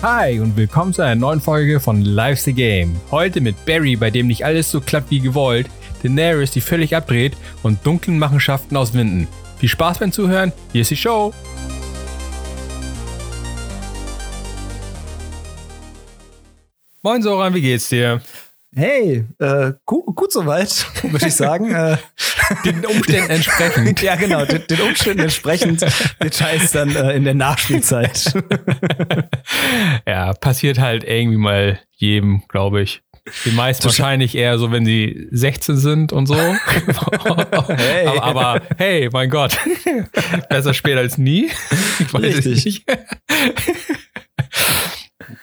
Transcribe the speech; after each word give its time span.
Hi 0.00 0.38
und 0.38 0.56
willkommen 0.56 0.92
zu 0.92 1.02
einer 1.02 1.16
neuen 1.16 1.40
Folge 1.40 1.80
von 1.80 2.02
Life's 2.02 2.44
the 2.44 2.52
Game. 2.52 2.94
Heute 3.10 3.40
mit 3.40 3.66
Barry, 3.66 3.96
bei 3.96 4.12
dem 4.12 4.28
nicht 4.28 4.44
alles 4.44 4.70
so 4.70 4.80
klappt 4.80 5.10
wie 5.10 5.18
gewollt, 5.18 5.68
Daenerys, 6.04 6.52
die 6.52 6.60
völlig 6.60 6.94
abdreht 6.94 7.36
und 7.64 7.84
dunklen 7.84 8.16
Machenschaften 8.16 8.76
aus 8.76 8.94
Winden. 8.94 9.26
Viel 9.58 9.68
Spaß 9.68 9.98
beim 9.98 10.12
Zuhören, 10.12 10.52
hier 10.70 10.82
ist 10.82 10.92
die 10.92 10.96
Show! 10.96 11.34
Moin 17.02 17.20
Soran, 17.20 17.54
wie 17.54 17.62
geht's 17.62 17.88
dir? 17.88 18.22
Hey, 18.74 19.24
äh, 19.38 19.72
gut, 19.86 20.14
gut 20.14 20.30
soweit, 20.32 20.86
würde 21.02 21.26
ich 21.26 21.34
sagen. 21.34 21.72
äh, 21.74 21.96
Den 22.64 22.84
Umständen 22.84 23.30
entsprechend. 23.30 24.02
ja, 24.02 24.14
genau, 24.16 24.44
den, 24.44 24.66
den 24.66 24.80
Umständen 24.82 25.22
entsprechend. 25.22 25.84
Details 26.22 26.72
dann 26.72 26.94
äh, 26.94 27.12
in 27.12 27.24
der 27.24 27.34
Nachspielzeit. 27.34 28.34
ja, 30.06 30.34
passiert 30.34 30.78
halt 30.78 31.04
irgendwie 31.04 31.38
mal 31.38 31.80
jedem, 31.96 32.42
glaube 32.48 32.82
ich. 32.82 33.02
Die 33.44 33.50
meisten 33.50 33.84
wahrscheinlich 33.84 34.34
eher 34.34 34.58
so, 34.58 34.70
wenn 34.70 34.84
sie 34.84 35.28
16 35.30 35.76
sind 35.76 36.12
und 36.12 36.26
so. 36.26 36.36
hey. 36.36 38.06
Aber, 38.06 38.22
aber, 38.22 38.62
hey, 38.78 39.08
mein 39.12 39.28
Gott. 39.28 39.58
Besser 40.48 40.72
spät 40.72 40.96
als 40.96 41.18
nie. 41.18 41.50
Ich 41.98 42.12
weiß 42.12 42.22
Richtig. 42.22 42.56
es 42.58 42.64
nicht. 42.64 42.84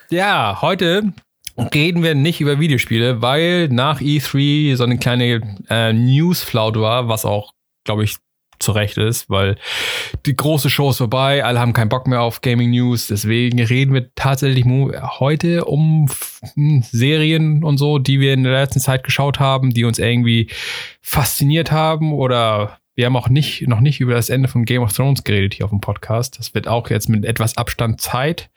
ja, 0.10 0.60
heute 0.62 1.14
reden 1.58 2.04
wir 2.04 2.16
nicht 2.16 2.42
über 2.42 2.60
Videospiele, 2.60 3.22
weil 3.22 3.70
nach 3.70 4.02
E3 4.02 4.76
so 4.76 4.84
eine 4.84 4.98
kleine 4.98 5.42
äh, 5.70 5.94
Newsflaut 5.94 6.78
war, 6.80 7.08
was 7.08 7.26
auch, 7.26 7.54
glaube 7.84 8.04
ich, 8.04 8.18
zu 8.60 8.72
Recht 8.72 8.98
ist, 8.98 9.30
weil 9.30 9.58
die 10.26 10.36
große 10.36 10.70
Show 10.70 10.90
ist 10.90 10.98
vorbei, 10.98 11.44
alle 11.44 11.60
haben 11.60 11.74
keinen 11.74 11.90
Bock 11.90 12.08
mehr 12.08 12.22
auf 12.22 12.42
Gaming 12.42 12.72
News, 12.72 13.08
deswegen 13.08 13.62
reden 13.62 13.94
wir 13.94 14.14
tatsächlich 14.16 14.66
heute 14.66 15.66
um 15.66 16.10
hm, 16.54 16.84
Serien 16.84 17.64
und 17.64 17.78
so, 17.78 18.00
die 18.00 18.20
wir 18.20 18.34
in 18.34 18.44
der 18.44 18.54
letzten 18.54 18.80
Zeit 18.80 19.04
geschaut 19.04 19.40
haben, 19.40 19.74
die 19.74 19.84
uns 19.84 20.00
irgendwie 20.00 20.50
fasziniert 21.02 21.72
haben 21.72 22.14
oder 22.14 22.78
wir 22.96 23.06
haben 23.06 23.16
auch 23.18 23.30
nicht, 23.30 23.68
noch 23.68 23.82
nicht 23.82 24.00
über 24.00 24.14
das 24.14 24.30
Ende 24.30 24.48
von 24.48 24.64
Game 24.64 24.82
of 24.82 24.94
Thrones 24.94 25.24
geredet 25.24 25.54
hier 25.54 25.66
auf 25.66 25.72
dem 25.72 25.82
Podcast. 25.82 26.40
Das 26.40 26.54
wird 26.54 26.68
auch 26.68 26.90
jetzt 26.90 27.10
mit 27.10 27.26
etwas 27.26 27.58
Abstand 27.58 28.00
Zeit, 28.00 28.50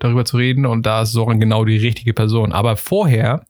darüber 0.00 0.24
zu 0.24 0.36
reden 0.36 0.66
und 0.66 0.84
da 0.84 1.02
ist 1.02 1.12
Soren 1.12 1.38
genau 1.38 1.64
die 1.64 1.76
richtige 1.76 2.12
Person. 2.12 2.52
Aber 2.52 2.76
vorher 2.76 3.46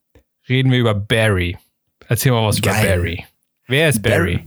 reden 0.48 0.70
wir 0.70 0.78
über 0.78 0.94
Barry. 0.94 1.56
Erzähl 2.08 2.32
mal 2.32 2.46
was 2.46 2.58
über 2.58 2.72
Geil. 2.72 2.86
Barry. 2.86 3.24
Wer 3.66 3.88
ist 3.88 4.02
Barry? 4.02 4.40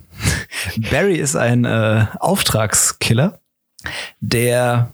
Barry 0.92 1.16
ist 1.18 1.36
ein 1.36 1.66
äh, 1.66 2.06
Auftragskiller, 2.20 3.40
der 4.20 4.94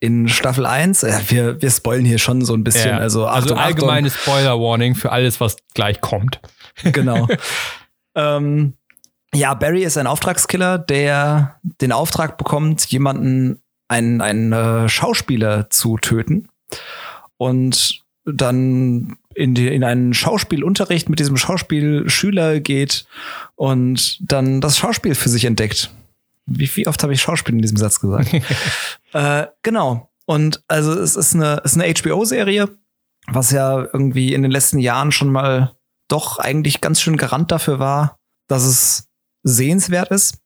in 0.00 0.28
Staffel 0.28 0.64
1, 0.64 1.02
äh, 1.02 1.20
wir, 1.28 1.60
wir 1.60 1.70
spoilen 1.70 2.04
hier 2.04 2.18
schon 2.18 2.44
so 2.44 2.54
ein 2.54 2.64
bisschen, 2.64 2.90
Ja, 2.90 2.98
also, 2.98 3.26
also 3.26 3.54
Achtung, 3.54 3.58
allgemeine 3.58 4.10
Spoiler-Warning 4.10 4.94
für 4.94 5.12
alles, 5.12 5.40
was 5.40 5.56
gleich 5.74 6.00
kommt. 6.00 6.40
Genau. 6.84 7.26
ähm, 8.14 8.74
ja, 9.34 9.54
Barry 9.54 9.84
ist 9.84 9.98
ein 9.98 10.06
Auftragskiller, 10.06 10.78
der 10.78 11.60
den 11.62 11.92
Auftrag 11.92 12.38
bekommt, 12.38 12.86
jemanden, 12.86 13.62
einen, 13.88 14.20
einen 14.20 14.52
äh, 14.52 14.88
Schauspieler 14.88 15.70
zu 15.70 15.98
töten 15.98 16.48
und 17.36 18.02
dann 18.24 19.16
in, 19.34 19.54
die, 19.54 19.68
in 19.68 19.84
einen 19.84 20.12
Schauspielunterricht 20.14 21.08
mit 21.08 21.20
diesem 21.20 21.36
Schauspielschüler 21.36 22.60
geht 22.60 23.06
und 23.54 24.18
dann 24.20 24.60
das 24.60 24.76
Schauspiel 24.76 25.14
für 25.14 25.28
sich 25.28 25.44
entdeckt. 25.44 25.90
Wie, 26.46 26.68
wie 26.76 26.86
oft 26.86 27.02
habe 27.02 27.12
ich 27.12 27.22
Schauspiel 27.22 27.54
in 27.54 27.62
diesem 27.62 27.76
Satz 27.76 28.00
gesagt? 28.00 28.32
äh, 29.12 29.46
genau. 29.62 30.10
Und 30.26 30.62
also 30.68 30.92
es 30.92 31.16
ist 31.16 31.34
eine, 31.34 31.62
es 31.64 31.76
ist 31.76 31.80
eine 31.80 31.94
HBO-Serie, 31.94 32.68
was 33.28 33.50
ja 33.50 33.86
irgendwie 33.92 34.34
in 34.34 34.42
den 34.42 34.50
letzten 34.50 34.78
Jahren 34.78 35.12
schon 35.12 35.30
mal 35.30 35.74
doch 36.08 36.38
eigentlich 36.38 36.80
ganz 36.80 37.00
schön 37.00 37.16
garant 37.16 37.50
dafür 37.50 37.78
war, 37.78 38.18
dass 38.48 38.64
es 38.64 39.07
sehenswert 39.42 40.10
ist. 40.10 40.38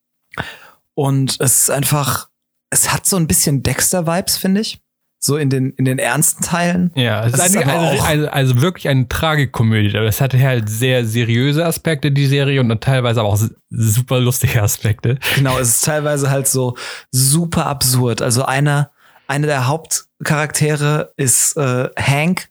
Und 0.94 1.40
es 1.40 1.62
ist 1.62 1.70
einfach, 1.70 2.28
es 2.70 2.92
hat 2.92 3.06
so 3.06 3.16
ein 3.16 3.26
bisschen 3.26 3.62
Dexter-Vibes, 3.62 4.36
finde 4.36 4.60
ich. 4.60 4.80
So 5.24 5.36
in 5.36 5.50
den, 5.50 5.70
in 5.74 5.84
den 5.84 6.00
ernsten 6.00 6.42
Teilen. 6.42 6.90
Ja, 6.96 7.24
es 7.24 7.32
Das 7.32 7.50
ist, 7.50 7.54
ist 7.54 7.66
also, 7.68 8.02
also, 8.02 8.28
also 8.28 8.60
wirklich 8.60 8.88
eine 8.88 9.06
Tragikomödie. 9.06 9.96
Aber 9.96 10.08
es 10.08 10.20
hatte 10.20 10.40
halt 10.42 10.68
sehr 10.68 11.06
seriöse 11.06 11.64
Aspekte, 11.64 12.10
die 12.10 12.26
Serie, 12.26 12.60
und 12.60 12.68
dann 12.68 12.80
teilweise 12.80 13.20
aber 13.20 13.28
auch 13.28 13.40
super 13.70 14.18
lustige 14.18 14.60
Aspekte. 14.60 15.18
Genau, 15.36 15.58
es 15.60 15.76
ist 15.76 15.84
teilweise 15.84 16.28
halt 16.28 16.48
so 16.48 16.76
super 17.12 17.66
absurd. 17.66 18.20
Also 18.20 18.44
einer, 18.44 18.90
einer 19.28 19.46
der 19.46 19.68
Hauptcharaktere 19.68 21.12
ist 21.16 21.56
äh, 21.56 21.88
Hank, 21.96 22.48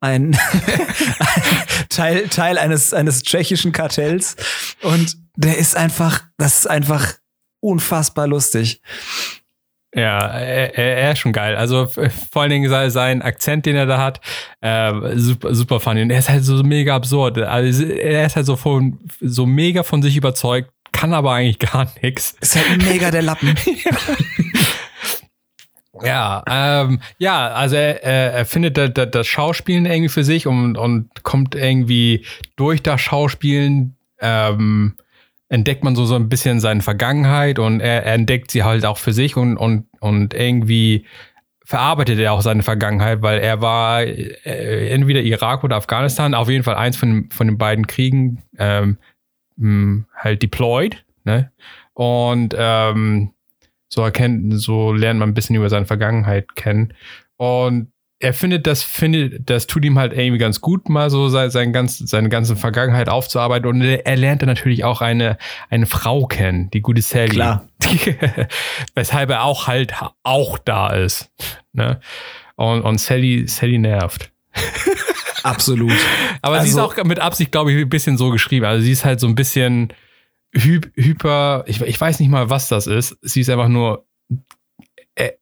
ein 0.00 0.38
Teil, 1.90 2.28
Teil 2.28 2.56
eines, 2.56 2.94
eines 2.94 3.24
tschechischen 3.24 3.72
Kartells. 3.72 4.36
Und 4.80 5.18
der 5.36 5.58
ist 5.58 5.76
einfach, 5.76 6.22
das 6.38 6.58
ist 6.60 6.66
einfach 6.66 7.14
unfassbar 7.60 8.26
lustig. 8.26 8.80
Ja, 9.94 10.18
er, 10.18 10.74
er 10.74 11.12
ist 11.12 11.20
schon 11.20 11.32
geil. 11.32 11.56
Also 11.56 11.86
vor 11.86 12.42
allen 12.42 12.50
Dingen 12.50 12.68
sein, 12.68 12.90
sein 12.90 13.22
Akzent, 13.22 13.64
den 13.64 13.76
er 13.76 13.86
da 13.86 13.98
hat, 13.98 14.20
äh, 14.60 14.92
super, 15.16 15.54
super 15.54 15.80
funny. 15.80 16.02
Und 16.02 16.10
er 16.10 16.18
ist 16.18 16.28
halt 16.28 16.44
so 16.44 16.62
mega 16.62 16.94
absurd. 16.94 17.38
Also 17.38 17.84
er 17.84 18.26
ist 18.26 18.36
halt 18.36 18.44
so 18.44 18.56
von, 18.56 18.98
so 19.20 19.46
mega 19.46 19.82
von 19.82 20.02
sich 20.02 20.16
überzeugt, 20.16 20.70
kann 20.92 21.14
aber 21.14 21.32
eigentlich 21.32 21.58
gar 21.72 21.90
nichts. 22.02 22.36
Ist 22.40 22.56
halt 22.56 22.82
mega 22.82 23.10
der 23.10 23.22
Lappen. 23.22 23.54
Ja, 26.04 26.42
ähm, 26.46 27.00
ja, 27.18 27.48
also 27.48 27.76
er, 27.76 28.02
er, 28.04 28.32
er 28.32 28.44
findet 28.44 28.76
das, 28.76 28.90
das, 28.92 29.10
das 29.10 29.26
Schauspielen 29.26 29.86
irgendwie 29.86 30.08
für 30.08 30.24
sich 30.24 30.46
und, 30.46 30.76
und 30.76 31.08
kommt 31.22 31.54
irgendwie 31.54 32.26
durch 32.56 32.82
das 32.82 33.00
Schauspielen, 33.00 33.96
ähm, 34.20 34.96
entdeckt 35.48 35.84
man 35.84 35.94
so, 35.94 36.04
so 36.06 36.16
ein 36.16 36.28
bisschen 36.28 36.60
seine 36.60 36.82
Vergangenheit 36.82 37.58
und 37.58 37.80
er, 37.80 38.04
er 38.04 38.14
entdeckt 38.14 38.50
sie 38.50 38.64
halt 38.64 38.84
auch 38.84 38.98
für 38.98 39.12
sich 39.12 39.36
und, 39.36 39.56
und, 39.56 39.86
und 40.00 40.34
irgendwie 40.34 41.06
verarbeitet 41.64 42.18
er 42.18 42.32
auch 42.32 42.42
seine 42.42 42.62
Vergangenheit, 42.62 43.22
weil 43.22 43.40
er 43.40 43.60
war 43.60 44.02
äh, 44.02 44.88
entweder 44.88 45.20
Irak 45.20 45.64
oder 45.64 45.76
Afghanistan, 45.76 46.34
auf 46.34 46.48
jeden 46.48 46.62
Fall 46.62 46.76
eins 46.76 46.96
von, 46.96 47.28
von 47.30 47.48
den 47.48 47.58
beiden 47.58 47.86
Kriegen 47.86 48.42
ähm, 48.58 48.98
mh, 49.56 50.04
halt 50.14 50.42
deployed, 50.42 51.04
ne? 51.24 51.50
Und 51.94 52.54
ähm, 52.56 53.32
so 53.88 54.02
erkennt, 54.02 54.60
so 54.60 54.92
lernt 54.92 55.18
man 55.18 55.30
ein 55.30 55.34
bisschen 55.34 55.56
über 55.56 55.70
seine 55.70 55.86
Vergangenheit 55.86 56.54
kennen. 56.54 56.92
Und 57.36 57.90
er 58.26 58.34
findet, 58.34 58.66
das 58.66 58.82
findet, 58.82 59.48
das 59.48 59.68
tut 59.68 59.84
ihm 59.84 59.98
halt 59.98 60.12
irgendwie 60.12 60.38
ganz 60.38 60.60
gut, 60.60 60.88
mal 60.88 61.10
so 61.10 61.28
sein, 61.28 61.48
sein 61.50 61.72
ganz, 61.72 61.98
seine 61.98 62.28
ganze 62.28 62.56
Vergangenheit 62.56 63.08
aufzuarbeiten. 63.08 63.68
Und 63.68 63.82
er 63.82 64.04
er 64.04 64.16
lernte 64.16 64.46
natürlich 64.46 64.82
auch 64.82 65.00
eine, 65.00 65.38
eine 65.70 65.86
Frau 65.86 66.26
kennen, 66.26 66.68
die 66.72 66.80
gute 66.80 67.02
Sally. 67.02 67.30
Klar. 67.30 67.68
Weshalb 68.96 69.30
er 69.30 69.44
auch 69.44 69.68
halt 69.68 69.94
auch 70.24 70.58
da 70.58 70.88
ist. 70.92 71.30
Ne? 71.72 72.00
Und, 72.56 72.82
und 72.82 72.98
Sally, 72.98 73.46
Sally 73.46 73.78
nervt. 73.78 74.32
Absolut. 75.44 75.92
Aber 76.42 76.60
sie 76.62 76.70
ist 76.70 76.76
Also- 76.76 77.00
auch 77.00 77.04
mit 77.04 77.20
Absicht, 77.20 77.52
glaube 77.52 77.72
ich, 77.72 77.80
ein 77.80 77.88
bisschen 77.88 78.18
so 78.18 78.30
geschrieben. 78.30 78.66
Also 78.66 78.82
sie 78.82 78.90
ist 78.90 79.04
halt 79.04 79.20
so 79.20 79.28
ein 79.28 79.36
bisschen 79.36 79.92
hy 80.52 80.80
hyper, 80.96 81.62
ich, 81.68 81.80
ich 81.80 82.00
weiß 82.00 82.18
nicht 82.18 82.30
mal, 82.30 82.50
was 82.50 82.68
das 82.68 82.88
ist. 82.88 83.16
Sie 83.22 83.40
ist 83.42 83.50
einfach 83.50 83.68
nur 83.68 84.04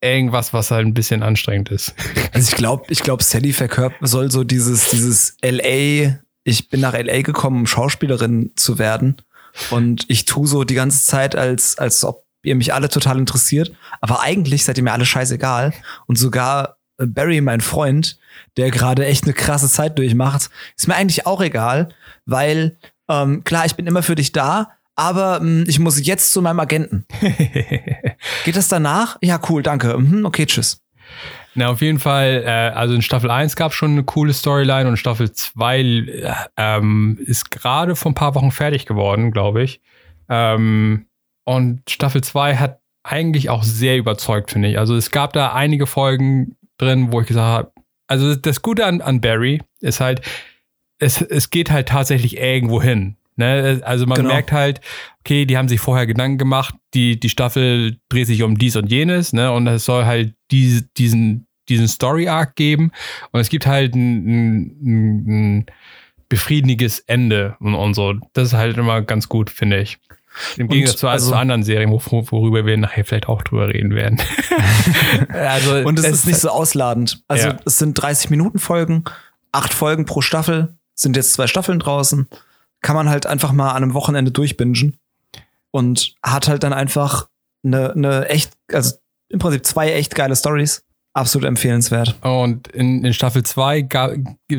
irgendwas, 0.00 0.52
was 0.52 0.70
halt 0.70 0.86
ein 0.86 0.94
bisschen 0.94 1.22
anstrengend 1.22 1.70
ist. 1.70 1.94
Also 2.32 2.50
ich 2.50 2.56
glaube, 2.56 2.84
ich 2.88 3.02
glaube, 3.02 3.22
Sally 3.22 3.52
verkörpert 3.52 4.08
soll 4.08 4.28
so 4.30 4.42
dieses, 4.42 4.90
dieses 4.90 5.36
LA, 5.44 6.18
ich 6.42 6.68
bin 6.68 6.80
nach 6.80 6.94
LA 6.94 7.22
gekommen, 7.22 7.60
um 7.60 7.66
Schauspielerin 7.66 8.50
zu 8.56 8.80
werden. 8.80 9.22
Und 9.70 10.04
ich 10.08 10.24
tue 10.24 10.48
so 10.48 10.64
die 10.64 10.74
ganze 10.74 11.06
Zeit, 11.06 11.36
als, 11.36 11.78
als 11.78 12.04
ob 12.04 12.24
ihr 12.42 12.56
mich 12.56 12.74
alle 12.74 12.88
total 12.88 13.18
interessiert. 13.18 13.72
Aber 14.00 14.20
eigentlich 14.20 14.64
seid 14.64 14.78
ihr 14.78 14.82
mir 14.82 14.92
alle 14.92 15.06
scheißegal. 15.06 15.72
Und 16.06 16.18
sogar 16.18 16.78
äh, 16.98 17.06
Barry, 17.06 17.40
mein 17.40 17.60
Freund, 17.60 18.18
der 18.56 18.72
gerade 18.72 19.06
echt 19.06 19.24
eine 19.24 19.32
krasse 19.32 19.68
Zeit 19.68 19.96
durchmacht, 19.98 20.50
ist 20.76 20.88
mir 20.88 20.96
eigentlich 20.96 21.26
auch 21.26 21.40
egal, 21.40 21.90
weil 22.26 22.76
ähm, 23.08 23.44
klar, 23.44 23.66
ich 23.66 23.74
bin 23.74 23.86
immer 23.86 24.02
für 24.02 24.14
dich 24.14 24.32
da, 24.32 24.72
aber 24.96 25.40
ähm, 25.40 25.64
ich 25.66 25.78
muss 25.78 26.04
jetzt 26.04 26.32
zu 26.32 26.42
meinem 26.42 26.60
Agenten. 26.60 27.06
Geht 28.44 28.56
das 28.56 28.68
danach? 28.68 29.18
Ja, 29.22 29.40
cool, 29.48 29.62
danke. 29.62 29.98
Mhm, 29.98 30.24
okay, 30.24 30.46
tschüss. 30.46 30.80
Na, 31.54 31.68
auf 31.68 31.82
jeden 31.82 32.00
Fall, 32.00 32.42
äh, 32.44 32.50
also 32.74 32.94
in 32.94 33.02
Staffel 33.02 33.30
1 33.30 33.54
gab 33.54 33.70
es 33.70 33.76
schon 33.76 33.92
eine 33.92 34.04
coole 34.04 34.32
Storyline 34.32 34.88
und 34.88 34.96
Staffel 34.96 35.30
2 35.30 35.80
äh, 35.80 36.34
ähm, 36.56 37.18
ist 37.24 37.50
gerade 37.50 37.94
vor 37.94 38.10
ein 38.10 38.16
paar 38.16 38.34
Wochen 38.34 38.50
fertig 38.50 38.86
geworden, 38.86 39.30
glaube 39.30 39.62
ich. 39.62 39.80
Ähm, 40.28 41.06
und 41.44 41.88
Staffel 41.88 42.22
2 42.22 42.56
hat 42.56 42.80
eigentlich 43.04 43.50
auch 43.50 43.62
sehr 43.62 43.98
überzeugt, 43.98 44.50
finde 44.50 44.68
ich. 44.68 44.78
Also 44.78 44.96
es 44.96 45.10
gab 45.10 45.32
da 45.32 45.52
einige 45.52 45.86
Folgen 45.86 46.56
drin, 46.78 47.12
wo 47.12 47.20
ich 47.20 47.28
gesagt 47.28 47.46
habe, 47.46 47.72
also 48.08 48.34
das 48.34 48.62
Gute 48.62 48.86
an, 48.86 49.00
an 49.00 49.20
Barry 49.20 49.62
ist 49.80 50.00
halt, 50.00 50.22
es, 50.98 51.20
es 51.20 51.50
geht 51.50 51.70
halt 51.70 51.88
tatsächlich 51.88 52.38
irgendwo 52.38 52.82
hin. 52.82 53.16
Ne? 53.36 53.80
Also 53.84 54.06
man 54.06 54.16
Genau. 54.16 54.28
merkt 54.28 54.52
halt, 54.52 54.80
okay, 55.20 55.44
die 55.46 55.56
haben 55.56 55.68
sich 55.68 55.80
vorher 55.80 56.06
Gedanken 56.06 56.38
gemacht, 56.38 56.74
die, 56.94 57.18
die 57.18 57.28
Staffel 57.28 57.98
dreht 58.08 58.26
sich 58.26 58.42
um 58.42 58.58
dies 58.58 58.76
und 58.76 58.90
jenes, 58.90 59.32
ne? 59.32 59.50
Und 59.52 59.66
es 59.66 59.84
soll 59.84 60.04
halt 60.04 60.34
diese, 60.50 60.82
diesen, 60.96 61.46
diesen 61.68 61.88
Story-Arc 61.88 62.56
geben 62.56 62.92
und 63.32 63.40
es 63.40 63.48
gibt 63.48 63.66
halt 63.66 63.94
ein, 63.94 64.26
ein, 64.26 65.58
ein 65.58 65.66
befriedigendes 66.28 67.00
Ende 67.00 67.56
und, 67.60 67.74
und, 67.74 67.94
so. 67.94 68.14
Das 68.32 68.48
ist 68.48 68.54
halt 68.54 68.76
immer 68.76 69.02
ganz 69.02 69.28
gut, 69.28 69.50
finde 69.50 69.80
ich. 69.80 69.98
Im 70.56 70.68
Gegensatz 70.68 70.98
zu, 70.98 71.08
also, 71.08 71.30
zu 71.30 71.36
anderen 71.36 71.62
Serien, 71.62 71.90
worüber 71.90 72.66
wir 72.66 72.76
nachher 72.76 73.04
vielleicht 73.04 73.28
auch 73.28 73.42
drüber 73.42 73.68
reden 73.68 73.94
werden. 73.94 74.20
also, 75.28 75.76
und 75.76 75.98
es, 75.98 76.06
es 76.06 76.12
ist 76.12 76.26
nicht 76.26 76.40
so 76.40 76.48
ausladend. 76.48 77.22
Also 77.28 77.48
ja. 77.48 77.56
es 77.64 77.78
sind 77.78 77.94
30 77.94 78.30
Minuten 78.30 78.58
Folgen, 78.58 79.04
acht 79.52 79.72
Folgen 79.72 80.06
pro 80.06 80.22
Staffel, 80.22 80.74
sind 80.94 81.16
jetzt 81.16 81.34
zwei 81.34 81.46
Staffeln 81.46 81.78
draußen. 81.78 82.28
Kann 82.84 82.96
man 82.96 83.08
halt 83.08 83.24
einfach 83.26 83.52
mal 83.52 83.70
an 83.70 83.82
einem 83.82 83.94
Wochenende 83.94 84.30
durchbingen 84.30 84.98
und 85.70 86.14
hat 86.22 86.48
halt 86.48 86.62
dann 86.64 86.74
einfach 86.74 87.30
eine, 87.64 87.92
eine 87.92 88.28
echt, 88.28 88.52
also 88.70 88.96
im 89.30 89.38
Prinzip 89.38 89.64
zwei 89.64 89.90
echt 89.90 90.14
geile 90.14 90.36
Stories. 90.36 90.84
Absolut 91.14 91.48
empfehlenswert. 91.48 92.14
Und 92.20 92.68
in, 92.68 93.02
in 93.02 93.14
Staffel 93.14 93.42
2, 93.42 93.88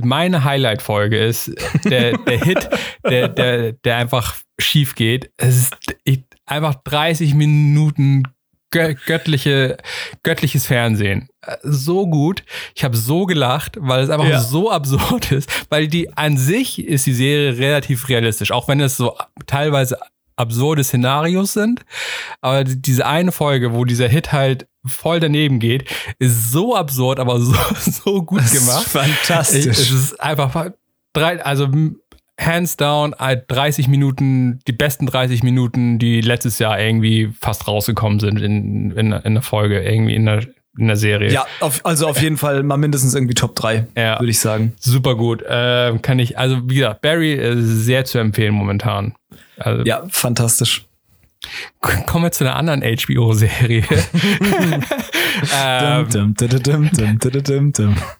meine 0.01 0.43
Highlight-Folge 0.43 1.23
ist 1.23 1.51
der, 1.83 2.17
der 2.17 2.43
Hit, 2.43 2.67
der, 3.03 3.27
der, 3.27 3.73
der 3.73 3.97
einfach 3.97 4.37
schief 4.59 4.95
geht. 4.95 5.31
Es 5.37 5.69
ist 6.03 6.23
einfach 6.47 6.73
30 6.83 7.35
Minuten 7.35 8.23
göttliche, 8.71 9.77
göttliches 10.23 10.65
Fernsehen. 10.65 11.29
So 11.63 12.07
gut. 12.07 12.43
Ich 12.75 12.83
habe 12.83 12.97
so 12.97 13.25
gelacht, 13.25 13.77
weil 13.79 14.03
es 14.03 14.09
einfach 14.09 14.27
ja. 14.27 14.41
so 14.41 14.71
absurd 14.71 15.31
ist. 15.31 15.49
Weil 15.69 15.87
die 15.87 16.15
an 16.17 16.37
sich 16.37 16.83
ist 16.83 17.05
die 17.05 17.13
Serie 17.13 17.57
relativ 17.57 18.09
realistisch, 18.09 18.51
auch 18.51 18.67
wenn 18.67 18.81
es 18.81 18.97
so 18.97 19.15
teilweise 19.45 19.97
absurde 20.35 20.83
Szenarios 20.83 21.53
sind. 21.53 21.85
Aber 22.41 22.63
diese 22.63 23.05
eine 23.05 23.31
Folge, 23.31 23.73
wo 23.73 23.85
dieser 23.85 24.07
Hit 24.07 24.31
halt 24.31 24.67
voll 24.85 25.19
daneben 25.19 25.59
geht, 25.59 25.89
ist 26.19 26.51
so 26.51 26.75
absurd, 26.75 27.19
aber 27.19 27.39
so, 27.39 27.55
so 27.79 28.23
gut 28.23 28.41
das 28.41 28.51
gemacht. 28.51 28.85
Ist 28.85 28.91
fantastisch. 28.91 29.65
Es 29.65 29.91
ist 29.91 30.19
einfach 30.19 30.71
drei, 31.13 31.43
also 31.43 31.69
hands 32.39 32.77
down 32.77 33.15
30 33.17 33.87
Minuten, 33.87 34.59
die 34.67 34.73
besten 34.73 35.05
30 35.05 35.43
Minuten, 35.43 35.99
die 35.99 36.21
letztes 36.21 36.59
Jahr 36.59 36.79
irgendwie 36.79 37.31
fast 37.39 37.67
rausgekommen 37.67 38.19
sind 38.19 38.41
in, 38.41 38.91
in, 38.91 39.11
in 39.11 39.33
der 39.33 39.43
Folge, 39.43 39.81
irgendwie 39.81 40.15
in 40.15 40.25
der, 40.25 40.41
in 40.77 40.87
der 40.87 40.97
Serie. 40.97 41.31
Ja, 41.31 41.45
auf, 41.61 41.85
also 41.85 42.07
auf 42.07 42.21
jeden 42.21 42.37
Fall 42.37 42.63
mal 42.63 42.77
mindestens 42.77 43.15
irgendwie 43.15 43.35
Top 43.35 43.55
3, 43.55 43.87
ja. 43.97 44.19
würde 44.19 44.29
ich 44.29 44.39
sagen. 44.39 44.73
Super 44.79 45.15
gut. 45.15 45.41
Äh, 45.43 45.97
kann 46.01 46.19
ich, 46.19 46.37
also 46.37 46.61
wie 46.69 46.75
gesagt, 46.75 47.01
Barry 47.01 47.33
ist 47.33 47.85
sehr 47.85 48.05
zu 48.05 48.19
empfehlen 48.19 48.53
momentan. 48.53 49.15
Also, 49.57 49.83
ja, 49.83 50.03
fantastisch. 50.09 50.85
Kommen 51.79 52.23
wir 52.23 52.31
zu 52.31 52.43
einer 52.43 52.55
anderen 52.55 52.81
HBO-Serie. 52.81 53.83
ähm, 55.55 56.07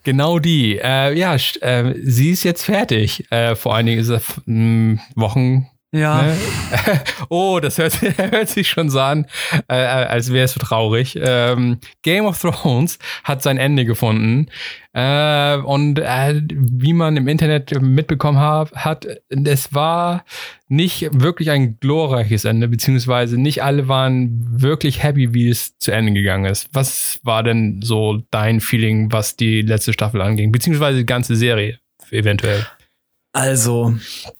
genau 0.04 0.38
die. 0.38 0.78
Äh, 0.78 1.18
ja, 1.18 1.34
äh, 1.34 1.94
sie 2.02 2.30
ist 2.30 2.44
jetzt 2.44 2.64
fertig. 2.64 3.30
Äh, 3.30 3.54
vor 3.54 3.74
einigen 3.74 4.04
hm, 4.46 5.00
Wochen 5.14 5.68
ja. 5.92 6.22
Ne? 6.22 6.36
oh, 7.28 7.60
das 7.60 7.78
hört, 7.78 8.00
hört, 8.18 8.48
sich 8.48 8.68
schon 8.68 8.90
so 8.90 9.00
an, 9.00 9.26
äh, 9.68 9.74
als 9.74 10.32
wäre 10.32 10.44
es 10.44 10.52
so 10.52 10.60
traurig. 10.60 11.18
Ähm, 11.20 11.78
Game 12.02 12.26
of 12.26 12.40
Thrones 12.40 12.98
hat 13.24 13.42
sein 13.42 13.56
Ende 13.56 13.84
gefunden. 13.84 14.48
Äh, 14.92 15.58
und 15.58 15.98
äh, 15.98 16.42
wie 16.50 16.92
man 16.92 17.16
im 17.16 17.28
Internet 17.28 17.80
mitbekommen 17.80 18.38
hat, 18.38 18.72
hat, 18.72 19.06
es 19.28 19.74
war 19.74 20.24
nicht 20.68 21.08
wirklich 21.12 21.50
ein 21.50 21.78
glorreiches 21.78 22.44
Ende, 22.44 22.68
beziehungsweise 22.68 23.38
nicht 23.40 23.62
alle 23.62 23.88
waren 23.88 24.62
wirklich 24.62 25.02
happy, 25.02 25.34
wie 25.34 25.48
es 25.48 25.78
zu 25.78 25.92
Ende 25.92 26.12
gegangen 26.12 26.46
ist. 26.46 26.68
Was 26.72 27.20
war 27.22 27.42
denn 27.42 27.80
so 27.82 28.22
dein 28.30 28.60
Feeling, 28.60 29.12
was 29.12 29.36
die 29.36 29.62
letzte 29.62 29.92
Staffel 29.92 30.20
anging, 30.20 30.50
beziehungsweise 30.50 30.98
die 30.98 31.06
ganze 31.06 31.36
Serie 31.36 31.78
eventuell? 32.10 32.66
Also, 33.36 33.94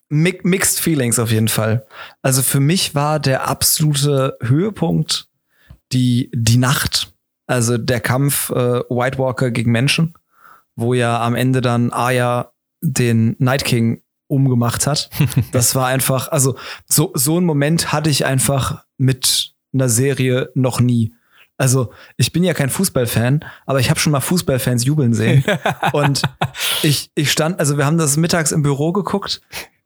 mi 0.09 0.41
mixed 0.43 0.81
feelings 0.81 1.19
auf 1.19 1.31
jeden 1.31 1.49
Fall. 1.49 1.87
Also 2.23 2.41
für 2.41 2.61
mich 2.61 2.95
war 2.95 3.21
der 3.21 3.47
absolute 3.47 4.39
Höhepunkt 4.41 5.29
die, 5.93 6.31
die 6.35 6.57
Nacht. 6.57 7.13
Also 7.47 7.77
der 7.77 8.01
Kampf 8.01 8.49
äh, 8.49 8.81
White 8.89 9.19
Walker 9.19 9.51
gegen 9.51 9.71
Menschen, 9.71 10.15
wo 10.77 10.95
ja 10.95 11.21
am 11.21 11.35
Ende 11.35 11.61
dann 11.61 11.93
Arya 11.93 12.53
den 12.81 13.37
Night 13.39 13.67
King 13.67 14.01
umgemacht 14.29 14.87
hat. 14.87 15.11
Das 15.53 15.75
war 15.75 15.89
einfach, 15.89 16.29
also 16.29 16.57
so, 16.87 17.13
so 17.13 17.39
ein 17.39 17.45
Moment 17.45 17.93
hatte 17.93 18.09
ich 18.09 18.25
einfach 18.25 18.87
mit 18.97 19.53
einer 19.75 19.91
Serie 19.91 20.51
noch 20.55 20.81
nie. 20.81 21.13
Also, 21.59 21.93
ich 22.17 22.33
bin 22.33 22.45
ja 22.45 22.53
kein 22.53 22.69
Fußballfan, 22.69 23.45
aber 23.65 23.81
ich 23.81 23.89
habe 23.89 23.99
schon 23.99 24.13
mal 24.13 24.21
Fußballfans 24.21 24.85
jubeln 24.85 25.15
sehen. 25.15 25.43
und 25.93 26.23
ich, 26.83 27.11
ich 27.15 27.33
stand, 27.33 27.59
also 27.59 27.79
wir 27.79 27.87
haben 27.87 27.99
das 27.99 28.17
mittags 28.17 28.53
im 28.53 28.63
Büro 28.63 28.93
geguckt. 28.93 29.41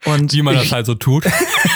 Und 0.07 0.33
Wie 0.33 0.43
man 0.43 0.55
ich, 0.55 0.63
das 0.63 0.73
halt 0.73 0.87
so 0.87 0.95
tut. 0.95 1.25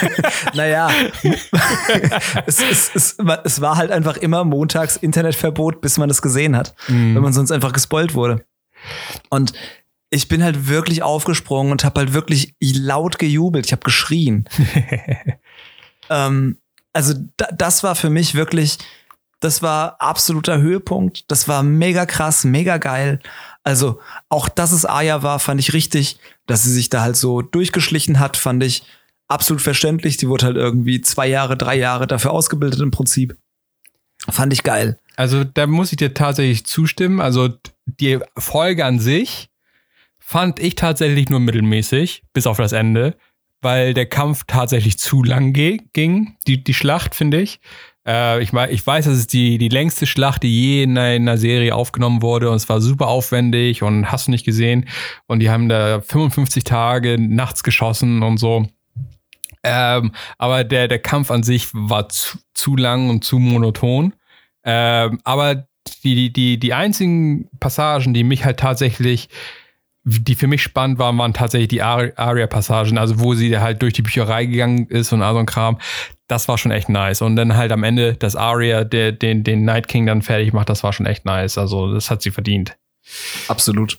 naja, 0.55 0.91
es, 2.47 2.63
es, 2.63 2.91
es, 2.95 3.17
es 3.45 3.61
war 3.61 3.77
halt 3.77 3.91
einfach 3.91 4.17
immer 4.17 4.45
montags 4.45 4.97
Internetverbot, 4.97 5.83
bis 5.83 5.99
man 5.99 6.09
das 6.09 6.23
gesehen 6.23 6.57
hat, 6.57 6.75
mm. 6.89 7.15
wenn 7.15 7.23
man 7.23 7.35
sonst 7.35 7.51
einfach 7.51 7.73
gespoilt 7.73 8.15
wurde. 8.15 8.45
Und 9.29 9.53
ich 10.09 10.29
bin 10.29 10.43
halt 10.43 10.69
wirklich 10.69 11.03
aufgesprungen 11.03 11.71
und 11.71 11.85
habe 11.85 12.01
halt 12.01 12.15
wirklich 12.15 12.55
laut 12.61 13.19
gejubelt. 13.19 13.67
Ich 13.67 13.73
habe 13.73 13.83
geschrien. 13.83 14.49
ähm, 16.09 16.59
also 16.95 17.15
da, 17.37 17.49
das 17.53 17.83
war 17.83 17.95
für 17.95 18.11
mich 18.11 18.35
wirklich 18.35 18.79
das 19.45 19.61
war 19.61 20.01
absoluter 20.01 20.59
Höhepunkt. 20.59 21.31
Das 21.31 21.49
war 21.49 21.63
mega 21.63 22.07
krass, 22.07 22.45
mega 22.45 22.79
geil. 22.79 23.21
Also 23.63 24.01
auch, 24.31 24.49
dass 24.49 24.73
es 24.73 24.87
Aya 24.87 25.23
war, 25.23 25.39
fand 25.39 25.61
ich 25.61 25.75
richtig. 25.75 26.19
Dass 26.47 26.63
sie 26.63 26.73
sich 26.73 26.89
da 26.89 27.03
halt 27.03 27.17
so 27.17 27.43
durchgeschlichen 27.43 28.19
hat, 28.21 28.39
fand 28.39 28.65
ich 28.65 28.85
absolut 29.29 29.61
verständlich. 29.61 30.17
Die 30.17 30.29
wurde 30.29 30.47
halt 30.47 30.57
irgendwie 30.57 31.03
zwei 31.03 31.27
Jahre, 31.27 31.59
drei 31.59 31.77
Jahre 31.77 32.07
dafür 32.07 32.33
ausgebildet 32.33 32.81
im 32.81 32.91
Prinzip. 32.91 33.37
Fand 34.31 34.55
ich 34.55 34.63
geil. 34.63 34.99
Also 35.17 35.45
da 35.45 35.67
muss 35.67 35.93
ich 35.93 35.99
dir 35.99 36.15
tatsächlich 36.15 36.65
zustimmen. 36.65 37.21
Also 37.21 37.51
die 37.85 38.21
Folge 38.39 38.87
an 38.87 38.99
sich 38.99 39.51
fand 40.19 40.59
ich 40.59 40.75
tatsächlich 40.75 41.29
nur 41.29 41.41
mittelmäßig, 41.41 42.23
bis 42.33 42.47
auf 42.47 42.57
das 42.57 42.73
Ende, 42.73 43.15
weil 43.61 43.93
der 43.93 44.07
Kampf 44.07 44.45
tatsächlich 44.47 44.99
zu 44.99 45.23
lang 45.23 45.53
ging. 45.53 46.37
Die, 46.47 46.65
die 46.65 46.75
Schlacht, 46.75 47.15
finde 47.15 47.43
ich. 47.43 47.61
Äh, 48.07 48.43
ich, 48.43 48.53
ich 48.53 48.87
weiß, 48.87 49.07
das 49.07 49.19
ist 49.19 49.33
die, 49.33 49.59
die 49.59 49.69
längste 49.69 50.07
Schlacht, 50.07 50.43
die 50.43 50.51
je 50.51 50.83
in 50.83 50.99
einer, 50.99 51.15
in 51.15 51.29
einer 51.29 51.39
Serie 51.39 51.75
aufgenommen 51.75 52.23
wurde 52.23 52.51
und 52.51 52.57
es 52.57 52.69
war 52.69 52.81
super 52.81 53.09
aufwendig 53.09 53.83
und 53.83 54.11
hast 54.11 54.27
du 54.27 54.31
nicht 54.31 54.45
gesehen. 54.45 54.89
Und 55.27 55.41
die 55.41 55.51
haben 55.51 55.69
da 55.69 56.01
55 56.01 56.65
Tage 56.65 57.17
nachts 57.19 57.63
geschossen 57.63 58.23
und 58.23 58.39
so. 58.39 58.67
Ähm, 59.63 60.13
aber 60.37 60.63
der, 60.63 60.89
der 60.89 60.99
Kampf 60.99 61.31
an 61.31 61.43
sich 61.43 61.69
war 61.73 62.09
zu, 62.11 62.39
zu 62.53 62.77
lang 62.77 63.09
und 63.09 63.25
zu 63.25 63.39
monoton. 63.39 64.15
Ähm, 64.63 65.21
aber 65.25 65.67
die, 66.03 66.33
die, 66.33 66.59
die 66.59 66.75
einzigen 66.75 67.49
Passagen, 67.61 68.15
die 68.15 68.25
mich 68.25 68.45
halt 68.45 68.61
tatsächlich 68.61 69.29
die 70.05 70.35
für 70.35 70.47
mich 70.47 70.63
spannend 70.63 70.99
waren, 70.99 71.17
waren 71.17 71.33
tatsächlich 71.33 71.69
die 71.69 71.83
Aria-Passagen, 71.83 72.99
also 72.99 73.21
wo 73.21 73.35
sie 73.35 73.59
halt 73.59 73.81
durch 73.81 73.95
die 73.95 74.03
Bücherei 74.03 74.45
gegangen 74.45 74.87
ist 74.89 75.13
und 75.13 75.23
all 75.23 75.33
so 75.33 75.41
ein 75.41 75.47
Kram. 75.47 75.79
Das 76.29 76.47
war 76.47 76.59
schon 76.59 76.73
echt 76.73 76.91
nice. 76.91 77.23
Und 77.23 77.37
dann 77.37 77.57
halt 77.57 77.73
am 77.73 77.85
Ende 77.85 78.15
das 78.15 78.37
Aria, 78.37 78.85
der 78.85 79.13
den, 79.13 79.45
den 79.45 79.65
Night 79.65 79.89
King 79.89 80.07
dann 80.07 80.23
fertig 80.23 80.53
macht, 80.53 80.69
das 80.69 80.83
war 80.83 80.93
schon 80.93 81.07
echt 81.07 81.25
nice. 81.25 81.57
Also 81.57 81.93
das 81.93 82.11
hat 82.11 82.23
sie 82.23 82.31
verdient. 82.31 82.77
Absolut. 83.49 83.99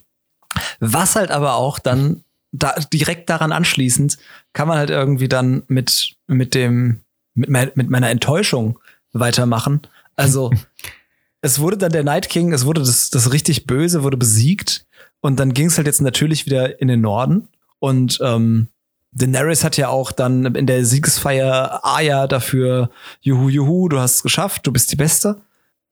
Was 0.78 1.16
halt 1.16 1.30
aber 1.30 1.54
auch 1.54 1.78
dann 1.80 2.22
da, 2.52 2.74
direkt 2.92 3.28
daran 3.28 3.52
anschließend 3.52 4.16
kann 4.52 4.68
man 4.68 4.78
halt 4.78 4.90
irgendwie 4.90 5.28
dann 5.28 5.64
mit, 5.66 6.14
mit 6.28 6.54
dem, 6.54 7.00
mit, 7.34 7.50
mein, 7.50 7.72
mit 7.74 7.90
meiner 7.90 8.10
Enttäuschung 8.10 8.78
weitermachen. 9.12 9.82
Also 10.14 10.52
es 11.40 11.58
wurde 11.58 11.78
dann 11.78 11.92
der 11.92 12.04
Night 12.04 12.28
King, 12.28 12.52
es 12.52 12.64
wurde 12.64 12.80
das, 12.80 13.10
das 13.10 13.32
richtig 13.32 13.66
Böse, 13.66 14.04
wurde 14.04 14.16
besiegt 14.16 14.85
und 15.26 15.40
dann 15.40 15.54
ging 15.54 15.66
es 15.66 15.76
halt 15.76 15.88
jetzt 15.88 16.00
natürlich 16.00 16.46
wieder 16.46 16.80
in 16.80 16.86
den 16.86 17.00
Norden. 17.00 17.48
Und 17.80 18.20
ähm, 18.22 18.68
Daenerys 19.10 19.64
hat 19.64 19.76
ja 19.76 19.88
auch 19.88 20.12
dann 20.12 20.54
in 20.54 20.68
der 20.68 20.84
Siegesfeier 20.84 21.80
Aya 21.82 22.28
dafür, 22.28 22.90
juhu, 23.22 23.48
juhu, 23.48 23.88
du 23.88 23.98
hast 23.98 24.14
es 24.14 24.22
geschafft, 24.22 24.68
du 24.68 24.72
bist 24.72 24.92
die 24.92 24.96
Beste. 24.96 25.40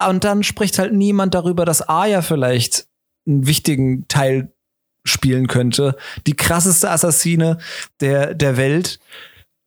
Und 0.07 0.23
dann 0.23 0.45
spricht 0.45 0.79
halt 0.79 0.93
niemand 0.93 1.35
darüber, 1.35 1.65
dass 1.65 1.89
Aya 1.89 2.23
vielleicht 2.23 2.87
einen 3.27 3.45
wichtigen 3.45 4.07
Teil 4.07 4.53
spielen 5.03 5.49
könnte. 5.49 5.97
Die 6.29 6.37
krasseste 6.37 6.93
Assassine 6.93 7.59
der, 8.01 8.35
der 8.35 8.57
Welt. 8.57 9.01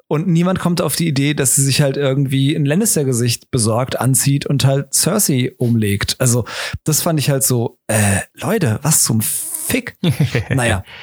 Und 0.07 0.29
niemand 0.29 0.59
kommt 0.59 0.79
auf 0.79 0.95
die 0.95 1.09
Idee, 1.09 1.33
dass 1.33 1.55
sie 1.57 1.63
sich 1.63 1.81
halt 1.81 1.97
irgendwie 1.97 2.55
ein 2.55 2.65
Lannister-Gesicht 2.65 3.51
besorgt, 3.51 3.99
anzieht 3.99 4.45
und 4.45 4.63
halt 4.63 4.93
Cersei 4.93 5.51
umlegt. 5.57 6.15
Also, 6.19 6.45
das 6.85 7.01
fand 7.01 7.19
ich 7.19 7.29
halt 7.29 7.43
so, 7.43 7.79
äh, 7.87 8.21
Leute, 8.33 8.79
was 8.83 9.03
zum 9.03 9.19
Fick? 9.67 9.97
naja. 10.49 10.83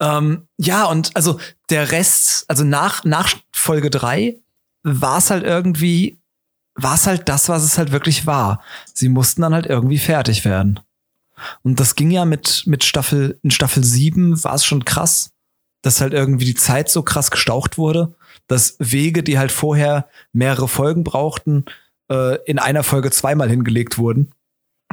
Ähm, 0.00 0.48
ja, 0.58 0.86
und 0.86 1.14
also 1.14 1.38
der 1.70 1.92
Rest, 1.92 2.44
also 2.48 2.64
nach, 2.64 3.04
nach 3.04 3.32
Folge 3.52 3.90
3 3.90 4.36
war 4.82 5.18
es 5.18 5.30
halt 5.30 5.44
irgendwie 5.44 6.18
war 6.74 6.94
es 6.94 7.06
halt 7.06 7.28
das, 7.28 7.48
was 7.48 7.62
es 7.62 7.78
halt 7.78 7.92
wirklich 7.92 8.26
war. 8.26 8.62
Sie 8.92 9.08
mussten 9.08 9.42
dann 9.42 9.54
halt 9.54 9.66
irgendwie 9.66 9.98
fertig 9.98 10.44
werden. 10.44 10.80
Und 11.62 11.80
das 11.80 11.94
ging 11.94 12.10
ja 12.10 12.24
mit, 12.24 12.64
mit 12.66 12.84
Staffel, 12.84 13.38
in 13.42 13.50
Staffel 13.50 13.84
7 13.84 14.42
war 14.44 14.54
es 14.54 14.64
schon 14.64 14.84
krass, 14.84 15.30
dass 15.82 16.00
halt 16.00 16.12
irgendwie 16.12 16.44
die 16.44 16.54
Zeit 16.54 16.88
so 16.88 17.02
krass 17.02 17.30
gestaucht 17.30 17.78
wurde, 17.78 18.14
dass 18.46 18.76
Wege, 18.78 19.22
die 19.22 19.38
halt 19.38 19.52
vorher 19.52 20.08
mehrere 20.32 20.68
Folgen 20.68 21.04
brauchten, 21.04 21.64
äh, 22.10 22.38
in 22.44 22.58
einer 22.58 22.82
Folge 22.82 23.10
zweimal 23.10 23.48
hingelegt 23.48 23.98
wurden. 23.98 24.32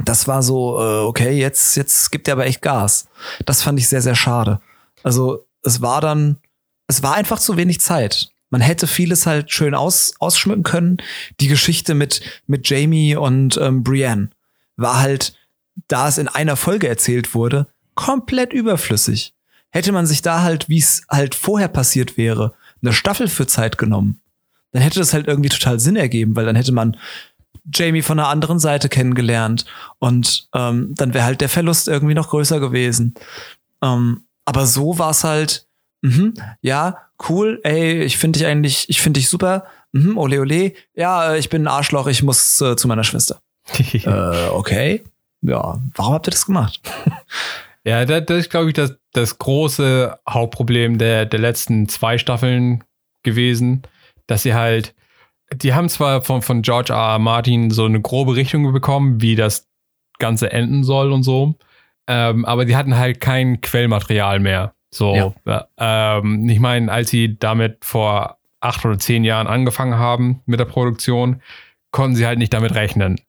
Das 0.05 0.27
war 0.27 0.43
so, 0.43 0.79
äh, 0.79 1.03
okay, 1.05 1.37
jetzt, 1.37 1.75
jetzt 1.75 2.11
gibt 2.11 2.27
er 2.27 2.33
aber 2.33 2.45
echt 2.45 2.61
Gas. 2.61 3.07
Das 3.45 3.63
fand 3.63 3.79
ich 3.79 3.87
sehr, 3.87 4.01
sehr 4.01 4.15
schade. 4.15 4.59
Also 5.03 5.45
es 5.63 5.81
war 5.81 6.01
dann, 6.01 6.37
es 6.87 7.03
war 7.03 7.15
einfach 7.15 7.39
zu 7.39 7.57
wenig 7.57 7.81
Zeit. 7.81 8.29
Man 8.49 8.61
hätte 8.61 8.87
vieles 8.87 9.25
halt 9.25 9.51
schön 9.51 9.73
aus, 9.73 10.13
ausschmücken 10.19 10.63
können. 10.63 10.97
Die 11.39 11.47
Geschichte 11.47 11.93
mit, 11.93 12.21
mit 12.47 12.69
Jamie 12.69 13.15
und 13.15 13.57
ähm, 13.57 13.83
Brienne 13.83 14.29
war 14.75 14.99
halt, 14.99 15.35
da 15.87 16.07
es 16.07 16.17
in 16.17 16.27
einer 16.27 16.57
Folge 16.57 16.87
erzählt 16.87 17.33
wurde, 17.33 17.67
komplett 17.95 18.53
überflüssig. 18.53 19.33
Hätte 19.69 19.93
man 19.93 20.05
sich 20.05 20.21
da 20.21 20.41
halt, 20.41 20.67
wie 20.67 20.79
es 20.79 21.03
halt 21.09 21.33
vorher 21.33 21.69
passiert 21.69 22.17
wäre, 22.17 22.53
eine 22.81 22.93
Staffel 22.93 23.27
für 23.27 23.47
Zeit 23.47 23.77
genommen, 23.77 24.21
dann 24.71 24.81
hätte 24.81 24.99
das 24.99 25.13
halt 25.13 25.27
irgendwie 25.27 25.49
total 25.49 25.79
Sinn 25.79 25.95
ergeben, 25.95 26.35
weil 26.35 26.45
dann 26.45 26.55
hätte 26.55 26.71
man 26.71 26.97
Jamie 27.71 28.01
von 28.01 28.17
der 28.17 28.27
anderen 28.27 28.59
Seite 28.59 28.89
kennengelernt 28.89 29.65
und 29.99 30.47
ähm, 30.55 30.93
dann 30.95 31.13
wäre 31.13 31.25
halt 31.25 31.41
der 31.41 31.49
Verlust 31.49 31.87
irgendwie 31.87 32.15
noch 32.15 32.29
größer 32.29 32.59
gewesen. 32.59 33.13
Ähm, 33.81 34.25
aber 34.45 34.65
so 34.65 34.97
war 34.97 35.11
es 35.11 35.23
halt, 35.23 35.67
mh, 36.01 36.33
ja, 36.61 36.97
cool, 37.29 37.59
ey, 37.63 38.01
ich 38.01 38.17
finde 38.17 38.39
dich 38.39 38.47
eigentlich, 38.47 38.89
ich 38.89 39.01
finde 39.01 39.19
dich 39.19 39.29
super, 39.29 39.65
mhm, 39.91 40.17
ole 40.17 40.41
ole, 40.41 40.73
ja, 40.95 41.35
ich 41.35 41.49
bin 41.49 41.63
ein 41.63 41.67
Arschloch, 41.67 42.07
ich 42.07 42.23
muss 42.23 42.59
äh, 42.61 42.75
zu 42.75 42.87
meiner 42.87 43.03
Schwester. 43.03 43.41
äh, 43.93 44.47
okay, 44.49 45.03
ja, 45.41 45.79
warum 45.95 46.13
habt 46.13 46.27
ihr 46.27 46.31
das 46.31 46.45
gemacht? 46.45 46.81
ja, 47.83 48.05
das, 48.05 48.25
das 48.25 48.37
ist, 48.39 48.49
glaube 48.49 48.69
ich, 48.69 48.73
das, 48.73 48.95
das 49.13 49.37
große 49.37 50.17
Hauptproblem 50.27 50.97
der, 50.97 51.25
der 51.25 51.39
letzten 51.39 51.87
zwei 51.89 52.17
Staffeln 52.17 52.83
gewesen, 53.23 53.83
dass 54.27 54.43
sie 54.43 54.53
halt, 54.53 54.93
die 55.53 55.73
haben 55.73 55.89
zwar 55.89 56.23
von, 56.23 56.41
von 56.41 56.61
George 56.61 56.93
R. 56.93 57.13
R. 57.13 57.19
Martin 57.19 57.71
so 57.71 57.85
eine 57.85 58.01
grobe 58.01 58.35
Richtung 58.35 58.71
bekommen, 58.71 59.21
wie 59.21 59.35
das 59.35 59.67
Ganze 60.19 60.51
enden 60.51 60.83
soll 60.83 61.11
und 61.11 61.23
so, 61.23 61.55
ähm, 62.07 62.45
aber 62.45 62.65
die 62.65 62.75
hatten 62.75 62.97
halt 62.97 63.19
kein 63.19 63.61
Quellmaterial 63.61 64.39
mehr. 64.39 64.73
So, 64.93 65.33
ja. 65.45 65.67
ähm, 65.77 66.49
ich 66.49 66.59
meine, 66.59 66.91
als 66.91 67.09
sie 67.09 67.37
damit 67.37 67.85
vor 67.85 68.37
acht 68.59 68.85
oder 68.85 68.99
zehn 68.99 69.23
Jahren 69.23 69.47
angefangen 69.47 69.95
haben 69.95 70.41
mit 70.45 70.59
der 70.59 70.65
Produktion, 70.65 71.41
konnten 71.91 72.15
sie 72.15 72.27
halt 72.27 72.39
nicht 72.39 72.53
damit 72.53 72.75
rechnen. 72.75 73.19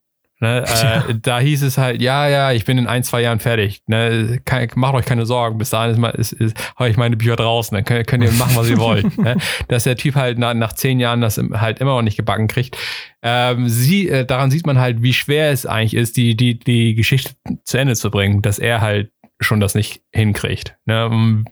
Ne? 0.43 0.65
Äh, 0.67 1.15
da 1.21 1.39
hieß 1.39 1.63
es 1.63 1.77
halt, 1.77 2.01
ja, 2.01 2.27
ja, 2.27 2.51
ich 2.51 2.65
bin 2.65 2.77
in 2.77 2.85
ein, 2.85 3.05
zwei 3.05 3.21
Jahren 3.21 3.39
fertig. 3.39 3.81
Ne? 3.87 4.41
Kann, 4.43 4.67
macht 4.75 4.93
euch 4.93 5.05
keine 5.05 5.25
Sorgen, 5.25 5.57
bis 5.57 5.69
dahin 5.69 5.91
ist, 5.91 5.97
mal, 5.97 6.09
ist, 6.09 6.33
ist, 6.33 6.75
habe 6.75 6.89
ich 6.89 6.97
meine 6.97 7.15
Bücher 7.15 7.37
draußen, 7.37 7.73
dann 7.73 7.85
könnt, 7.85 8.07
könnt 8.07 8.25
ihr 8.25 8.31
machen, 8.33 8.57
was 8.57 8.69
ihr 8.69 8.77
wollt. 8.79 9.17
ne? 9.17 9.37
Dass 9.69 9.85
der 9.85 9.95
Typ 9.95 10.15
halt 10.15 10.37
nach, 10.37 10.53
nach 10.53 10.73
zehn 10.73 10.99
Jahren 10.99 11.21
das 11.21 11.37
halt 11.53 11.79
immer 11.79 11.91
noch 11.91 12.01
nicht 12.01 12.17
gebacken 12.17 12.49
kriegt. 12.49 12.77
Ähm, 13.21 13.69
sie, 13.69 14.09
äh, 14.09 14.25
daran 14.25 14.51
sieht 14.51 14.67
man 14.67 14.79
halt, 14.79 15.01
wie 15.01 15.13
schwer 15.13 15.49
es 15.49 15.65
eigentlich 15.65 15.93
ist, 15.93 16.17
die, 16.17 16.35
die, 16.35 16.59
die 16.59 16.93
Geschichte 16.93 17.35
zu 17.63 17.77
Ende 17.77 17.95
zu 17.95 18.11
bringen, 18.11 18.41
dass 18.41 18.59
er 18.59 18.81
halt 18.81 19.11
schon 19.39 19.61
das 19.61 19.75
nicht 19.75 20.01
hinkriegt. 20.11 20.75
Ne? 20.85 21.45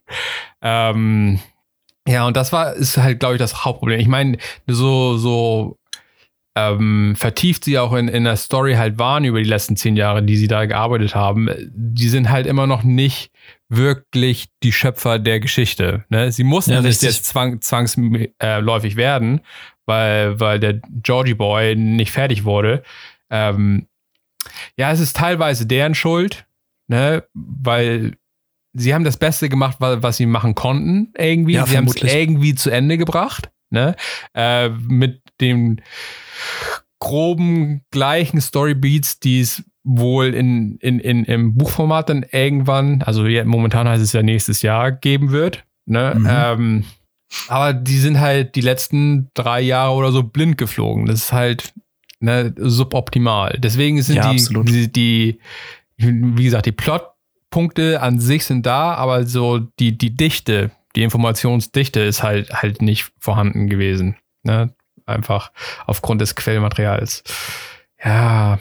Ähm, 0.62 1.40
ja, 2.06 2.28
und 2.28 2.36
das 2.36 2.52
war, 2.52 2.74
ist 2.74 2.98
halt, 2.98 3.22
glaube 3.22 3.36
ich, 3.36 3.40
das 3.40 3.64
Hauptproblem. 3.64 4.02
Ich 4.02 4.08
meine, 4.08 4.38
so, 4.68 5.16
so 5.16 5.78
ähm, 6.56 7.16
vertieft 7.16 7.64
sie 7.64 7.80
auch 7.80 7.94
in, 7.94 8.08
in 8.08 8.26
der 8.26 8.36
Story 8.36 8.74
halt 8.74 9.00
waren 9.00 9.24
über 9.24 9.40
die 9.40 9.50
letzten 9.50 9.78
zehn 9.78 9.96
Jahre, 9.96 10.22
die 10.22 10.36
sie 10.36 10.48
da 10.48 10.66
gearbeitet 10.66 11.16
haben, 11.16 11.50
die 11.74 12.10
sind 12.10 12.30
halt 12.30 12.46
immer 12.46 12.68
noch 12.68 12.84
nicht 12.84 13.32
wirklich 13.70 14.50
die 14.62 14.74
Schöpfer 14.74 15.18
der 15.18 15.40
Geschichte. 15.40 16.04
Ne? 16.10 16.32
Sie 16.32 16.44
mussten 16.44 16.72
ja, 16.72 16.82
nicht 16.82 17.02
jetzt 17.04 17.26
zwang, 17.26 17.62
zwangsläufig 17.62 18.98
werden, 18.98 19.42
weil, 19.86 20.40
weil 20.40 20.60
der 20.60 20.82
Georgie 21.02 21.36
Boy 21.36 21.76
nicht 21.76 22.12
fertig 22.12 22.44
wurde. 22.44 22.84
Ähm, 23.30 23.88
ja, 24.76 24.92
es 24.92 25.00
ist 25.00 25.16
teilweise 25.16 25.66
deren 25.66 25.96
Schuld, 25.96 26.46
ne? 26.88 27.24
weil 27.34 28.18
sie 28.74 28.94
haben 28.94 29.06
das 29.06 29.16
Beste 29.16 29.48
gemacht, 29.48 29.78
was 29.80 30.18
sie 30.18 30.26
machen 30.26 30.54
konnten, 30.54 31.14
irgendwie. 31.18 31.54
Ja, 31.54 31.66
sie 31.66 31.78
haben 31.78 31.88
es 31.88 31.96
irgendwie 31.96 32.56
zu 32.56 32.70
Ende 32.70 32.98
gebracht. 32.98 33.52
Ne? 33.70 33.96
Äh, 34.34 34.68
mit 34.70 35.21
dem 35.42 35.80
groben 37.00 37.82
gleichen 37.92 38.40
Storybeats, 38.40 39.20
die 39.20 39.42
es 39.42 39.64
wohl 39.84 40.34
in, 40.34 40.78
in, 40.78 41.00
in, 41.00 41.26
im 41.26 41.56
Buchformat 41.56 42.10
dann 42.10 42.24
irgendwann, 42.32 43.02
also 43.02 43.26
ja, 43.26 43.44
momentan 43.44 43.90
heißt 43.90 44.04
es 44.04 44.14
ja 44.14 44.22
nächstes 44.22 44.62
Jahr, 44.62 44.92
geben 44.92 45.32
wird. 45.32 45.66
Ne? 45.86 46.16
Mhm. 46.18 46.28
Ähm, 46.30 46.84
aber 47.48 47.74
die 47.74 47.98
sind 47.98 48.20
halt 48.20 48.56
die 48.56 48.62
letzten 48.62 49.30
drei 49.34 49.62
Jahre 49.62 49.94
oder 49.94 50.12
so 50.12 50.24
blind 50.24 50.58
geflogen. 50.58 51.06
Das 51.06 51.16
ist 51.16 51.34
halt 51.34 51.74
ne, 52.20 52.54
suboptimal. 52.58 53.58
Deswegen 53.60 54.02
sind 54.02 54.18
ja, 54.18 54.34
die, 54.34 54.92
die, 54.92 54.92
die, 54.92 55.40
wie 55.98 56.44
gesagt, 56.44 56.66
die 56.66 56.72
Plotpunkte 56.72 58.02
an 58.02 58.20
sich 58.20 58.46
sind 58.46 58.66
da, 58.66 58.94
aber 58.94 59.26
so 59.26 59.60
die, 59.80 59.98
die 59.98 60.16
Dichte, 60.16 60.72
die 60.96 61.04
Informationsdichte 61.04 62.02
ist 62.02 62.22
halt 62.22 62.54
halt 62.54 62.82
nicht 62.82 63.12
vorhanden 63.18 63.68
gewesen. 63.68 64.18
Ne? 64.44 64.74
Einfach 65.06 65.52
aufgrund 65.86 66.22
des 66.22 66.36
Quellmaterials. 66.36 67.24
Ja, 68.04 68.60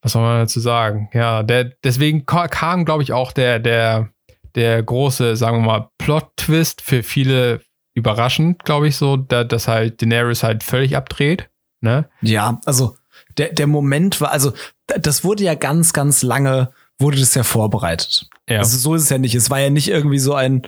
was 0.00 0.12
soll 0.12 0.22
man 0.22 0.40
dazu 0.40 0.60
sagen? 0.60 1.08
Ja, 1.12 1.42
der, 1.42 1.64
deswegen 1.82 2.26
kam, 2.26 2.84
glaube 2.84 3.02
ich, 3.02 3.12
auch 3.12 3.32
der, 3.32 3.58
der, 3.58 4.10
der 4.54 4.82
große, 4.82 5.36
sagen 5.36 5.58
wir 5.58 5.66
mal, 5.66 5.88
Plot-Twist 5.98 6.82
für 6.82 7.02
viele 7.02 7.60
überraschend, 7.94 8.64
glaube 8.64 8.88
ich, 8.88 8.96
so, 8.96 9.16
da, 9.16 9.44
dass 9.44 9.68
halt 9.68 10.02
Daenerys 10.02 10.42
halt 10.42 10.62
völlig 10.62 10.96
abdreht. 10.96 11.48
Ne? 11.80 12.08
Ja, 12.20 12.60
also 12.64 12.96
der, 13.38 13.52
der 13.52 13.66
Moment 13.66 14.20
war, 14.20 14.30
also 14.30 14.52
das 14.86 15.24
wurde 15.24 15.44
ja 15.44 15.54
ganz, 15.54 15.92
ganz 15.92 16.22
lange, 16.22 16.72
wurde 16.98 17.18
das 17.18 17.34
ja 17.34 17.42
vorbereitet. 17.42 18.28
Ja. 18.48 18.58
Also 18.58 18.76
so 18.76 18.94
ist 18.94 19.04
es 19.04 19.10
ja 19.10 19.18
nicht. 19.18 19.34
Es 19.34 19.50
war 19.50 19.60
ja 19.60 19.70
nicht 19.70 19.88
irgendwie 19.88 20.18
so 20.18 20.34
ein, 20.34 20.66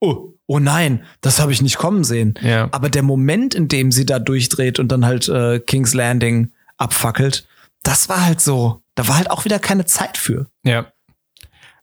oh, 0.00 0.32
oh 0.46 0.58
nein, 0.58 1.04
das 1.20 1.40
habe 1.40 1.52
ich 1.52 1.62
nicht 1.62 1.76
kommen 1.76 2.04
sehen. 2.04 2.34
Ja. 2.40 2.68
Aber 2.72 2.88
der 2.88 3.02
Moment, 3.02 3.54
in 3.54 3.68
dem 3.68 3.92
sie 3.92 4.06
da 4.06 4.18
durchdreht 4.18 4.78
und 4.78 4.88
dann 4.88 5.04
halt 5.04 5.28
äh, 5.28 5.60
King's 5.60 5.94
Landing 5.94 6.52
abfackelt, 6.76 7.46
das 7.82 8.08
war 8.08 8.24
halt 8.24 8.40
so, 8.40 8.82
da 8.94 9.08
war 9.08 9.16
halt 9.16 9.30
auch 9.30 9.44
wieder 9.44 9.58
keine 9.58 9.86
Zeit 9.86 10.16
für. 10.16 10.46
Ja. 10.64 10.92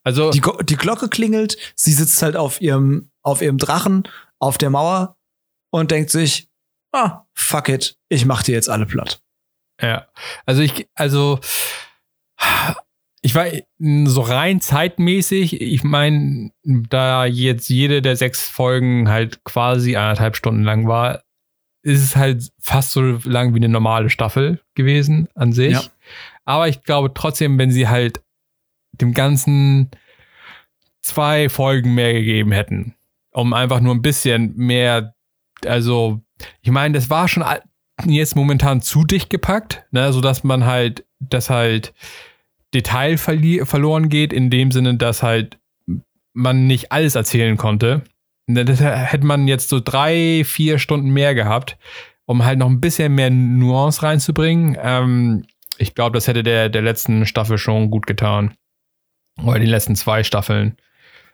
Also 0.03 0.31
die, 0.31 0.41
die 0.63 0.75
Glocke 0.75 1.07
klingelt, 1.07 1.57
sie 1.75 1.93
sitzt 1.93 2.21
halt 2.21 2.35
auf 2.35 2.59
ihrem 2.61 3.09
auf 3.21 3.41
ihrem 3.41 3.57
Drachen 3.57 4.03
auf 4.39 4.57
der 4.57 4.69
Mauer 4.69 5.15
und 5.69 5.91
denkt 5.91 6.09
sich, 6.09 6.49
ah, 6.91 7.21
fuck 7.33 7.69
it, 7.69 7.97
ich 8.09 8.25
mach 8.25 8.43
dir 8.43 8.53
jetzt 8.53 8.69
alle 8.69 8.85
platt. 8.85 9.21
Ja. 9.81 10.07
Also 10.45 10.61
ich 10.61 10.89
also 10.95 11.39
ich 13.25 13.35
war 13.35 13.45
so 13.79 14.21
rein 14.21 14.59
zeitmäßig, 14.59 15.61
ich 15.61 15.83
meine, 15.85 16.51
da 16.63 17.25
jetzt 17.25 17.69
jede 17.69 18.01
der 18.01 18.17
sechs 18.17 18.49
Folgen 18.49 19.07
halt 19.07 19.45
quasi 19.45 19.95
anderthalb 19.95 20.35
Stunden 20.35 20.63
lang 20.63 20.87
war, 20.87 21.23
ist 21.83 22.03
es 22.03 22.15
halt 22.17 22.51
fast 22.59 22.91
so 22.91 23.01
lang 23.23 23.53
wie 23.53 23.59
eine 23.59 23.69
normale 23.69 24.09
Staffel 24.09 24.59
gewesen 24.75 25.29
an 25.35 25.53
sich. 25.53 25.71
Ja. 25.71 25.83
Aber 26.43 26.67
ich 26.67 26.83
glaube 26.83 27.13
trotzdem, 27.13 27.57
wenn 27.57 27.71
sie 27.71 27.87
halt 27.87 28.21
dem 28.91 29.13
Ganzen 29.13 29.89
zwei 31.01 31.47
Folgen 31.47 31.95
mehr 31.95 32.11
gegeben 32.13 32.51
hätten, 32.51 32.93
um 33.31 33.53
einfach 33.53 33.79
nur 33.79 33.95
ein 33.95 34.01
bisschen 34.01 34.53
mehr, 34.57 35.15
also 35.65 36.21
ich 36.61 36.71
meine, 36.71 36.93
das 36.93 37.09
war 37.09 37.29
schon 37.29 37.45
jetzt 38.05 38.35
momentan 38.35 38.81
zu 38.81 39.05
dicht 39.05 39.29
gepackt, 39.29 39.85
ne, 39.91 40.11
so 40.11 40.19
dass 40.19 40.43
man 40.43 40.65
halt, 40.65 41.05
das 41.21 41.49
halt 41.49 41.93
Detail 42.73 43.17
verloren 43.17 44.09
geht, 44.09 44.33
in 44.33 44.49
dem 44.49 44.71
Sinne, 44.71 44.95
dass 44.95 45.23
halt 45.23 45.57
man 46.33 46.67
nicht 46.67 46.91
alles 46.91 47.15
erzählen 47.15 47.57
konnte. 47.57 48.03
Das 48.47 48.81
hätte 48.81 49.25
man 49.25 49.47
jetzt 49.47 49.69
so 49.69 49.79
drei, 49.79 50.43
vier 50.45 50.79
Stunden 50.79 51.11
mehr 51.11 51.33
gehabt, 51.35 51.77
um 52.25 52.43
halt 52.43 52.59
noch 52.59 52.69
ein 52.69 52.81
bisschen 52.81 53.15
mehr 53.15 53.29
Nuance 53.29 54.03
reinzubringen. 54.03 54.77
Ähm, 54.81 55.45
ich 55.77 55.95
glaube, 55.95 56.17
das 56.17 56.27
hätte 56.27 56.43
der, 56.43 56.69
der 56.69 56.81
letzten 56.81 57.25
Staffel 57.25 57.57
schon 57.57 57.89
gut 57.89 58.05
getan. 58.05 58.53
Oder 59.43 59.59
die 59.59 59.65
letzten 59.65 59.95
zwei 59.95 60.23
Staffeln. 60.23 60.77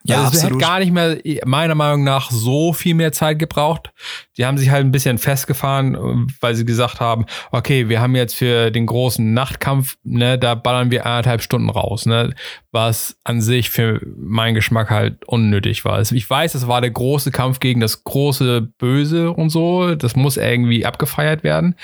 Ja, 0.03 0.23
also 0.23 0.37
es 0.37 0.43
hätte 0.43 0.57
gar 0.57 0.79
nicht 0.79 0.91
mehr, 0.93 1.17
meiner 1.45 1.75
Meinung 1.75 2.03
nach, 2.03 2.31
so 2.31 2.71
viel 2.71 2.95
mehr 2.95 3.11
Zeit 3.11 3.37
gebraucht. 3.37 3.91
Die 4.37 4.45
haben 4.45 4.57
sich 4.57 4.69
halt 4.69 4.85
ein 4.85 4.91
bisschen 4.91 5.17
festgefahren, 5.17 6.27
weil 6.39 6.55
sie 6.55 6.65
gesagt 6.65 6.99
haben, 6.99 7.25
okay, 7.51 7.89
wir 7.89 7.99
haben 7.99 8.15
jetzt 8.15 8.35
für 8.35 8.71
den 8.71 8.85
großen 8.85 9.33
Nachtkampf, 9.33 9.97
ne, 10.03 10.39
da 10.39 10.55
ballern 10.55 10.89
wir 10.89 11.05
anderthalb 11.05 11.41
Stunden 11.41 11.69
raus, 11.69 12.05
ne, 12.05 12.33
was 12.71 13.17
an 13.23 13.41
sich 13.41 13.69
für 13.69 13.99
meinen 14.15 14.55
Geschmack 14.55 14.89
halt 14.89 15.25
unnötig 15.25 15.83
war. 15.83 15.93
Also 15.93 16.15
ich 16.15 16.29
weiß, 16.29 16.55
es 16.55 16.67
war 16.67 16.79
der 16.79 16.91
große 16.91 17.31
Kampf 17.31 17.59
gegen 17.59 17.81
das 17.81 18.03
große 18.03 18.61
Böse 18.61 19.31
und 19.31 19.49
so, 19.49 19.95
das 19.95 20.15
muss 20.15 20.37
irgendwie 20.37 20.85
abgefeiert 20.85 21.43
werden. 21.43 21.75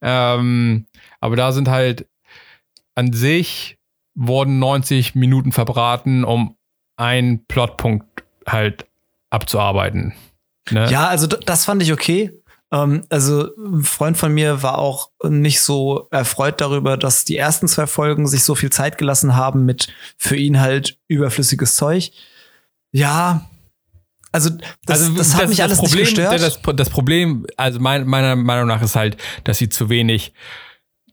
Ähm, 0.00 0.86
aber 1.20 1.34
da 1.34 1.50
sind 1.50 1.68
halt 1.68 2.06
an 2.94 3.12
sich 3.12 3.76
wurden 4.16 4.58
90 4.58 5.14
Minuten 5.14 5.52
verbraten, 5.52 6.24
um 6.24 6.55
einen 6.96 7.44
Plotpunkt 7.46 8.24
halt 8.46 8.86
abzuarbeiten. 9.30 10.14
Ne? 10.70 10.90
Ja, 10.90 11.08
also 11.08 11.26
das 11.26 11.64
fand 11.64 11.82
ich 11.82 11.92
okay. 11.92 12.32
Ähm, 12.72 13.04
also 13.08 13.48
ein 13.56 13.82
Freund 13.82 14.16
von 14.16 14.32
mir 14.32 14.62
war 14.62 14.78
auch 14.78 15.10
nicht 15.28 15.60
so 15.60 16.08
erfreut 16.10 16.60
darüber, 16.60 16.96
dass 16.96 17.24
die 17.24 17.36
ersten 17.36 17.68
zwei 17.68 17.86
Folgen 17.86 18.26
sich 18.26 18.44
so 18.44 18.54
viel 18.54 18.70
Zeit 18.70 18.98
gelassen 18.98 19.36
haben 19.36 19.64
mit 19.64 19.88
für 20.16 20.36
ihn 20.36 20.60
halt 20.60 20.98
überflüssiges 21.08 21.76
Zeug. 21.76 22.10
Ja, 22.92 23.48
also 24.32 24.50
das, 24.84 25.00
also 25.00 25.16
das, 25.16 25.28
das 25.30 25.40
hat 25.40 25.48
mich 25.48 25.62
alles 25.62 25.78
Problem, 25.78 26.00
nicht 26.00 26.16
gestört. 26.16 26.40
Das, 26.40 26.60
das 26.76 26.90
Problem, 26.90 27.46
also 27.56 27.80
mein, 27.80 28.06
meiner 28.06 28.36
Meinung 28.36 28.66
nach 28.66 28.82
ist 28.82 28.96
halt, 28.96 29.16
dass 29.44 29.58
sie 29.58 29.68
zu 29.68 29.88
wenig 29.88 30.32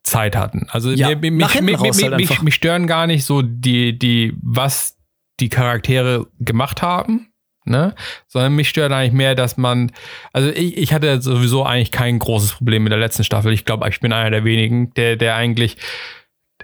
Zeit 0.04 0.36
hatten. 0.36 0.68
Also 0.70 0.92
ja, 0.92 1.10
mir, 1.10 1.32
mich, 1.32 1.62
mich, 1.62 1.80
halt 1.80 2.18
mich, 2.18 2.42
mich, 2.42 2.56
stören 2.56 2.88
gar 2.88 3.08
nicht 3.08 3.24
so 3.24 3.42
die, 3.42 3.98
die, 3.98 4.34
was 4.42 4.98
die 5.40 5.50
Charaktere 5.50 6.28
gemacht 6.40 6.82
haben, 6.82 7.32
ne? 7.66 7.96
Sondern 8.28 8.56
mich 8.56 8.70
stört 8.70 8.92
eigentlich 8.92 9.13
mehr, 9.13 9.36
dass 9.36 9.58
man, 9.58 9.92
also 10.32 10.50
ich, 10.50 10.78
ich 10.78 10.94
hatte 10.94 11.22
sowieso 11.22 11.63
eigentlich 11.63 11.92
kein 11.92 12.20
großes 12.20 12.54
Problem 12.54 12.84
mit 12.84 12.92
der 12.92 13.00
letzten 13.00 13.24
Staffel. 13.24 13.54
Ich 13.54 13.66
glaube, 13.66 13.88
ich 13.90 14.00
bin 14.00 14.13
einer 14.13 14.32
der 14.32 14.44
wenigen, 14.44 14.94
der, 14.94 15.16
der 15.16 15.36
eigentlich, 15.36 15.78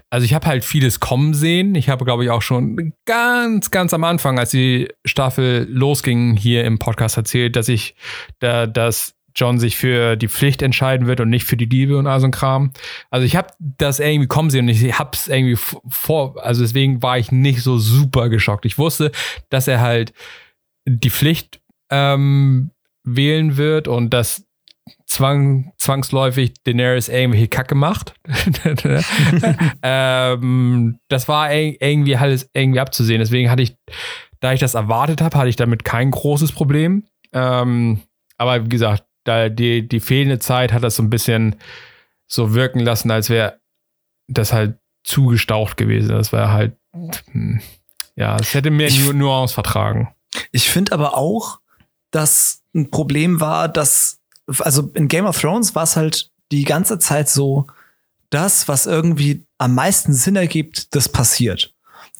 also 0.10 0.26
ich 0.26 0.34
habe 0.34 0.48
halt 0.48 0.64
vieles 0.64 1.00
kommen 1.00 1.34
sehen. 1.34 1.76
Ich 1.76 1.90
habe, 1.90 2.06
glaube 2.06 2.24
ich, 2.24 2.30
auch 2.30 2.42
schon 2.42 2.94
ganz, 3.06 3.72
ganz 3.72 3.94
am 3.94 4.04
Anfang, 4.04 4.40
als 4.40 4.52
die 4.52 4.88
Staffel 5.06 5.68
losging, 5.70 6.36
hier 6.36 6.64
im 6.64 6.80
Podcast 6.80 7.18
erzählt, 7.18 7.56
dass 7.56 7.70
ich 7.70 7.96
da 8.40 8.66
das 8.66 9.19
John 9.36 9.60
sich 9.60 9.78
für 9.78 10.16
die 10.16 10.28
Pflicht 10.28 10.62
entscheiden 10.62 11.08
wird 11.08 11.20
und 11.20 11.30
nicht 11.30 11.46
für 11.46 11.58
die 11.58 11.66
Liebe 11.66 11.98
und 11.98 12.08
all 12.08 12.20
so 12.20 12.28
ein 12.28 12.32
Kram. 12.32 12.72
Also 13.10 13.26
ich 13.26 13.36
habe 13.36 13.50
das 13.60 14.00
irgendwie 14.00 14.28
kommen 14.28 14.50
sehen 14.50 14.66
und 14.66 14.70
ich 14.70 15.00
habe 15.00 15.12
es 15.14 15.28
irgendwie 15.28 15.58
vor, 15.90 16.44
also 16.44 16.62
deswegen 16.62 17.02
war 17.02 17.18
ich 17.18 17.32
nicht 17.32 17.62
so 17.62 17.78
super 17.78 18.30
geschockt. 18.30 18.66
Ich 18.66 18.78
wusste, 18.78 19.12
dass 19.50 19.68
er 19.68 19.82
halt 19.82 20.14
die 20.86 21.10
Pflicht 21.10 21.62
ähm, 21.90 22.72
wählen 23.04 23.58
wird 23.58 23.88
und 23.88 24.14
dass 24.14 24.46
zwang, 25.06 25.72
zwangsläufig 25.78 26.54
Daenerys 26.64 27.10
irgendwelche 27.10 27.48
Kacke 27.48 27.76
macht. 27.76 28.14
ähm, 29.84 31.00
das 31.08 31.28
war 31.28 31.54
irgendwie 31.54 32.16
alles 32.16 32.50
irgendwie 32.54 32.80
abzusehen. 32.80 33.20
Deswegen 33.20 33.50
hatte 33.50 33.64
ich, 33.64 33.76
da 34.40 34.54
ich 34.54 34.60
das 34.60 34.76
erwartet 34.76 35.22
habe, 35.22 35.38
hatte 35.38 35.50
ich 35.50 35.56
damit 35.56 35.84
kein 35.84 36.12
großes 36.12 36.52
Problem. 36.52 37.06
Ähm, 37.34 38.02
aber 38.38 38.66
wie 38.66 38.70
gesagt, 38.70 39.04
da 39.30 39.50
die, 39.50 39.88
die 39.88 40.00
fehlende 40.00 40.40
Zeit 40.40 40.74
hat 40.74 40.84
das 40.84 40.96
so 40.96 41.04
ein 41.04 41.10
bisschen 41.10 41.56
so 42.28 42.54
wirken 42.54 42.80
lassen, 42.80 43.12
als 43.12 43.30
wäre 43.30 43.60
das 44.28 44.52
halt 44.54 44.78
zugestaucht 45.04 45.78
gewesen. 45.78 46.10
Das 46.10 46.32
wäre 46.32 46.52
halt, 46.52 46.76
hm, 47.32 47.62
ja, 48.16 48.36
es 48.38 48.54
hätte 48.54 48.72
mir 48.72 48.92
nur 48.92 49.14
Nuance 49.14 49.54
vertragen. 49.54 50.14
Ich 50.52 50.70
finde 50.70 50.92
aber 50.92 51.16
auch, 51.16 51.60
dass 52.12 52.64
ein 52.76 52.92
Problem 52.92 53.40
war, 53.40 53.70
dass, 53.70 54.20
also 54.60 54.92
in 54.94 55.08
Game 55.08 55.26
of 55.26 55.40
Thrones 55.40 55.76
war 55.76 55.84
es 55.84 55.96
halt 55.96 56.32
die 56.52 56.64
ganze 56.64 57.00
Zeit 57.00 57.30
so, 57.30 57.68
das, 58.32 58.68
was 58.68 58.86
irgendwie 58.86 59.46
am 59.58 59.76
meisten 59.76 60.14
Sinn 60.14 60.36
ergibt, 60.36 60.96
das 60.96 61.10
passiert. 61.10 61.74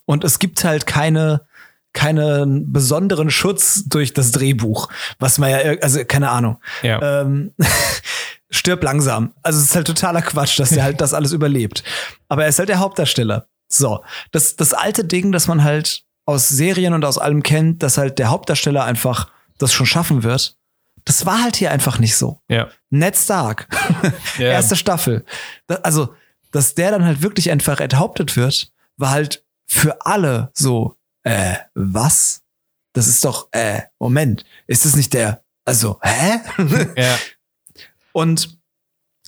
Und 0.06 0.24
es 0.24 0.40
gibt 0.40 0.64
halt 0.64 0.88
keine, 0.88 1.46
keinen 1.94 2.72
besonderen 2.72 3.32
Schutz 3.32 3.86
durch 3.88 4.14
das 4.14 4.32
Drehbuch, 4.32 4.90
was 5.18 5.38
man 5.38 5.50
ja, 5.50 5.58
also 5.82 6.04
keine 6.06 6.30
Ahnung. 6.30 6.60
Ja. 6.84 7.22
Ähm, 7.22 7.54
stirb 8.52 8.84
langsam. 8.84 9.34
Also 9.44 9.60
es 9.60 9.66
ist 9.66 9.76
halt 9.76 9.88
totaler 9.88 10.22
Quatsch, 10.22 10.60
dass 10.60 10.70
der 10.70 10.84
halt 10.84 11.02
das 11.02 11.14
alles 11.14 11.32
überlebt. 11.32 11.84
Aber 12.28 12.44
er 12.44 12.50
ist 12.50 12.60
halt 12.60 12.70
der 12.70 12.80
Hauptdarsteller. 12.80 13.48
So, 13.68 14.04
das, 14.32 14.56
das 14.56 14.74
alte 14.74 15.06
Ding, 15.06 15.32
das 15.32 15.48
man 15.48 15.64
halt 15.64 16.04
aus 16.26 16.50
Serien 16.50 16.94
und 16.94 17.06
aus 17.06 17.18
allem 17.18 17.44
kennt, 17.44 17.84
dass 17.84 17.98
halt 17.98 18.20
der 18.20 18.30
Hauptdarsteller 18.30 18.84
einfach 18.84 19.32
das 19.58 19.74
schon 19.74 19.86
schaffen 19.86 20.24
wird. 20.24 20.58
Das 21.06 21.26
war 21.26 21.42
halt 21.42 21.56
hier 21.56 21.72
einfach 21.72 22.00
nicht 22.00 22.16
so. 22.16 22.40
Ja. 22.48 22.68
Ned 22.90 23.16
Stark, 23.16 23.68
ja. 24.38 24.48
erste 24.48 24.76
Staffel. 24.76 25.26
also, 25.84 26.14
dass 26.52 26.76
der 26.76 26.92
dann 26.92 27.06
halt 27.06 27.22
wirklich 27.22 27.52
einfach 27.52 27.80
enthauptet 27.80 28.36
wird, 28.36 28.72
war 28.98 29.12
halt 29.12 29.44
für 29.66 30.06
alle 30.06 30.50
so 30.54 30.96
äh, 31.24 31.56
was? 31.74 32.42
Das 32.94 33.08
ist 33.08 33.24
doch, 33.24 33.50
äh, 33.52 33.82
Moment, 34.00 34.46
ist 34.68 34.86
das 34.86 34.96
nicht 34.96 35.14
der, 35.14 35.44
also, 35.66 36.00
hä? 36.02 36.40
ja. 36.98 37.18
Und 38.12 38.58